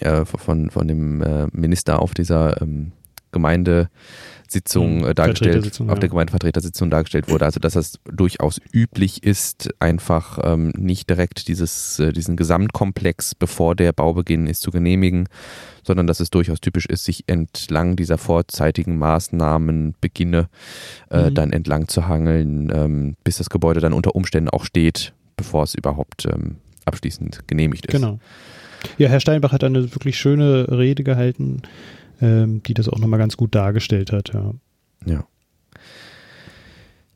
äh, 0.00 0.24
von, 0.24 0.70
von 0.70 0.88
dem 0.88 1.22
äh, 1.22 1.46
Minister 1.52 2.02
auf 2.02 2.12
dieser 2.12 2.60
ähm, 2.60 2.92
Gemeinde 3.34 3.90
Sitzung 4.48 5.00
hm, 5.00 5.10
äh, 5.10 5.14
dargestellt, 5.14 5.66
auf 5.66 5.86
ja. 5.86 5.94
der 5.94 6.08
Gemeindevertretersitzung 6.08 6.88
dargestellt 6.88 7.28
wurde. 7.28 7.44
Also 7.44 7.60
dass 7.60 7.74
das 7.74 7.98
durchaus 8.10 8.60
üblich 8.72 9.22
ist, 9.22 9.68
einfach 9.80 10.38
ähm, 10.42 10.72
nicht 10.76 11.10
direkt 11.10 11.48
dieses, 11.48 11.98
äh, 11.98 12.12
diesen 12.12 12.36
Gesamtkomplex, 12.36 13.34
bevor 13.34 13.74
der 13.74 13.92
Baubeginn 13.92 14.46
ist, 14.46 14.62
zu 14.62 14.70
genehmigen, 14.70 15.28
sondern 15.82 16.06
dass 16.06 16.20
es 16.20 16.30
durchaus 16.30 16.60
typisch 16.60 16.86
ist, 16.86 17.04
sich 17.04 17.24
entlang 17.26 17.96
dieser 17.96 18.16
vorzeitigen 18.16 18.96
Maßnahmen 18.96 19.94
Beginne 20.00 20.48
äh, 21.10 21.30
mhm. 21.30 21.34
dann 21.34 21.52
entlang 21.52 21.88
zu 21.88 22.08
hangeln, 22.08 22.72
ähm, 22.74 23.16
bis 23.24 23.38
das 23.38 23.50
Gebäude 23.50 23.80
dann 23.80 23.92
unter 23.92 24.14
Umständen 24.14 24.48
auch 24.50 24.64
steht, 24.64 25.12
bevor 25.36 25.64
es 25.64 25.74
überhaupt 25.74 26.26
ähm, 26.26 26.56
abschließend 26.84 27.46
genehmigt 27.46 27.86
ist. 27.86 27.92
Genau. 27.92 28.18
Ja, 28.98 29.08
Herr 29.08 29.20
Steinbach 29.20 29.52
hat 29.52 29.64
eine 29.64 29.94
wirklich 29.94 30.18
schöne 30.18 30.66
Rede 30.70 31.04
gehalten 31.04 31.62
ähm, 32.20 32.62
die 32.62 32.74
das 32.74 32.88
auch 32.88 32.98
nochmal 32.98 33.18
ganz 33.18 33.36
gut 33.36 33.54
dargestellt 33.54 34.12
hat, 34.12 34.32
ja. 34.34 34.52
Ja. 35.06 35.26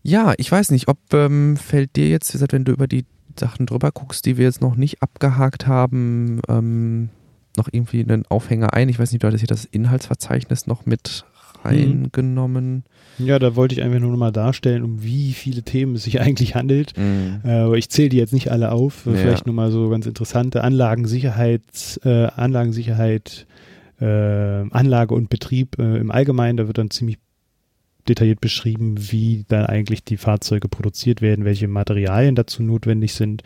Ja, 0.03 0.35
ich 0.39 0.51
weiß 0.51 0.71
nicht, 0.71 0.89
ob 0.89 0.99
ähm, 1.13 1.57
fällt 1.57 1.97
dir 1.97 2.09
jetzt, 2.09 2.31
wie 2.31 2.33
gesagt, 2.35 2.53
wenn 2.53 2.65
du 2.65 2.73
über 2.73 2.87
die 2.87 3.05
Sachen 3.39 3.67
drüber 3.67 3.91
guckst, 3.93 4.27
die 4.27 4.37
wir 4.37 4.45
jetzt 4.45 4.61
noch 4.61 4.77
nicht 4.77 5.03
abgehakt 5.03 5.67
haben, 5.67 6.41
ähm, 6.49 7.11
noch 7.57 7.69
irgendwie 7.71 8.03
einen 8.03 8.25
Aufhänger 8.27 8.73
ein. 8.75 8.89
Ich 8.89 8.99
weiß 8.99 9.13
nicht, 9.13 9.23
du 9.23 9.27
hattest 9.27 9.43
hier 9.43 9.49
das 9.49 9.65
Inhaltsverzeichnis 9.65 10.67
noch 10.67 10.87
mit 10.87 11.25
reingenommen. 11.65 12.85
Ja, 13.19 13.39
da 13.39 13.57
wollte 13.57 13.75
ich 13.75 13.83
einfach 13.83 13.99
nur 13.99 14.13
noch 14.13 14.19
mal 14.19 14.31
darstellen, 14.31 14.83
um 14.83 15.03
wie 15.03 15.33
viele 15.33 15.63
Themen 15.63 15.97
es 15.97 16.05
sich 16.05 16.21
eigentlich 16.23 16.55
handelt. 16.55 16.97
Mhm. 16.97 17.41
Äh, 17.45 17.79
ich 17.79 17.91
zähle 17.91 18.09
die 18.09 18.17
jetzt 18.17 18.33
nicht 18.33 18.51
alle 18.51 18.73
auf. 18.73 19.07
Ja. 19.07 19.13
Vielleicht 19.13 19.47
nur 19.47 19.55
mal 19.55 19.71
so 19.71 19.89
ganz 19.89 20.07
interessante 20.07 20.63
Anlagensicherheit, 20.63 22.01
äh, 22.05 22.27
Anlagensicherheit, 22.27 23.47
äh, 24.01 24.05
Anlage 24.71 25.15
und 25.15 25.31
Betrieb 25.31 25.79
äh, 25.79 25.99
im 25.99 26.11
Allgemeinen. 26.11 26.57
Da 26.57 26.67
wird 26.67 26.79
dann 26.79 26.91
ziemlich 26.91 27.19
detailliert 28.09 28.41
beschrieben, 28.41 28.97
wie 29.11 29.45
dann 29.49 29.67
eigentlich 29.67 30.03
die 30.03 30.17
Fahrzeuge 30.17 30.69
produziert 30.69 31.21
werden, 31.21 31.45
welche 31.45 31.69
Materialien 31.69 32.35
dazu 32.35 32.63
notwendig 32.63 33.15
sind, 33.15 33.43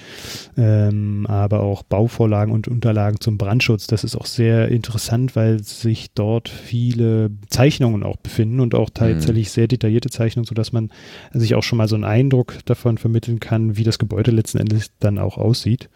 ähm, 0.57 1.27
aber 1.29 1.61
auch 1.61 1.83
Bauvorlagen 1.83 2.53
und 2.53 2.69
Unterlagen 2.69 3.21
zum 3.21 3.39
Brandschutz. 3.39 3.87
Das 3.87 4.05
ist 4.05 4.17
auch 4.17 4.27
sehr 4.27 4.69
interessant, 4.69 5.37
weil 5.37 5.63
sich 5.63 6.13
dort 6.15 6.49
viele 6.49 7.31
Zeichnungen 7.49 8.03
auch 8.03 8.17
befinden 8.17 8.61
und 8.61 8.75
auch 8.75 8.91
tatsächlich 8.91 9.49
mhm. 9.49 9.53
sehr 9.53 9.69
detaillierte 9.69 10.11
Zeichnungen, 10.11 10.47
sodass 10.47 10.73
man 10.73 10.91
sich 11.33 11.55
auch 11.55 11.63
schon 11.63 11.79
mal 11.79 11.89
so 11.89 11.97
einen 11.97 12.05
Eindruck 12.05 12.59
davon 12.65 12.99
vermitteln 12.99 13.41
kann, 13.41 13.77
wie 13.77 13.85
das 13.85 13.99
Gebäude 13.99 14.31
letzten 14.31 14.59
Endes 14.59 14.91
dann 15.01 15.19
auch 15.19 15.39
aussieht. 15.39 15.89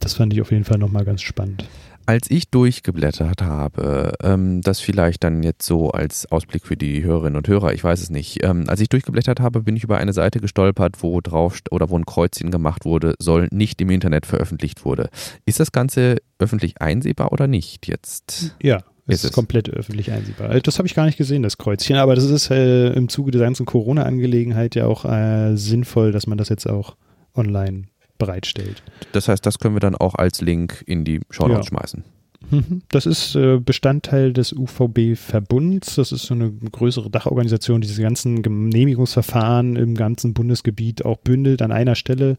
Das 0.00 0.14
fand 0.14 0.32
ich 0.34 0.42
auf 0.42 0.50
jeden 0.52 0.64
Fall 0.64 0.78
nochmal 0.78 1.04
ganz 1.04 1.22
spannend 1.22 1.66
als 2.06 2.30
ich 2.30 2.50
durchgeblättert 2.50 3.42
habe, 3.42 4.12
ähm, 4.22 4.60
das 4.62 4.80
vielleicht 4.80 5.24
dann 5.24 5.42
jetzt 5.42 5.66
so 5.66 5.90
als 5.90 6.30
Ausblick 6.30 6.64
für 6.64 6.76
die 6.76 7.02
Hörerinnen 7.02 7.36
und 7.36 7.48
Hörer, 7.48 7.74
ich 7.74 7.82
weiß 7.82 8.00
es 8.00 8.10
nicht. 8.10 8.44
Ähm, 8.44 8.64
als 8.68 8.80
ich 8.80 8.88
durchgeblättert 8.88 9.40
habe, 9.40 9.62
bin 9.62 9.76
ich 9.76 9.84
über 9.84 9.98
eine 9.98 10.12
Seite 10.12 10.40
gestolpert, 10.40 11.02
wo 11.02 11.20
drauf 11.20 11.60
oder 11.70 11.90
wo 11.90 11.98
ein 11.98 12.06
Kreuzchen 12.06 12.50
gemacht 12.50 12.84
wurde, 12.84 13.14
soll 13.18 13.48
nicht 13.50 13.80
im 13.80 13.90
Internet 13.90 14.26
veröffentlicht 14.26 14.84
wurde. 14.84 15.10
Ist 15.44 15.60
das 15.60 15.72
Ganze 15.72 16.16
öffentlich 16.38 16.80
einsehbar 16.80 17.32
oder 17.32 17.46
nicht 17.46 17.86
jetzt? 17.88 18.56
Ja. 18.62 18.82
Es 19.08 19.18
ist, 19.18 19.30
ist 19.30 19.32
komplett 19.34 19.70
öffentlich 19.70 20.10
einsehbar. 20.10 20.50
Äh, 20.50 20.60
das 20.60 20.78
habe 20.78 20.88
ich 20.88 20.94
gar 20.94 21.06
nicht 21.06 21.16
gesehen, 21.16 21.44
das 21.44 21.58
Kreuzchen, 21.58 21.96
aber 21.96 22.16
das 22.16 22.24
ist 22.24 22.50
äh, 22.50 22.92
im 22.92 23.08
Zuge 23.08 23.30
der 23.30 23.40
ganzen 23.40 23.64
Corona-Angelegenheit 23.64 24.74
ja 24.74 24.86
auch 24.86 25.04
äh, 25.04 25.56
sinnvoll, 25.56 26.10
dass 26.10 26.26
man 26.26 26.38
das 26.38 26.48
jetzt 26.48 26.68
auch 26.68 26.96
online 27.34 27.84
bereitstellt. 28.18 28.82
Das 29.12 29.28
heißt, 29.28 29.44
das 29.44 29.58
können 29.58 29.74
wir 29.74 29.80
dann 29.80 29.94
auch 29.94 30.14
als 30.14 30.40
Link 30.40 30.82
in 30.86 31.04
die 31.04 31.20
Show 31.30 31.48
Notes 31.48 31.66
ja. 31.66 31.70
schmeißen. 31.70 32.04
Mhm. 32.50 32.82
Das 32.88 33.06
ist 33.06 33.34
äh, 33.34 33.58
Bestandteil 33.58 34.32
des 34.32 34.52
UVB-Verbunds. 34.52 35.96
Das 35.96 36.12
ist 36.12 36.24
so 36.24 36.34
eine 36.34 36.52
größere 36.52 37.10
Dachorganisation, 37.10 37.80
die 37.80 37.88
diese 37.88 38.02
ganzen 38.02 38.42
Genehmigungsverfahren 38.42 39.76
im 39.76 39.94
ganzen 39.94 40.34
Bundesgebiet 40.34 41.04
auch 41.04 41.18
bündelt 41.18 41.62
an 41.62 41.72
einer 41.72 41.94
Stelle, 41.94 42.36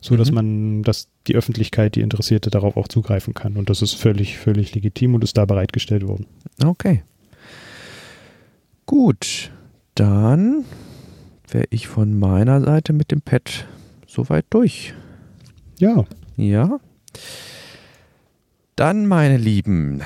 so 0.00 0.16
dass 0.16 0.30
mhm. 0.30 0.34
man, 0.34 0.82
dass 0.82 1.08
die 1.26 1.34
Öffentlichkeit, 1.34 1.94
die 1.94 2.02
Interessierte 2.02 2.50
darauf 2.50 2.76
auch 2.76 2.88
zugreifen 2.88 3.34
kann. 3.34 3.56
Und 3.56 3.70
das 3.70 3.82
ist 3.82 3.94
völlig, 3.94 4.38
völlig 4.38 4.74
legitim 4.74 5.14
und 5.14 5.24
ist 5.24 5.36
da 5.36 5.44
bereitgestellt 5.44 6.06
worden. 6.06 6.26
Okay. 6.64 7.02
Gut, 8.86 9.50
dann 9.94 10.64
wäre 11.50 11.66
ich 11.70 11.88
von 11.88 12.18
meiner 12.18 12.60
Seite 12.60 12.92
mit 12.92 13.10
dem 13.10 13.20
Pad 13.20 13.66
soweit 14.06 14.46
durch. 14.50 14.94
Ja. 15.78 16.04
Ja. 16.36 16.80
Dann, 18.76 19.06
meine 19.06 19.36
Lieben, 19.36 20.02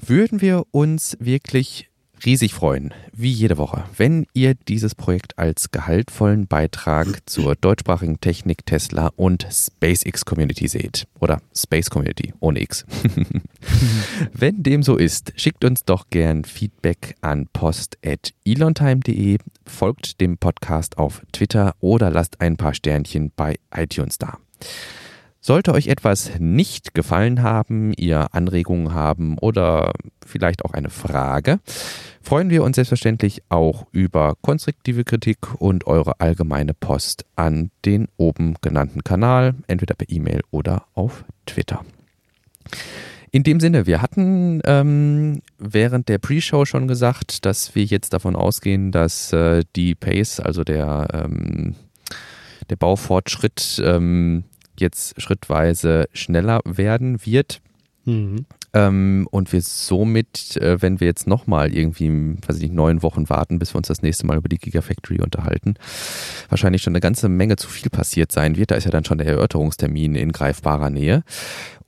würden 0.00 0.40
wir 0.40 0.64
uns 0.70 1.16
wirklich 1.20 1.88
riesig 2.24 2.54
freuen, 2.54 2.94
wie 3.12 3.30
jede 3.30 3.58
Woche, 3.58 3.84
wenn 3.96 4.26
ihr 4.32 4.54
dieses 4.54 4.94
Projekt 4.94 5.38
als 5.38 5.70
gehaltvollen 5.70 6.46
Beitrag 6.46 7.18
zur 7.26 7.56
deutschsprachigen 7.56 8.20
Technik, 8.20 8.64
Tesla 8.64 9.10
und 9.16 9.46
SpaceX 9.50 10.24
Community 10.24 10.68
seht. 10.68 11.06
Oder 11.20 11.40
Space 11.56 11.90
Community 11.90 12.32
ohne 12.40 12.60
X. 12.60 12.84
wenn 14.32 14.62
dem 14.62 14.82
so 14.82 14.96
ist, 14.96 15.32
schickt 15.36 15.64
uns 15.64 15.84
doch 15.84 16.10
gern 16.10 16.44
Feedback 16.44 17.16
an 17.20 17.48
post.elontime.de, 17.52 19.38
folgt 19.66 20.20
dem 20.20 20.38
Podcast 20.38 20.98
auf 20.98 21.22
Twitter 21.32 21.74
oder 21.80 22.10
lasst 22.10 22.40
ein 22.40 22.56
paar 22.56 22.74
Sternchen 22.74 23.32
bei 23.34 23.56
iTunes 23.74 24.18
da. 24.18 24.38
Sollte 25.44 25.72
euch 25.74 25.88
etwas 25.88 26.38
nicht 26.38 26.94
gefallen 26.94 27.42
haben, 27.42 27.92
ihr 27.96 28.32
Anregungen 28.32 28.94
haben 28.94 29.38
oder 29.38 29.92
vielleicht 30.24 30.64
auch 30.64 30.72
eine 30.72 30.88
Frage, 30.88 31.58
freuen 32.22 32.48
wir 32.48 32.62
uns 32.62 32.76
selbstverständlich 32.76 33.42
auch 33.48 33.88
über 33.90 34.34
konstruktive 34.40 35.02
Kritik 35.02 35.60
und 35.60 35.88
eure 35.88 36.20
allgemeine 36.20 36.74
Post 36.74 37.24
an 37.34 37.72
den 37.84 38.06
oben 38.16 38.54
genannten 38.60 39.02
Kanal, 39.02 39.56
entweder 39.66 39.96
per 39.96 40.08
E-Mail 40.08 40.42
oder 40.52 40.84
auf 40.94 41.24
Twitter. 41.44 41.84
In 43.32 43.42
dem 43.42 43.58
Sinne, 43.58 43.88
wir 43.88 44.00
hatten 44.00 44.60
ähm, 44.64 45.42
während 45.58 46.08
der 46.08 46.18
Pre-Show 46.18 46.66
schon 46.66 46.86
gesagt, 46.86 47.44
dass 47.46 47.74
wir 47.74 47.82
jetzt 47.82 48.12
davon 48.12 48.36
ausgehen, 48.36 48.92
dass 48.92 49.32
äh, 49.32 49.64
die 49.74 49.96
Pace, 49.96 50.38
also 50.38 50.62
der, 50.62 51.08
ähm, 51.12 51.74
der 52.70 52.76
Baufortschritt, 52.76 53.82
ähm, 53.84 54.44
jetzt 54.82 55.20
schrittweise 55.20 56.08
schneller 56.12 56.60
werden 56.64 57.24
wird. 57.24 57.62
Mhm. 58.04 58.44
Ähm, 58.74 59.28
und 59.30 59.52
wir 59.52 59.60
somit, 59.60 60.56
äh, 60.56 60.80
wenn 60.80 60.98
wir 60.98 61.06
jetzt 61.06 61.26
nochmal 61.26 61.74
irgendwie, 61.74 62.10
weiß 62.46 62.56
ich 62.56 62.62
nicht, 62.62 62.74
neun 62.74 63.02
Wochen 63.02 63.28
warten, 63.28 63.58
bis 63.58 63.74
wir 63.74 63.78
uns 63.78 63.88
das 63.88 64.02
nächste 64.02 64.26
Mal 64.26 64.38
über 64.38 64.48
die 64.48 64.58
Gigafactory 64.58 65.20
unterhalten, 65.20 65.74
wahrscheinlich 66.48 66.82
schon 66.82 66.92
eine 66.92 67.00
ganze 67.00 67.28
Menge 67.28 67.56
zu 67.56 67.68
viel 67.68 67.90
passiert 67.90 68.32
sein 68.32 68.56
wird. 68.56 68.70
Da 68.70 68.76
ist 68.76 68.84
ja 68.84 68.90
dann 68.90 69.04
schon 69.04 69.18
der 69.18 69.26
Erörterungstermin 69.26 70.14
in 70.14 70.32
greifbarer 70.32 70.90
Nähe. 70.90 71.22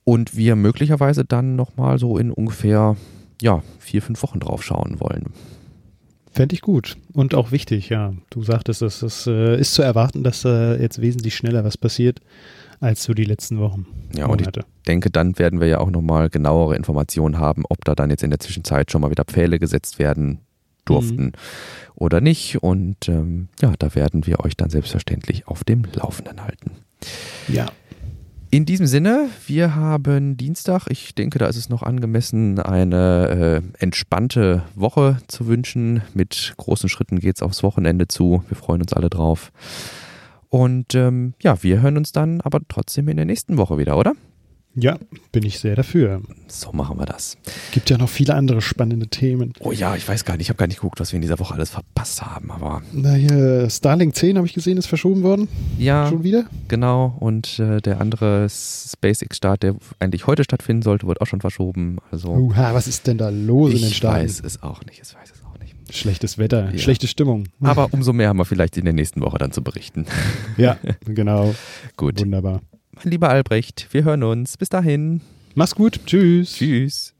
Und 0.03 0.37
wir 0.37 0.55
möglicherweise 0.55 1.25
dann 1.25 1.55
nochmal 1.55 1.97
so 1.97 2.19
in 2.19 2.29
ungefähr, 2.29 2.95
ja, 3.41 3.63
vier, 3.79 4.03
fünf 4.03 4.21
Wochen 4.21 4.39
drauf 4.39 4.63
schauen 4.63 4.99
wollen. 4.99 5.33
Fände 6.31 6.53
ich 6.53 6.61
gut 6.61 6.97
und 7.13 7.33
auch 7.33 7.51
wichtig, 7.51 7.89
ja. 7.89 8.13
Du 8.29 8.43
sagtest, 8.43 8.83
es 8.83 9.01
ist, 9.01 9.25
äh, 9.25 9.57
ist 9.57 9.73
zu 9.73 9.81
erwarten, 9.81 10.23
dass 10.23 10.45
äh, 10.45 10.79
jetzt 10.79 11.01
wesentlich 11.01 11.35
schneller 11.35 11.63
was 11.63 11.77
passiert 11.77 12.19
als 12.79 13.03
so 13.03 13.13
die 13.13 13.23
letzten 13.23 13.59
Wochen. 13.59 13.85
Ja, 14.15 14.27
und 14.27 14.41
ich 14.41 14.49
denke, 14.87 15.09
dann 15.09 15.37
werden 15.39 15.59
wir 15.59 15.67
ja 15.67 15.79
auch 15.79 15.91
nochmal 15.91 16.29
genauere 16.29 16.75
Informationen 16.75 17.37
haben, 17.37 17.63
ob 17.69 17.83
da 17.85 17.95
dann 17.95 18.09
jetzt 18.09 18.23
in 18.23 18.29
der 18.29 18.39
Zwischenzeit 18.39 18.91
schon 18.91 19.01
mal 19.01 19.11
wieder 19.11 19.25
Pfähle 19.25 19.59
gesetzt 19.59 19.99
werden 19.99 20.39
durften 20.85 21.23
mhm. 21.23 21.31
oder 21.95 22.21
nicht. 22.21 22.61
Und 22.63 23.09
ähm, 23.09 23.49
ja, 23.61 23.73
da 23.77 23.95
werden 23.95 24.25
wir 24.25 24.39
euch 24.41 24.55
dann 24.55 24.69
selbstverständlich 24.69 25.47
auf 25.47 25.63
dem 25.63 25.83
Laufenden 25.93 26.43
halten. 26.43 26.71
Ja. 27.47 27.67
In 28.51 28.65
diesem 28.65 28.85
Sinne, 28.85 29.29
wir 29.47 29.75
haben 29.75 30.37
Dienstag. 30.37 30.87
Ich 30.89 31.13
denke, 31.13 31.39
da 31.39 31.47
ist 31.47 31.57
es 31.57 31.67
noch 31.67 31.83
angemessen, 31.83 32.59
eine 32.59 33.61
äh, 33.77 33.83
entspannte 33.83 34.63
Woche 34.75 35.17
zu 35.27 35.47
wünschen. 35.47 36.03
Mit 36.13 36.53
großen 36.55 36.87
Schritten 36.87 37.19
geht 37.19 37.35
es 37.35 37.41
aufs 37.41 37.63
Wochenende 37.63 38.07
zu. 38.07 38.43
Wir 38.47 38.55
freuen 38.55 38.81
uns 38.81 38.93
alle 38.93 39.09
drauf. 39.09 39.51
Und 40.49 40.95
ähm, 40.95 41.33
ja, 41.41 41.61
wir 41.63 41.81
hören 41.81 41.97
uns 41.97 42.11
dann 42.11 42.41
aber 42.41 42.59
trotzdem 42.67 43.07
in 43.07 43.17
der 43.17 43.25
nächsten 43.25 43.57
Woche 43.57 43.77
wieder, 43.77 43.97
oder? 43.97 44.13
Ja, 44.77 44.97
bin 45.31 45.45
ich 45.45 45.59
sehr 45.59 45.75
dafür. 45.75 46.21
So 46.49 46.73
machen 46.73 46.99
wir 46.99 47.05
das. 47.05 47.37
Gibt 47.71 47.89
ja 47.89 47.97
noch 47.97 48.09
viele 48.09 48.35
andere 48.35 48.61
spannende 48.61 49.07
Themen. 49.07 49.53
Oh 49.59 49.71
ja, 49.71 49.95
ich 49.95 50.05
weiß 50.05 50.25
gar 50.25 50.35
nicht, 50.35 50.47
ich 50.47 50.49
habe 50.49 50.57
gar 50.57 50.67
nicht 50.67 50.81
geguckt, 50.81 50.99
was 50.99 51.13
wir 51.13 51.17
in 51.17 51.21
dieser 51.21 51.39
Woche 51.39 51.53
alles 51.53 51.69
verpasst 51.69 52.21
haben, 52.21 52.51
aber. 52.51 52.81
Na 52.91 53.13
hier, 53.13 53.69
Starlink 53.69 54.15
10 54.15 54.35
habe 54.35 54.45
ich 54.45 54.53
gesehen, 54.53 54.77
ist 54.77 54.87
verschoben 54.87 55.23
worden. 55.23 55.47
Ja. 55.77 56.09
Schon 56.09 56.23
wieder? 56.23 56.45
Genau. 56.67 57.15
Und 57.21 57.57
äh, 57.59 57.79
der 57.79 58.01
andere 58.01 58.47
SpaceX-Start, 58.49 59.63
der 59.63 59.75
eigentlich 59.99 60.27
heute 60.27 60.43
stattfinden 60.43 60.81
sollte, 60.81 61.07
wird 61.07 61.21
auch 61.21 61.27
schon 61.27 61.39
verschoben. 61.39 61.99
Also. 62.11 62.33
Uha, 62.33 62.73
was 62.73 62.87
ist 62.87 63.07
denn 63.07 63.17
da 63.17 63.29
los 63.29 63.71
in 63.71 63.79
den 63.79 63.91
Staaten? 63.91 64.25
Ich 64.25 64.31
weiß 64.33 64.41
es 64.43 64.61
auch 64.61 64.83
nicht, 64.83 65.01
ich 65.01 65.15
weiß 65.15 65.31
es 65.31 65.44
Schlechtes 65.95 66.37
Wetter, 66.37 66.71
ja. 66.71 66.77
schlechte 66.77 67.07
Stimmung. 67.07 67.47
Aber 67.61 67.93
umso 67.93 68.13
mehr 68.13 68.29
haben 68.29 68.37
wir 68.37 68.45
vielleicht 68.45 68.77
in 68.77 68.85
der 68.85 68.93
nächsten 68.93 69.21
Woche 69.21 69.37
dann 69.37 69.51
zu 69.51 69.63
berichten. 69.63 70.05
Ja, 70.57 70.77
genau. 71.05 71.53
gut. 71.97 72.21
Wunderbar. 72.21 72.61
Mein 72.91 73.11
lieber 73.11 73.29
Albrecht, 73.29 73.89
wir 73.91 74.05
hören 74.05 74.23
uns. 74.23 74.55
Bis 74.57 74.69
dahin. 74.69 75.21
Mach's 75.53 75.75
gut. 75.75 75.99
Tschüss. 76.05 76.53
Tschüss. 76.55 77.14